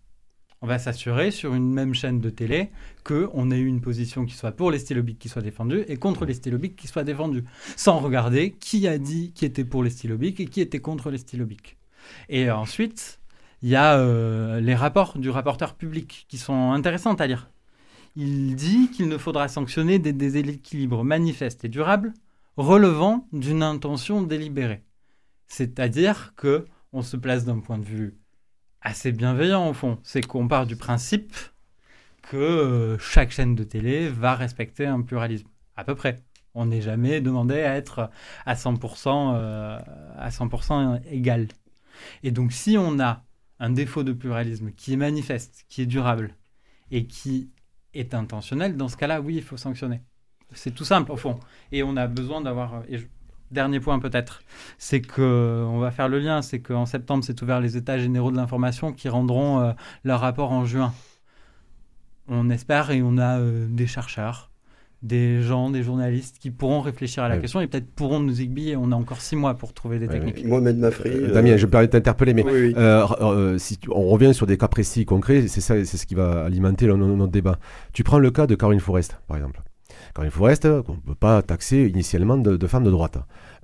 on 0.62 0.68
va 0.68 0.78
s'assurer 0.78 1.32
sur 1.32 1.56
une 1.56 1.74
même 1.74 1.94
chaîne 1.94 2.20
de 2.20 2.30
télé 2.30 2.70
qu'on 3.04 3.50
ait 3.52 3.60
une 3.60 3.82
position 3.82 4.26
qui 4.26 4.36
soit 4.36 4.52
pour 4.52 4.70
les 4.70 4.78
stylobiques 4.78 5.18
qui 5.18 5.28
soit 5.28 5.42
défendue 5.42 5.84
et 5.88 5.98
contre 5.98 6.26
les 6.26 6.36
stylobiques 6.36 6.76
qui 6.76 6.88
soit 6.88 7.04
défendue, 7.04 7.44
sans 7.76 8.00
regarder 8.00 8.52
qui 8.52 8.88
a 8.88 9.00
dit 9.00 9.32
qui 9.34 9.46
était 9.46 9.66
pour 9.66 9.84
les 9.84 9.90
stylobiques 9.90 10.40
et 10.40 10.46
qui 10.46 10.62
était 10.62 10.80
contre 10.80 11.10
les 11.10 11.18
stylobiques. 11.18 11.78
Et 12.30 12.52
ensuite, 12.52 13.20
il 13.64 13.70
y 13.70 13.76
a 13.76 13.98
euh, 13.98 14.60
les 14.60 14.76
rapports 14.76 15.18
du 15.18 15.30
rapporteur 15.30 15.76
public 15.76 16.26
qui 16.30 16.38
sont 16.38 16.72
intéressants 16.72 17.16
à 17.16 17.28
lire. 17.28 17.50
Il 18.16 18.56
dit 18.56 18.92
qu'il 18.92 19.08
ne 19.08 19.18
faudra 19.18 19.48
sanctionner 19.48 19.98
des 19.98 20.14
déséquilibres 20.14 21.04
manifestes 21.04 21.66
et 21.66 21.70
durables 21.70 22.14
relevant 22.58 23.28
d'une 23.32 23.64
intention 23.64 24.22
délibérée. 24.22 24.84
C'est-à-dire 25.48 26.34
que 26.36 26.66
on 26.94 27.02
se 27.02 27.18
place 27.18 27.46
d'un 27.46 27.60
point 27.60 27.78
de 27.78 27.86
vue 27.86 28.21
assez 28.82 29.12
bienveillant 29.12 29.70
au 29.70 29.74
fond. 29.74 30.00
C'est 30.04 30.26
qu'on 30.26 30.48
part 30.48 30.66
du 30.66 30.76
principe 30.76 31.36
que 32.24 32.38
euh, 32.38 32.98
chaque 32.98 33.32
chaîne 33.32 33.56
de 33.56 33.64
télé 33.64 34.10
va 34.10 34.36
respecter 34.36 34.86
un 34.86 35.02
pluralisme, 35.02 35.48
à 35.76 35.84
peu 35.84 35.96
près. 35.96 36.18
On 36.54 36.66
n'est 36.66 36.82
jamais 36.82 37.22
demandé 37.22 37.62
à 37.62 37.76
être 37.76 38.10
à 38.46 38.56
100%, 38.56 39.34
euh, 39.36 39.80
à 40.18 40.32
100 40.32 41.02
égal. 41.10 41.48
Et 42.24 42.32
donc 42.32 42.52
si 42.52 42.78
on 42.78 43.00
a 43.00 43.24
un 43.60 43.70
défaut 43.70 44.04
de 44.04 44.12
pluralisme 44.12 44.72
qui 44.72 44.94
est 44.94 44.98
manifeste, 44.98 45.66
qui 45.70 45.84
est 45.84 45.86
durable 45.86 46.36
et 46.90 47.06
qui 47.06 47.52
est 47.94 48.14
intentionnel, 48.14 48.76
dans 48.76 48.88
ce 48.88 48.98
cas-là, 48.98 49.22
oui, 49.22 49.36
il 49.36 49.44
faut 49.44 49.58
sanctionner. 49.58 50.02
C'est 50.54 50.74
tout 50.74 50.84
simple 50.84 51.12
au 51.12 51.18
fond. 51.18 51.40
Et 51.72 51.84
on 51.84 51.96
a 51.96 52.08
besoin 52.08 52.42
d'avoir 52.42 52.84
dernier 53.52 53.80
point 53.80 54.00
peut-être, 54.00 54.42
c'est 54.78 55.02
que 55.02 55.66
on 55.68 55.80
va 55.80 55.92
faire 55.92 56.10
le 56.10 56.20
lien, 56.20 56.42
c'est 56.42 56.60
qu'en 56.60 56.86
septembre, 56.86 57.24
c'est 57.24 57.42
ouvert 57.42 57.60
les 57.60 57.78
États 57.78 57.98
généraux 57.98 58.32
de 58.32 58.38
l'information 58.38 58.92
qui 58.92 59.10
rendront 59.10 59.60
euh, 59.60 59.72
leur 60.04 60.20
rapport 60.20 60.52
en 60.52 60.66
juin. 60.66 60.94
On 62.28 62.50
espère 62.50 62.92
et 62.92 63.02
on 63.02 63.18
a 63.18 63.40
euh, 63.40 63.68
des 63.70 63.88
chercheurs, 63.88 64.52
des 65.02 65.42
gens, 65.42 65.70
des 65.70 65.84
journalistes 65.84 66.38
qui 66.40 66.52
pourront 66.52 66.82
réfléchir 66.82 67.24
à 67.24 67.30
la 67.30 67.38
question 67.38 67.60
et 67.60 67.68
peut-être 67.68 67.92
pourront 67.92 68.20
nous 68.20 68.42
aiguiller. 68.42 68.76
On 68.76 68.92
a 68.92 68.96
encore 68.96 69.22
six 69.22 69.36
mois 69.36 69.56
pour 69.56 69.74
trouver 69.74 70.00
des 70.00 70.08
techniques. 70.08 70.46
Mohamed 70.46 70.78
Mafri. 70.78 71.10
Euh, 71.10 71.34
Damien, 71.34 71.58
je 71.58 71.66
peux 71.66 71.88
t'interpeller, 71.88 72.34
mais 72.34 72.46
si 73.60 73.80
on 73.90 74.10
revient 74.10 74.34
sur 74.34 74.46
des 74.46 74.58
cas 74.58 74.68
précis, 74.68 75.06
concrets, 75.06 75.48
c'est 75.48 75.62
ça, 75.62 75.84
c'est 75.84 75.98
ce 75.98 76.06
qui 76.06 76.16
va 76.16 76.46
alimenter 76.46 76.88
notre 76.88 77.28
débat. 77.32 77.58
Tu 77.94 78.04
prends 78.04 78.20
le 78.20 78.32
cas 78.32 78.48
de 78.48 78.56
Caroline 78.56 78.80
Forest, 78.80 79.18
par 79.28 79.38
exemple. 79.38 79.62
Caroline 80.14 80.32
Forest, 80.32 80.66
on 80.66 80.94
ne 80.94 81.00
peut 81.00 81.16
pas 81.16 81.42
taxer 81.42 81.88
initialement 81.88 82.38
de, 82.38 82.58
de 82.58 82.68
femme 82.68 82.84
de 82.84 82.92
droite. 82.92 83.18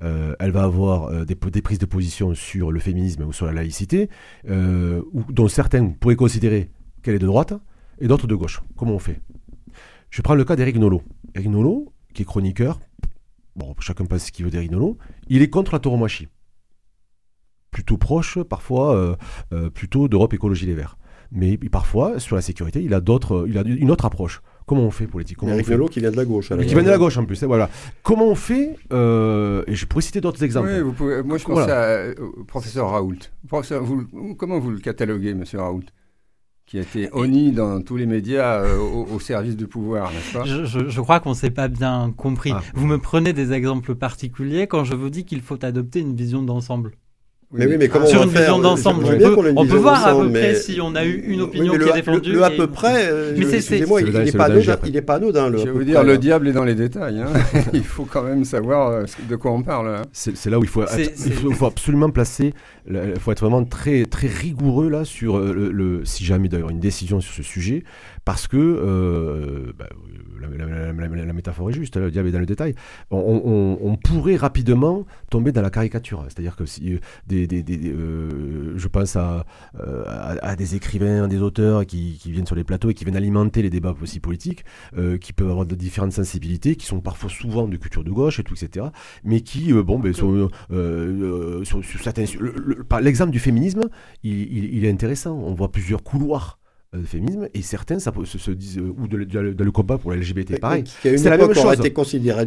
Euh, 0.04 0.36
elle 0.40 0.52
va 0.52 0.64
avoir 0.64 1.06
euh, 1.06 1.26
des, 1.26 1.36
prises 1.36 1.80
de 1.80 1.86
position 1.86 2.34
sur 2.36 2.72
le 2.72 2.80
féminisme 2.80 3.24
ou 3.24 3.34
sur 3.34 3.46
la 3.46 3.54
laïcité, 3.54 4.10
euh, 4.50 5.02
dont 5.30 5.48
certains 5.48 5.90
pourraient 5.90 6.16
considérer 6.16 6.72
qu'elle 7.02 7.16
est 7.16 7.20
de 7.20 7.26
droite 7.26 7.54
et 8.00 8.08
d'autres 8.08 8.28
de 8.28 8.36
gauche. 8.36 8.62
Comment 8.76 8.94
on 8.94 9.00
fait? 9.00 9.22
Je 10.10 10.22
prends 10.22 10.36
le 10.36 10.46
cas 10.46 10.56
d'Eric 10.56 10.78
Nolot. 10.78 11.02
Eric 11.36 11.50
Nolot, 11.50 11.94
qui 12.14 12.22
est 12.22 12.26
chroniqueur, 12.26 12.80
bon, 13.56 13.76
chacun 13.80 14.06
pense 14.06 14.26
ce 14.26 14.32
qu'il 14.32 14.46
veut 14.46 14.52
d'Eric 14.52 14.72
Nolot, 14.72 14.98
il 15.28 15.42
est 15.42 15.50
contre 15.50 15.74
la 15.74 15.80
tauromachie. 15.80 16.28
Plutôt 17.72 17.98
proche, 17.98 18.40
parfois, 18.42 19.18
plutôt 19.76 20.08
d'Europe 20.08 20.34
Écologie 20.34 20.66
Les 20.66 20.74
Verts. 20.74 20.98
Mais 21.32 21.58
parfois, 21.58 22.20
sur 22.20 22.36
la 22.36 22.42
sécurité, 22.42 22.82
il 22.82 22.86
il 22.88 23.58
a 23.58 23.62
une 23.66 23.92
autre 23.92 24.06
approche. 24.06 24.42
Comment 24.68 24.84
on 24.84 24.92
fait 24.92 25.08
politiquement 25.08 25.48
Eric 25.48 25.70
Nolot 25.70 25.88
qui 25.88 26.02
vient 26.02 26.12
de 26.12 26.18
la 26.18 26.26
gauche. 26.26 26.50
qui 26.50 26.74
vient 26.74 26.84
de 26.84 26.90
la 26.90 26.98
gauche 26.98 27.18
en 27.18 27.24
plus. 27.24 27.42
Hein, 27.42 27.48
voilà. 27.48 27.70
Comment 28.04 28.28
on 28.28 28.36
fait 28.36 28.76
euh, 28.92 29.64
Et 29.66 29.76
je 29.76 29.86
pourrais 29.86 30.02
citer 30.02 30.20
d'autres 30.20 30.44
exemples. 30.44 30.68
Oui, 30.70 30.82
vous 30.82 30.92
pouvez, 30.92 31.24
moi 31.24 31.38
je 31.38 31.46
pense 31.46 31.70
à, 31.70 32.08
professeur 32.46 32.90
Raoult. 32.90 33.16
comment 34.38 34.60
vous 34.60 34.72
le 34.72 34.80
cataloguez, 34.80 35.34
monsieur 35.34 35.60
Raoult 35.60 35.86
qui 36.66 36.78
a 36.78 36.82
été 36.82 37.08
honni 37.14 37.54
dans 37.54 37.82
tous 37.82 37.96
les 37.96 38.06
médias 38.06 38.62
euh, 38.62 38.78
au, 38.78 39.22
service 39.22 39.56
du 39.56 39.68
pouvoir, 39.68 40.12
n'est-ce 40.12 40.34
pas? 40.34 40.44
Je, 40.44 41.00
crois 41.00 41.22
qu'on 41.22 41.30
ne 41.30 41.36
s'est 41.36 41.50
pas 41.50 41.70
bien 41.70 42.14
compris. 42.16 42.52
Ah. 42.54 42.62
Vous 42.74 42.86
me 42.86 42.98
prenez 42.98 43.32
des 43.32 43.54
exemples 43.54 43.96
particuliers 43.96 44.68
quand 44.68 44.84
je 44.84 44.94
vous 44.94 45.10
dis 45.10 45.24
qu'il 45.24 45.42
faut 45.42 45.64
adopter 45.64 46.02
une 46.02 46.14
vision 46.14 46.44
d'ensemble. 46.44 46.92
Mais 47.54 47.66
oui, 47.66 47.78
mais 47.80 47.88
comment 47.88 48.06
sur 48.06 48.20
on 48.20 48.24
une 48.26 48.30
vision 48.30 48.60
d'ensemble, 48.60 49.06
on, 49.06 49.18
peut, 49.18 49.54
on 49.56 49.66
peut 49.66 49.78
voir 49.78 50.06
à 50.06 50.20
peu 50.20 50.30
près 50.30 50.56
si 50.56 50.82
on 50.82 50.96
a 50.96 51.06
eu 51.06 51.24
une 51.28 51.42
opinion 51.42 51.78
qui 51.78 51.88
est 51.88 51.94
défendue. 51.94 52.34
Le, 52.34 52.44
à 52.44 52.50
peu 52.50 52.68
près, 52.68 53.08
euh, 53.10 53.34
mais 53.38 53.54
excusez-moi, 53.54 54.02
il 54.02 54.12
n'est 54.12 54.34
pas, 54.34 54.46
anodin, 54.46 54.78
il 54.86 54.98
est 54.98 55.02
pas 55.02 55.16
anodin. 55.16 55.50
Le, 55.50 55.58
Je 55.60 55.64
vais 55.64 55.72
vous 55.72 55.84
dire, 55.86 56.04
le 56.04 56.18
diable 56.18 56.50
est 56.50 56.52
dans 56.52 56.66
les 56.66 56.76
détails. 56.76 57.22
Hein. 57.22 57.32
il 57.74 57.86
faut 57.86 58.04
quand 58.04 58.24
même 58.24 58.44
savoir 58.44 58.90
euh, 58.90 59.06
de 59.30 59.36
quoi 59.38 59.52
on 59.52 59.64
parle. 59.64 59.88
Hein. 59.88 60.02
C'est 60.12 60.50
là 60.50 60.60
où 60.60 60.64
il 60.64 60.70
faut, 60.70 60.84
il 60.98 61.54
faut, 61.56 61.66
absolument 61.66 62.10
placer, 62.10 62.54
il 62.90 63.14
faut 63.18 63.32
être 63.32 63.40
vraiment 63.40 63.64
très, 63.64 64.04
très 64.06 64.28
rigoureux 64.28 64.90
là 64.90 65.06
sur 65.06 65.38
euh, 65.38 65.72
le, 65.72 66.04
si 66.04 66.26
jamais 66.26 66.50
d'ailleurs 66.50 66.70
une 66.70 66.82
décision 66.82 67.22
sur 67.22 67.34
ce 67.34 67.44
sujet, 67.44 67.86
parce 68.28 68.46
que 68.50 69.74
bah, 69.80 69.88
la, 70.38 71.34
métaphore 71.34 71.70
est 71.70 71.74
juste, 71.74 71.96
le 71.96 72.12
diable 72.12 72.28
est 72.28 72.34
dans 72.34 72.40
le 72.40 72.46
détail. 72.46 72.76
On, 73.10 73.98
pourrait 74.04 74.36
rapidement 74.36 75.06
tomber 75.30 75.54
dans 75.54 75.62
la 75.62 75.70
caricature. 75.70 76.26
C'est-à-dire 76.28 76.58
que 76.58 76.66
si 76.66 76.94
euh, 76.94 77.00
euh, 77.32 78.74
je 78.76 78.88
pense 78.90 79.16
euh, 79.16 80.04
à, 80.06 80.56
des 80.58 80.76
écrivains, 80.76 81.30
des 81.30 81.42
auteurs 81.42 81.86
qui, 81.86 82.20
viennent 82.26 82.46
sur 82.46 82.58
les 82.58 82.66
plateaux 82.66 82.90
et 82.90 82.94
qui 82.94 83.06
viennent 83.06 83.16
alimenter 83.16 83.62
les 83.62 83.70
débats 83.70 83.96
aussi 84.02 84.20
politiques, 84.20 84.66
qui 85.22 85.32
peuvent 85.32 85.50
avoir 85.50 85.66
différentes 85.66 86.12
sensibilités, 86.12 86.76
qui 86.76 86.86
sont 86.86 87.00
parfois 87.00 87.30
souvent 87.30 87.66
de 87.66 87.78
culture 87.78 88.04
de 88.04 88.12
gauche 88.12 88.42
et 88.42 88.44
tout, 88.44 88.56
etc. 88.56 88.88
Mais 89.24 89.40
qui, 89.40 89.72
bon, 89.72 90.00
ben, 90.00 90.14
certains. 92.02 92.26
L'exemple 93.02 93.32
du 93.32 93.40
féminisme, 93.40 93.88
il, 94.24 94.84
est 94.84 94.92
intéressant. 94.92 95.32
On 95.32 95.54
voit 95.54 95.72
plusieurs 95.72 96.04
couloirs 96.04 96.60
féminisme, 97.06 97.48
et 97.54 97.62
certains 97.62 98.00
ça, 98.00 98.12
se, 98.26 98.38
se 98.38 98.52
disent, 98.52 98.80
ou 98.80 99.08
de, 99.08 99.24
de, 99.24 99.54
de, 99.54 99.64
le 99.64 99.72
combat 99.72 99.98
pour 99.98 100.12
la 100.12 100.18
LGBT, 100.18 100.60
pareil. 100.60 100.84
C'est 101.02 101.24
la 101.24 101.38
même 101.38 101.54
chose. 101.54 101.78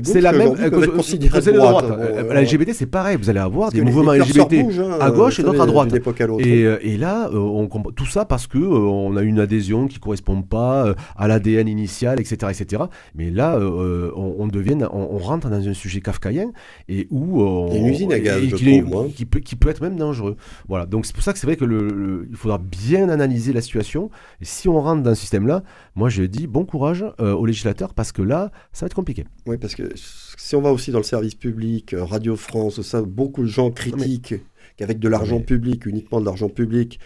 c'est 0.05 0.21
la 0.21 0.33
même 0.33 0.55
considéré 0.91 1.41
de 1.41 1.53
droite. 1.53 1.87
La 2.29 2.43
LGBT, 2.43 2.73
c'est 2.73 2.87
pareil, 2.87 3.17
vous 3.21 3.31
allez 3.31 3.41
avoir 3.41 3.71
des 3.71 3.83
mouvements 3.83 4.13
LGBT 4.13 4.55
hein, 4.55 4.99
à 5.01 5.11
gauche 5.11 5.39
et 5.39 5.43
d'autres 5.43 5.63
à 5.63 5.67
droite. 5.67 5.95
Et, 6.39 6.63
et 6.83 6.97
là, 6.97 7.31
on, 7.33 7.69
tout 7.69 8.07
ça 8.07 8.25
parce 8.25 8.47
que 8.47 8.59
on 8.59 9.17
a 9.17 9.23
une 9.23 9.39
adhésion 9.41 9.87
qui 9.87 9.99
correspond 9.99 10.43
pas 10.43 10.95
à 11.17 11.29
l'ADN 11.29 11.69
initial, 11.69 12.21
etc., 12.21 12.53
etc. 12.59 12.85
Mais 13.15 13.31
là, 13.31 13.59
on, 13.59 14.47
devient, 14.47 14.79
on, 14.93 15.19
rentre 15.19 15.49
dans 15.49 15.69
un 15.69 15.75
sujet 15.75 16.01
kafkaïen 16.01 16.51
et 16.89 17.07
où 17.11 17.43
on, 17.43 17.75
une 17.75 17.87
usine 17.87 18.13
à 18.13 18.19
gaz, 18.19 18.43
je 18.43 18.57
trouve, 18.57 19.13
qui, 19.13 19.25
peut, 19.25 19.41
qui 19.41 19.57
peut 19.57 19.69
être 19.69 19.83
même 19.83 19.97
dangereux. 19.97 20.37
Voilà. 20.69 20.87
Donc 20.87 21.07
c'est 21.07 21.15
pour 21.15 21.23
ça 21.23 21.33
que 21.33 21.39
c'est 21.39 21.47
vrai 21.47 21.57
que 21.57 21.65
le, 21.65 22.27
il 22.31 22.37
faudra 22.37 22.59
bien 22.59 23.09
analyser 23.09 23.53
la 23.53 23.61
situation. 23.61 24.11
Si 24.43 24.69
on 24.69 24.81
rentre 24.81 25.03
dans 25.03 25.15
ce 25.15 25.21
système-là, 25.21 25.63
moi 25.95 26.09
je 26.09 26.23
dis 26.23 26.47
bon 26.47 26.65
courage 26.65 27.05
euh, 27.21 27.35
aux 27.35 27.47
législateurs 27.47 27.95
parce 27.95 28.13
que 28.13 28.23
là, 28.23 28.51
ça 28.73 28.85
va 28.85 28.87
être 28.87 28.95
compliqué. 28.95 29.27
Oui, 29.47 29.59
parce 29.59 29.75
que 29.75 29.93
si 29.95 30.57
on 30.57 30.63
va 30.63 30.73
aussi 30.73 30.91
dans 30.93 30.99
le 30.99 31.05
service 31.05 31.35
public, 31.35 31.93
euh, 31.93 32.05
Radio 32.05 32.37
France, 32.37 32.81
ça, 32.83 33.03
beaucoup 33.03 33.43
de 33.43 33.49
gens 33.49 33.71
critiquent. 33.71 34.35
qu'avec 34.77 34.99
de 34.99 35.09
l'argent 35.09 35.41
public, 35.41 35.85
uniquement 35.85 36.21
de 36.21 36.25
l'argent 36.25 36.49
public, 36.49 37.01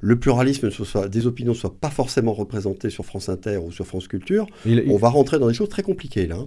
le 0.00 0.18
pluralisme 0.18 0.70
soit, 0.70 1.08
des 1.08 1.26
opinions 1.26 1.52
ne 1.52 1.56
soit 1.56 1.74
pas 1.74 1.90
forcément 1.90 2.32
représenté 2.32 2.90
sur 2.90 3.04
France 3.04 3.28
Inter 3.28 3.56
ou 3.56 3.72
sur 3.72 3.86
France 3.86 4.06
Culture, 4.06 4.46
on 4.66 4.96
va 4.96 5.08
rentrer 5.08 5.38
dans 5.38 5.48
des 5.48 5.54
choses 5.54 5.68
très 5.68 5.82
compliquées 5.82 6.26
là. 6.26 6.38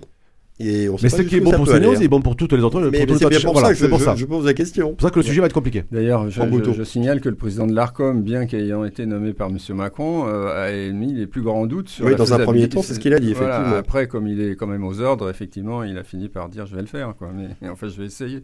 Hein 0.61 0.95
mais 1.01 1.09
ce 1.09 1.21
qui 1.21 1.37
est 1.37 1.39
bon 1.39 1.51
pour 1.51 1.67
CNews 1.67 2.01
est 2.01 2.07
bon 2.07 2.21
pour 2.21 2.35
toutes 2.35 2.53
les 2.53 2.63
autres. 2.63 2.79
Mais, 2.91 2.99
c'est 2.99 3.29
bien 3.29 3.39
pour, 3.39 3.59
ça 3.59 3.69
que 3.69 3.75
je, 3.75 3.97
ça. 3.97 4.15
je, 4.15 4.25
pose 4.25 4.45
la 4.45 4.53
question. 4.53 4.89
C'est 4.89 4.95
pour 4.95 5.07
ça 5.07 5.11
que 5.11 5.19
le 5.19 5.23
sujet 5.23 5.41
va 5.41 5.47
être 5.47 5.53
compliqué. 5.53 5.83
D'ailleurs, 5.91 6.29
je, 6.29 6.83
signale 6.83 7.21
que 7.21 7.29
le 7.29 7.35
président 7.35 7.67
de 7.67 7.73
l'ARCOM, 7.73 8.21
bien 8.21 8.45
qu'ayant 8.45 8.83
été 8.85 9.05
nommé 9.05 9.33
par 9.33 9.49
M. 9.49 9.57
Macron, 9.75 10.27
euh, 10.27 10.65
a 10.65 10.71
émis 10.71 11.13
les 11.13 11.27
plus 11.27 11.41
grands 11.41 11.65
doutes 11.65 11.89
sur 11.89 12.05
oui, 12.05 12.15
dans 12.15 12.33
un 12.33 12.39
premier 12.39 12.67
temps, 12.69 12.81
c'est 12.81 12.93
ce 12.93 12.99
qu'il 12.99 13.13
a 13.13 13.19
dit, 13.19 13.31
effectivement. 13.31 13.75
après, 13.75 14.07
comme 14.07 14.27
il 14.27 14.41
est 14.41 14.55
quand 14.55 14.67
même 14.67 14.83
aux 14.83 14.99
ordres, 15.01 15.29
effectivement, 15.29 15.83
il 15.83 15.97
a 15.97 16.03
fini 16.03 16.29
par 16.29 16.49
dire 16.49 16.65
je 16.65 16.75
vais 16.75 16.81
le 16.81 16.87
faire. 16.87 17.13
Quoi. 17.17 17.31
Mais, 17.33 17.69
enfin, 17.69 17.87
je 17.87 17.97
vais 17.97 18.05
essayer. 18.05 18.43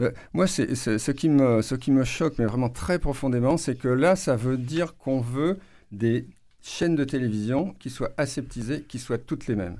Euh, 0.00 0.10
moi, 0.32 0.46
c'est, 0.46 0.74
ce, 0.74 1.10
qui 1.10 1.28
me, 1.28 1.62
ce 1.62 1.74
qui 1.74 1.90
me 1.90 2.04
choque, 2.04 2.34
mais 2.38 2.46
vraiment 2.46 2.68
très 2.68 2.98
profondément, 2.98 3.56
c'est 3.56 3.76
que 3.76 3.88
là, 3.88 4.16
ça 4.16 4.36
veut 4.36 4.56
dire 4.56 4.96
qu'on 4.96 5.20
veut 5.20 5.58
des 5.92 6.26
chaînes 6.62 6.96
de 6.96 7.04
télévision 7.04 7.74
qui 7.78 7.90
soient 7.90 8.12
aseptisées, 8.16 8.84
qui 8.88 8.98
soient 8.98 9.18
toutes 9.18 9.46
les 9.46 9.54
mêmes. 9.54 9.76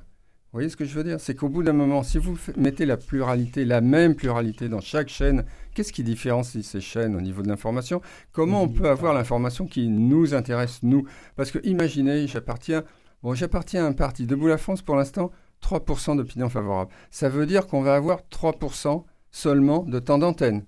Vous 0.54 0.58
voyez 0.58 0.70
ce 0.70 0.76
que 0.76 0.84
je 0.84 0.94
veux 0.94 1.02
dire? 1.02 1.18
C'est 1.18 1.34
qu'au 1.34 1.48
bout 1.48 1.64
d'un 1.64 1.72
moment, 1.72 2.04
si 2.04 2.16
vous 2.16 2.38
mettez 2.56 2.86
la 2.86 2.96
pluralité, 2.96 3.64
la 3.64 3.80
même 3.80 4.14
pluralité 4.14 4.68
dans 4.68 4.80
chaque 4.80 5.08
chaîne, 5.08 5.44
qu'est-ce 5.74 5.92
qui 5.92 6.04
différencie 6.04 6.64
ces 6.64 6.80
chaînes 6.80 7.16
au 7.16 7.20
niveau 7.20 7.42
de 7.42 7.48
l'information? 7.48 8.00
Comment 8.30 8.62
on 8.62 8.68
peut 8.68 8.88
avoir 8.88 9.14
l'information 9.14 9.66
qui 9.66 9.88
nous 9.88 10.32
intéresse, 10.32 10.78
nous? 10.84 11.08
Parce 11.34 11.50
que 11.50 11.58
imaginez, 11.64 12.28
j'appartiens, 12.28 12.84
bon, 13.24 13.34
j'appartiens 13.34 13.84
à 13.84 13.88
un 13.88 13.94
parti, 13.94 14.26
Debout 14.26 14.46
la 14.46 14.56
France 14.56 14.80
pour 14.80 14.94
l'instant, 14.94 15.32
3% 15.60 16.18
d'opinion 16.18 16.48
favorable. 16.48 16.92
Ça 17.10 17.28
veut 17.28 17.46
dire 17.46 17.66
qu'on 17.66 17.82
va 17.82 17.96
avoir 17.96 18.20
3% 18.30 19.02
seulement 19.32 19.82
de 19.82 19.98
temps 19.98 20.18
d'antenne. 20.18 20.66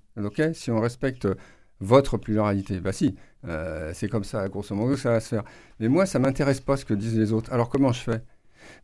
Si 0.53 0.73
on 0.73 0.81
respecte 0.81 1.29
votre 1.79 2.17
pluralité. 2.17 2.81
Bah 2.81 2.93
si, 2.93 3.15
euh, 3.47 3.93
c'est 3.95 4.09
comme 4.09 4.25
ça, 4.25 4.49
grosso 4.49 4.75
modo, 4.75 4.97
ça 4.97 5.11
va 5.11 5.21
se 5.21 5.29
faire. 5.29 5.45
Mais 5.79 5.87
moi, 5.87 6.07
ça 6.07 6.19
m'intéresse 6.19 6.61
pas 6.61 6.77
ce 6.77 6.85
que 6.85 6.95
disent 6.95 7.17
les 7.17 7.33
autres. 7.33 7.53
Alors 7.53 7.69
comment 7.69 7.93
je 7.93 8.01
fais? 8.01 8.23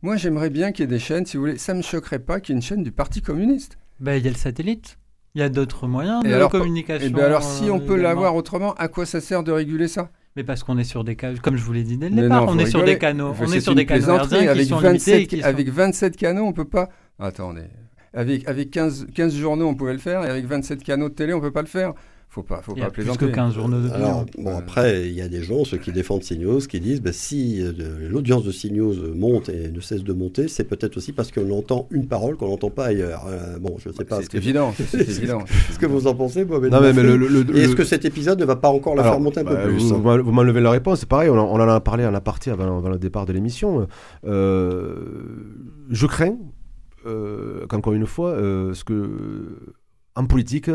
Moi, 0.01 0.15
j'aimerais 0.15 0.49
bien 0.49 0.71
qu'il 0.71 0.83
y 0.83 0.85
ait 0.85 0.87
des 0.87 0.99
chaînes, 0.99 1.25
si 1.25 1.37
vous 1.37 1.43
voulez. 1.43 1.57
Ça 1.57 1.73
ne 1.73 1.79
me 1.79 1.83
choquerait 1.83 2.19
pas 2.19 2.39
qu'il 2.39 2.53
y 2.53 2.55
ait 2.55 2.59
une 2.59 2.63
chaîne 2.63 2.83
du 2.83 2.91
Parti 2.91 3.21
communiste. 3.21 3.77
Ben, 3.99 4.15
il 4.15 4.25
y 4.25 4.27
a 4.27 4.31
le 4.31 4.37
satellite. 4.37 4.97
Il 5.35 5.41
y 5.41 5.43
a 5.43 5.49
d'autres 5.49 5.87
moyens 5.87 6.23
de 6.23 6.47
communication. 6.47 7.07
Et 7.07 7.09
eh 7.09 7.13
ben 7.13 7.23
alors, 7.23 7.41
si 7.41 7.71
on 7.71 7.79
peut 7.79 7.95
l'avoir 7.95 8.35
autrement, 8.35 8.73
à 8.75 8.87
quoi 8.87 9.05
ça 9.05 9.19
sert 9.19 9.43
de 9.43 9.51
réguler 9.51 9.87
ça? 9.87 10.11
Mais 10.35 10.43
parce 10.43 10.63
qu'on 10.63 10.77
est 10.77 10.83
sur 10.83 11.03
des 11.03 11.15
canaux, 11.15 11.37
comme 11.41 11.57
je 11.57 11.63
vous 11.63 11.73
l'ai 11.73 11.83
dit 11.83 11.97
dès 11.97 12.09
le 12.09 12.21
départ, 12.21 12.45
on 12.47 12.57
est 12.57 12.65
sur 12.65 12.83
des 12.83 12.97
canaux, 12.97 13.33
on 13.39 13.51
est 13.51 13.59
sur 13.59 13.75
des 13.75 13.85
canaux 13.85 14.09
avec 14.09 14.69
27, 14.69 15.43
avec 15.43 15.69
27 15.69 16.17
canaux, 16.17 16.43
on 16.43 16.53
peut 16.53 16.65
pas. 16.65 16.89
Attendez, 17.19 17.65
avec 18.13 18.47
avec 18.47 18.71
15, 18.71 19.07
15 19.13 19.35
journaux, 19.35 19.67
on 19.67 19.75
pouvait 19.75 19.93
le 19.93 19.99
faire, 19.99 20.23
et 20.23 20.29
avec 20.29 20.45
27 20.45 20.83
canaux 20.83 21.09
de 21.09 21.13
télé, 21.13 21.33
on 21.33 21.41
peut 21.41 21.51
pas 21.51 21.61
le 21.61 21.67
faire 21.67 21.93
faut 22.33 22.41
pas, 22.41 22.63
faut 22.63 22.73
pas 22.73 22.89
plaisanter. 22.89 23.19
Plus 23.19 23.27
que 23.27 23.35
15 23.35 23.53
journaux 23.53 23.79
de 23.79 23.91
Alors, 23.91 24.25
bon, 24.39 24.57
après, 24.57 25.07
il 25.07 25.13
y 25.13 25.21
a 25.21 25.27
des 25.27 25.43
gens, 25.43 25.65
ceux 25.65 25.77
qui 25.77 25.91
défendent 25.91 26.23
CNews, 26.23 26.61
qui 26.61 26.79
disent 26.79 26.99
bah, 26.99 27.13
si 27.13 27.61
euh, 27.61 27.71
l'audience 28.09 28.43
de 28.43 28.51
CNews 28.51 29.13
monte 29.13 29.49
et 29.49 29.69
ne 29.69 29.79
cesse 29.79 30.03
de 30.03 30.13
monter, 30.13 30.47
c'est 30.47 30.63
peut-être 30.63 30.97
aussi 30.97 31.13
parce 31.13 31.31
qu'on 31.31 31.51
entend 31.51 31.87
une 31.91 32.07
parole 32.07 32.35
qu'on 32.35 32.49
n'entend 32.49 32.71
pas 32.71 32.85
ailleurs. 32.85 33.27
Euh, 33.27 33.59
bon, 33.59 33.75
je 33.77 33.91
sais 33.91 34.03
pas. 34.03 34.19
C'est 34.23 34.33
évident. 34.33 34.73
C'est 34.75 35.07
évident. 35.07 35.43
ce 35.71 35.77
que 35.77 35.85
vous 35.85 36.07
en 36.07 36.15
pensez, 36.15 36.43
Mohamed 36.43 36.71
non, 36.71 36.81
mais, 36.81 36.93
mais 36.93 37.59
Est-ce 37.59 37.75
que 37.75 37.83
cet 37.83 38.03
épisode 38.03 38.39
ne 38.39 38.45
va 38.45 38.55
pas 38.55 38.69
encore 38.69 38.95
la 38.95 39.03
faire 39.03 39.19
monter 39.19 39.41
un 39.41 39.45
peu 39.45 39.53
bah, 39.53 39.65
plus 39.65 39.91
Vous, 39.91 40.01
vous 40.01 40.31
m'enlevez 40.31 40.61
la 40.61 40.71
réponse. 40.71 41.01
C'est 41.01 41.09
pareil, 41.09 41.29
on, 41.29 41.37
en 41.37 41.59
a 41.59 41.79
parlé 41.81 42.03
en 42.03 42.19
partie 42.19 42.49
avant, 42.49 42.79
avant 42.79 42.89
le 42.89 42.97
départ 42.97 43.27
de 43.27 43.33
l'émission. 43.33 43.87
Euh, 44.25 44.95
je 45.91 46.07
crains, 46.07 46.37
qu'encore 47.69 47.93
une 47.93 48.07
fois, 48.07 48.35
ce 48.73 48.83
que 48.83 49.75
en 50.15 50.25
politique 50.25 50.69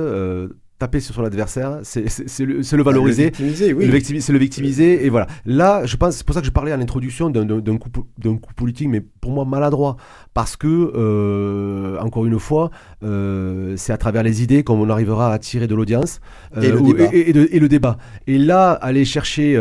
taper 0.78 1.00
sur 1.00 1.14
son 1.14 1.24
adversaire, 1.24 1.80
c'est 1.82 2.04
le, 2.40 2.60
le, 2.60 2.82
valoriser, 2.82 3.24
le 3.24 3.28
victimiser, 3.30 3.72
oui. 3.72 4.20
c'est 4.20 4.32
le 4.32 4.38
victimiser, 4.38 5.04
et 5.04 5.08
voilà. 5.08 5.26
Là, 5.44 5.84
je 5.86 5.96
pense, 5.96 6.16
c'est 6.16 6.24
pour 6.26 6.34
ça 6.34 6.40
que 6.40 6.46
je 6.46 6.52
parlais 6.52 6.70
à 6.70 6.76
l'introduction 6.76 7.30
d'un 7.30 7.78
coup, 7.78 7.90
coup 7.90 8.54
politique, 8.54 8.88
mais 8.88 9.00
pour 9.00 9.32
moi 9.32 9.44
maladroit, 9.44 9.96
parce 10.34 10.56
que, 10.56 10.92
euh, 10.94 11.98
encore 11.98 12.26
une 12.26 12.38
fois, 12.38 12.70
euh, 13.02 13.74
c'est 13.76 13.92
à 13.92 13.96
travers 13.96 14.22
les 14.22 14.42
idées 14.42 14.62
qu'on 14.62 14.88
arrivera 14.88 15.32
à 15.32 15.38
tirer 15.38 15.66
de 15.66 15.74
l'audience 15.74 16.20
euh, 16.56 17.08
et, 17.12 17.30
et, 17.30 17.56
et, 17.56 17.60
le 17.60 17.68
débat. 17.68 17.98
Et 18.28 18.38
là, 18.38 18.70
aller 18.72 19.04
chercher 19.04 19.56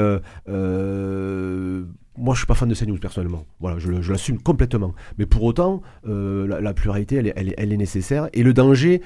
moi, 2.18 2.34
je 2.34 2.39
suis 2.39 2.47
pas 2.47 2.55
fan 2.55 2.68
de 2.68 2.74
CNews 2.74 2.97
personnellement. 2.97 3.45
Voilà, 3.59 3.78
je, 3.80 3.91
l'assume 4.11 4.39
complètement. 4.39 4.93
Mais 5.18 5.26
pour 5.26 5.43
autant, 5.43 5.82
euh, 6.07 6.59
la, 6.59 6.74
pluralité, 6.74 7.15
elle, 7.36 7.74
est 7.74 7.78
nécessaire. 7.78 8.28
Et 8.34 8.43
le 8.43 8.53
danger, 8.53 9.01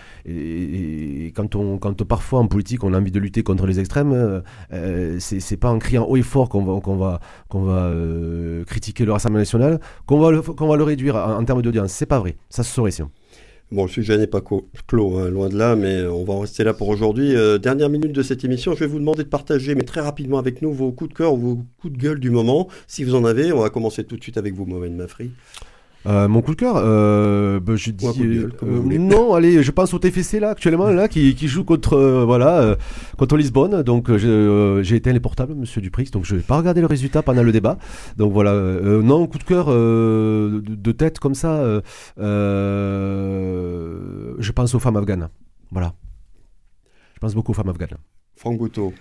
quand, 1.36 1.55
on, 1.55 1.78
quand 1.78 2.03
parfois 2.03 2.39
en 2.39 2.47
politique, 2.47 2.84
on 2.84 2.93
a 2.93 2.99
envie 2.99 3.12
de 3.12 3.20
lutter 3.20 3.43
contre 3.43 3.68
les 3.68 3.80
extrêmes, 3.80 4.14
euh, 4.14 4.41
euh 4.74 5.18
c'est 5.20 5.57
pas 5.57 5.70
en 5.70 5.80
criant 5.80 6.05
haut 6.05 6.18
et 6.18 6.22
fort 6.22 6.49
qu'on 6.49 6.64
va, 6.64 6.80
qu'on 6.80 6.95
va, 6.95 7.20
qu'on 7.49 7.64
va 7.64 7.84
euh, 7.86 8.64
critiquer 8.64 9.05
le 9.05 9.12
Rassemblement 9.12 9.39
national, 9.39 9.80
qu'on 10.05 10.20
va, 10.20 10.41
qu'on 10.41 10.68
va 10.68 10.78
le 10.78 10.84
réduire 10.84 11.16
en, 11.16 11.43
termes 11.43 11.62
d'audience. 11.62 11.91
C'est 11.91 12.05
pas 12.05 12.20
vrai. 12.20 12.38
Ça 12.49 12.64
se 12.64 12.74
saurait 12.74 12.91
sinon. 12.91 13.09
Bon, 13.72 13.84
le 13.84 13.89
sujet 13.89 14.17
n'est 14.17 14.28
pas 14.28 14.41
clos, 14.41 15.17
hein, 15.17 15.30
loin 15.30 15.47
de 15.47 15.57
là, 15.57 15.78
mais 15.78 16.03
on 16.03 16.26
va 16.26 16.34
en 16.34 16.39
rester 16.41 16.65
là 16.65 16.74
pour 16.74 16.89
aujourd'hui. 16.89 17.38
Euh, 17.38 17.57
dernière 17.57 17.88
minute 17.88 18.11
de 18.11 18.22
cette 18.22 18.43
émission, 18.43 18.74
je 18.74 18.82
vais 18.82 18.86
vous 18.86 18.99
demander 18.99 19.24
de 19.24 19.30
partager, 19.30 19.76
mais 19.76 19.84
très 19.84 20.01
rapidement 20.01 20.39
avec 20.39 20.61
nous, 20.61 20.74
vos 20.74 20.91
coups 20.91 21.11
de 21.11 21.15
cœur 21.15 21.34
ou 21.36 21.38
vos 21.38 21.59
coups 21.80 21.93
de 21.93 21.97
gueule 21.97 22.19
du 22.19 22.32
moment. 22.32 22.67
Si 22.88 23.05
vous 23.05 23.15
en 23.15 23.24
avez, 23.24 23.53
on 23.53 23.61
va 23.61 23.69
commencer 23.69 24.03
tout 24.03 24.17
de 24.17 24.24
suite 24.24 24.38
avec 24.38 24.55
vous, 24.55 24.65
Mohamed 24.65 24.91
Mafri. 24.91 25.32
Euh, 26.08 26.28
mon 26.28 26.41
coup 26.41 26.52
de 26.52 26.56
cœur, 26.56 26.76
euh, 26.78 27.60
bah, 27.60 27.76
je 27.76 27.91
dis 27.91 28.08
euh, 28.08 28.49
non. 28.64 29.36
Allez, 29.36 29.62
je 29.62 29.72
pense 29.72 29.93
au 29.93 29.99
TFC 29.99 30.39
là 30.39 30.49
actuellement 30.49 30.89
là 30.89 31.08
qui, 31.08 31.36
qui 31.36 31.47
joue 31.47 31.64
contre 31.64 32.24
voilà 32.26 32.76
contre 33.18 33.38
Lisbonne. 33.38 33.84
Donc 33.84 34.16
j'ai 34.18 34.95
éteint 34.95 35.14
les 35.14 35.20
portables, 35.20 35.54
Monsieur 35.54 35.80
Duprix. 35.82 36.10
Donc 36.12 36.26
je 36.26 36.36
vais 36.36 36.41
pas 36.41 36.58
regarder 36.58 36.82
le 36.82 36.88
résultat 36.88 37.22
pendant 37.22 37.43
le 37.43 37.52
débat. 37.52 37.78
Donc 38.18 38.34
voilà, 38.34 38.54
non 38.54 39.28
coup 39.28 39.38
de 39.38 39.43
cœur 39.43 39.68
de, 39.68 40.91
tête 40.91 41.20
comme 41.20 41.36
ça. 41.36 41.82
je 42.18 43.32
pense 44.52 44.74
aux 44.74 44.80
femmes 44.80 44.97
afghanes. 44.97 45.30
Voilà. 45.72 45.93
Je 47.14 47.20
pense 47.20 47.36
beaucoup 47.36 47.52
aux 47.52 47.56
femmes 47.56 47.70
afghanes. 47.70 47.97
Franck 48.36 48.58
Bouteau. 48.58 48.91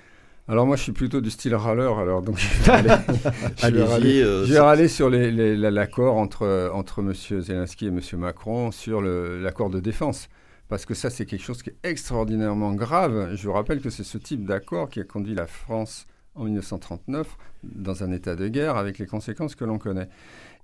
Alors 0.48 0.66
moi 0.66 0.76
je 0.76 0.82
suis 0.82 0.92
plutôt 0.92 1.20
du 1.20 1.30
style 1.30 1.54
râleur, 1.54 1.98
alors 1.98 2.22
donc 2.22 2.38
je 2.38 2.64
vais 2.64 3.82
râler, 3.84 4.22
euh, 4.22 4.88
sur 4.88 5.10
l'accord 5.10 6.16
entre, 6.16 6.70
entre 6.74 7.00
M. 7.00 7.14
Zelensky 7.14 7.86
et 7.86 7.88
M. 7.88 8.00
Macron 8.14 8.70
sur 8.72 9.00
l'accord 9.00 9.70
de 9.70 9.80
défense. 9.80 10.28
Parce 10.68 10.86
que 10.86 10.94
ça 10.94 11.10
c'est 11.10 11.26
quelque 11.26 11.42
chose 11.42 11.62
qui 11.62 11.70
est 11.70 11.76
extraordinairement 11.82 12.72
grave. 12.72 13.34
Je 13.34 13.46
vous 13.46 13.52
rappelle 13.52 13.80
que 13.80 13.90
c'est 13.90 14.04
ce 14.04 14.18
type 14.18 14.44
d'accord 14.44 14.88
qui 14.88 15.00
a 15.00 15.04
conduit 15.04 15.34
la 15.34 15.46
France 15.46 16.06
en 16.34 16.44
1939 16.44 17.36
dans 17.62 18.02
un 18.02 18.12
état 18.12 18.36
de 18.36 18.48
guerre 18.48 18.76
avec 18.76 18.98
les 18.98 19.06
conséquences 19.06 19.54
que 19.54 19.64
l'on 19.64 19.78
connaît. 19.78 20.08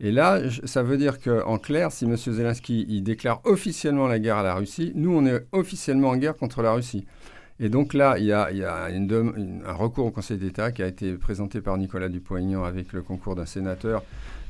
Et 0.00 0.12
là, 0.12 0.40
ça 0.64 0.82
veut 0.82 0.96
dire 0.96 1.20
qu'en 1.20 1.58
clair, 1.58 1.90
si 1.90 2.04
M. 2.04 2.16
Zelensky 2.16 2.86
il 2.88 3.02
déclare 3.02 3.40
officiellement 3.44 4.06
la 4.06 4.18
guerre 4.18 4.36
à 4.36 4.42
la 4.42 4.54
Russie, 4.54 4.92
nous 4.94 5.16
on 5.16 5.26
est 5.26 5.46
officiellement 5.52 6.10
en 6.10 6.16
guerre 6.16 6.36
contre 6.36 6.62
la 6.62 6.72
Russie. 6.72 7.06
Et 7.58 7.70
donc 7.70 7.94
là, 7.94 8.18
il 8.18 8.26
y 8.26 8.32
a, 8.32 8.48
un 8.48 9.72
recours 9.72 10.06
au 10.06 10.10
Conseil 10.10 10.36
d'État 10.36 10.72
qui 10.72 10.82
a 10.82 10.86
été 10.86 11.14
présenté 11.14 11.60
par 11.62 11.78
Nicolas 11.78 12.08
Dupont-Aignan 12.08 12.64
avec 12.64 12.92
le 12.92 13.00
concours 13.00 13.34
d'un 13.34 13.46
sénateur 13.46 14.02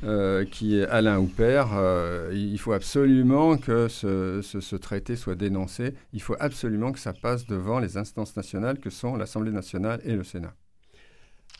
euh, 0.03 0.43
qui 0.45 0.77
est 0.77 0.85
Alain 0.87 1.17
Houpert. 1.17 1.69
Euh, 1.73 2.31
il 2.33 2.59
faut 2.59 2.73
absolument 2.73 3.57
que 3.57 3.87
ce, 3.87 4.75
traité 4.75 5.15
soit 5.15 5.35
dénoncé. 5.35 5.93
Il 6.11 6.21
faut 6.21 6.35
absolument 6.39 6.91
que 6.91 6.99
ça 6.99 7.13
passe 7.13 7.45
devant 7.45 7.79
les 7.79 7.97
instances 7.97 8.35
nationales 8.35 8.79
que 8.79 8.89
sont 8.89 9.15
l'Assemblée 9.15 9.51
nationale 9.51 10.01
et 10.03 10.13
le 10.13 10.23
Sénat. 10.23 10.53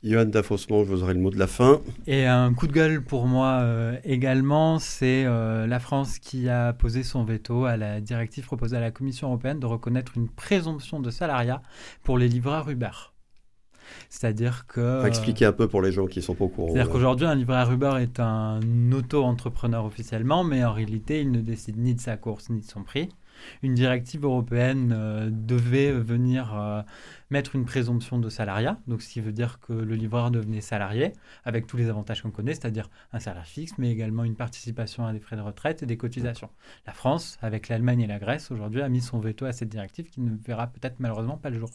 Johan 0.04 0.26
Dafossement, 0.26 0.84
je 0.84 0.90
vous 0.90 1.04
aurai 1.04 1.16
le 1.16 1.20
mot 1.20 1.32
de 1.32 1.40
la 1.40 1.48
fin. 1.48 1.82
Et 2.06 2.26
un 2.26 2.54
coup 2.54 2.68
de 2.68 2.72
gueule 2.72 3.04
pour 3.04 3.26
moi 3.26 3.62
euh, 3.62 3.98
également, 4.04 4.78
c'est 4.78 5.26
euh, 5.26 5.66
la 5.66 5.80
France 5.80 6.20
qui 6.20 6.50
a 6.50 6.74
posé 6.74 7.02
son 7.02 7.24
veto 7.24 7.66
à 7.66 7.78
la 7.78 8.00
directive 8.00 8.46
proposée 8.46 8.78
à 8.78 8.80
la 8.80 8.92
Commission 8.92 9.30
européenne 9.30 9.60
de 9.60 9.66
reconnaître 9.66 10.14
une 10.16 10.30
présomption 10.30 11.00
de 11.00 11.10
salariat 11.10 11.64
pour 12.04 12.20
les 12.20 12.28
livreurs 12.28 12.70
Uber. 12.70 12.92
C'est-à-dire 14.10 14.66
que. 14.68 15.00
Faut 15.02 15.08
expliquer 15.08 15.46
un 15.46 15.54
peu 15.54 15.68
pour 15.68 15.82
les 15.82 15.92
gens 15.92 16.06
qui 16.06 16.22
sont 16.22 16.36
pas 16.36 16.46
au 16.46 16.50
courant. 16.50 16.68
C'est-à-dire 16.68 16.88
ouais. 16.88 16.94
qu'aujourd'hui, 16.94 17.26
un 17.26 17.36
livreur 17.36 17.72
Uber 17.72 17.96
est 18.00 18.20
un 18.20 18.60
auto-entrepreneur 18.92 19.84
officiellement, 19.84 20.44
mais 20.44 20.64
en 20.64 20.74
réalité, 20.74 21.22
il 21.22 21.32
ne 21.32 21.42
décide 21.42 21.78
ni 21.78 21.96
de 21.96 22.02
sa 22.02 22.18
course 22.18 22.50
ni 22.50 22.62
de 22.62 22.66
son 22.66 22.84
prix. 22.84 23.10
Une 23.64 23.74
directive 23.74 24.24
européenne 24.24 24.94
euh, 24.96 25.30
devait 25.32 25.92
venir 25.92 26.54
euh, 26.56 26.82
mettre 27.30 27.56
une 27.56 27.66
présomption 27.66 28.20
de 28.20 28.30
salariat, 28.30 28.80
donc 28.88 29.02
ce 29.02 29.10
qui 29.10 29.22
veut 29.22 29.32
dire 29.32 29.60
que 29.60 29.74
le 29.74 29.96
livreur 29.96 30.32
devenait 30.32 30.62
salarié, 30.62 31.14
avec 31.46 31.68
tous 31.68 31.78
les 31.78 31.90
avantages 31.90 32.22
qu'on 32.22 32.32
connaît, 32.32 32.54
c'est-à-dire 32.54 32.90
un 33.14 33.20
salaire 33.20 33.46
fixe, 33.46 33.74
mais 33.78 33.92
également 33.92 34.24
une 34.24 34.36
participation 34.36 35.06
à 35.06 35.14
des 35.14 35.20
frais 35.20 35.36
de 35.36 35.42
retraite 35.42 35.84
et 35.84 35.86
des 35.86 35.98
cotisations. 35.98 36.50
La 36.86 36.94
France, 36.94 37.38
avec 37.42 37.68
l'Allemagne 37.70 38.02
et 38.02 38.08
la 38.08 38.20
Grèce, 38.20 38.52
aujourd'hui, 38.52 38.82
a 38.82 38.90
mis 38.90 39.02
son 39.02 39.20
veto 39.20 39.46
à 39.46 39.52
cette 39.54 39.70
directive 39.70 40.10
qui 40.10 40.22
ne 40.22 40.32
verra 40.46 40.68
peut-être 40.68 40.96
malheureusement 41.00 41.38
pas 41.38 41.50
le 41.50 41.60
jour. 41.60 41.70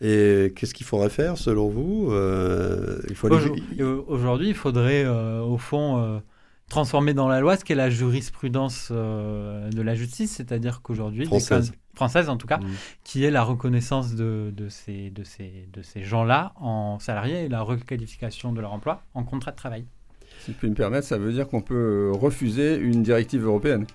Et 0.00 0.52
qu'est-ce 0.56 0.74
qu'il 0.74 0.84
faudrait 0.86 1.08
faire 1.08 1.38
selon 1.38 1.68
vous 1.68 2.08
Euh, 2.10 3.00
Il 3.08 3.14
faut 3.14 3.28
aller- 3.32 3.36
Aujourd- 3.78 4.08
Aujourd'hui, 4.08 4.48
il 4.48 4.54
faudrait, 4.54 5.04
euh, 5.04 5.40
au 5.40 5.56
fond, 5.56 6.20
transformer 6.68 7.14
dans 7.14 7.28
la 7.28 7.40
loi 7.40 7.56
ce 7.56 7.64
qu'est 7.64 7.74
la 7.74 7.90
jurisprudence 7.90 8.88
euh, 8.90 9.68
de 9.70 9.82
la 9.82 9.94
justice, 9.94 10.32
c'est-à-dire 10.32 10.80
qu'aujourd'hui, 10.82 11.26
Française. 11.26 11.72
française 11.94 12.28
en 12.28 12.36
tout 12.36 12.46
cas, 12.46 12.58
Mm. 12.58 12.66
qui 13.04 13.24
est 13.24 13.30
la 13.30 13.42
reconnaissance 13.42 14.14
de, 14.14 14.52
de 14.56 14.68
ces, 14.68 15.10
de 15.10 15.24
ces, 15.24 15.68
de 15.72 15.82
ces 15.82 16.02
gens-là 16.02 16.52
en 16.56 16.98
salariés 16.98 17.44
et 17.44 17.48
la 17.48 17.62
requalification 17.62 18.52
de 18.52 18.60
leur 18.60 18.72
emploi 18.72 19.02
en 19.14 19.24
contrat 19.24 19.50
de 19.50 19.56
travail. 19.56 19.84
Si 20.40 20.52
je 20.52 20.56
puis 20.56 20.68
me 20.68 20.74
permettre, 20.74 21.06
ça 21.06 21.16
veut 21.18 21.32
dire 21.32 21.46
qu'on 21.48 21.60
peut 21.62 22.10
refuser 22.14 22.76
une 22.76 23.02
directive 23.02 23.44
européenne. 23.44 23.86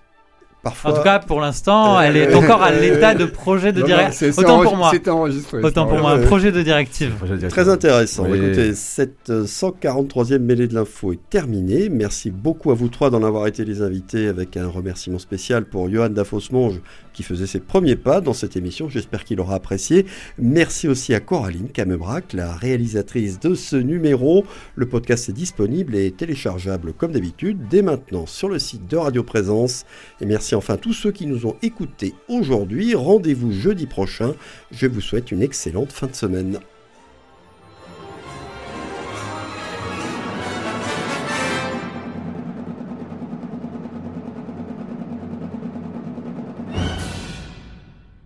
Parfois, 0.61 0.91
En 0.91 0.93
tout 0.95 1.03
cas, 1.03 1.19
pour 1.19 1.39
l'instant, 1.39 1.97
Euh, 1.97 2.01
elle 2.01 2.17
est 2.17 2.33
euh, 2.33 2.37
encore 2.37 2.61
à 2.61 2.71
euh, 2.71 2.81
l'état 2.81 3.15
de 3.15 3.23
projet 3.25 3.71
de 3.71 3.81
directive. 3.81 4.33
Autant 4.37 4.61
pour 4.61 4.75
moi. 4.75 4.89
C'est 4.91 5.07
enregistré. 5.07 5.63
Autant 5.63 5.87
pour 5.87 5.99
moi, 5.99 6.11
un 6.11 6.19
projet 6.19 6.51
de 6.51 6.61
directive. 6.61 7.13
Très 7.47 7.69
intéressant. 7.69 8.25
Oui. 8.27 8.37
Écoutez, 8.37 8.75
cette 8.75 9.29
euh, 9.29 9.45
143e 9.45 10.39
mêlée 10.39 10.67
de 10.67 10.75
l'info 10.75 11.13
est 11.13 11.29
terminée. 11.29 11.87
Merci 11.87 12.29
beaucoup 12.29 12.71
à 12.71 12.73
vous 12.73 12.89
trois 12.89 13.09
d'en 13.09 13.23
avoir 13.23 13.47
été 13.47 13.63
les 13.63 13.81
invités 13.81 14.27
avec 14.27 14.57
un 14.57 14.67
remerciement 14.67 15.19
spécial 15.19 15.63
pour 15.63 15.89
Johan 15.89 16.09
Dafos-Monge 16.09 16.81
qui 17.13 17.23
faisait 17.23 17.47
ses 17.47 17.59
premiers 17.59 17.95
pas 17.97 18.21
dans 18.21 18.33
cette 18.33 18.55
émission. 18.55 18.87
J'espère 18.87 19.25
qu'il 19.25 19.39
aura 19.41 19.55
apprécié. 19.55 20.05
Merci 20.37 20.87
aussi 20.87 21.13
à 21.13 21.19
Coraline 21.19 21.67
Camebrac, 21.67 22.31
la 22.33 22.53
réalisatrice 22.53 23.39
de 23.39 23.55
ce 23.55 23.75
numéro. 23.75 24.45
Le 24.75 24.87
podcast 24.87 25.27
est 25.29 25.33
disponible 25.33 25.95
et 25.95 26.11
téléchargeable 26.11 26.93
comme 26.93 27.11
d'habitude 27.11 27.57
dès 27.69 27.81
maintenant 27.81 28.25
sur 28.25 28.47
le 28.47 28.59
site 28.59 28.87
de 28.87 28.95
Radio 28.97 29.23
Présence. 29.23 29.85
Et 30.21 30.25
merci 30.25 30.48
enfin 30.55 30.75
à 30.75 30.77
tous 30.77 30.93
ceux 30.93 31.11
qui 31.11 31.25
nous 31.25 31.45
ont 31.45 31.55
écoutés 31.61 32.13
aujourd'hui. 32.27 32.95
Rendez-vous 32.95 33.51
jeudi 33.51 33.87
prochain. 33.87 34.33
Je 34.71 34.87
vous 34.87 35.01
souhaite 35.01 35.31
une 35.31 35.41
excellente 35.41 35.91
fin 35.91 36.07
de 36.07 36.15
semaine. 36.15 36.59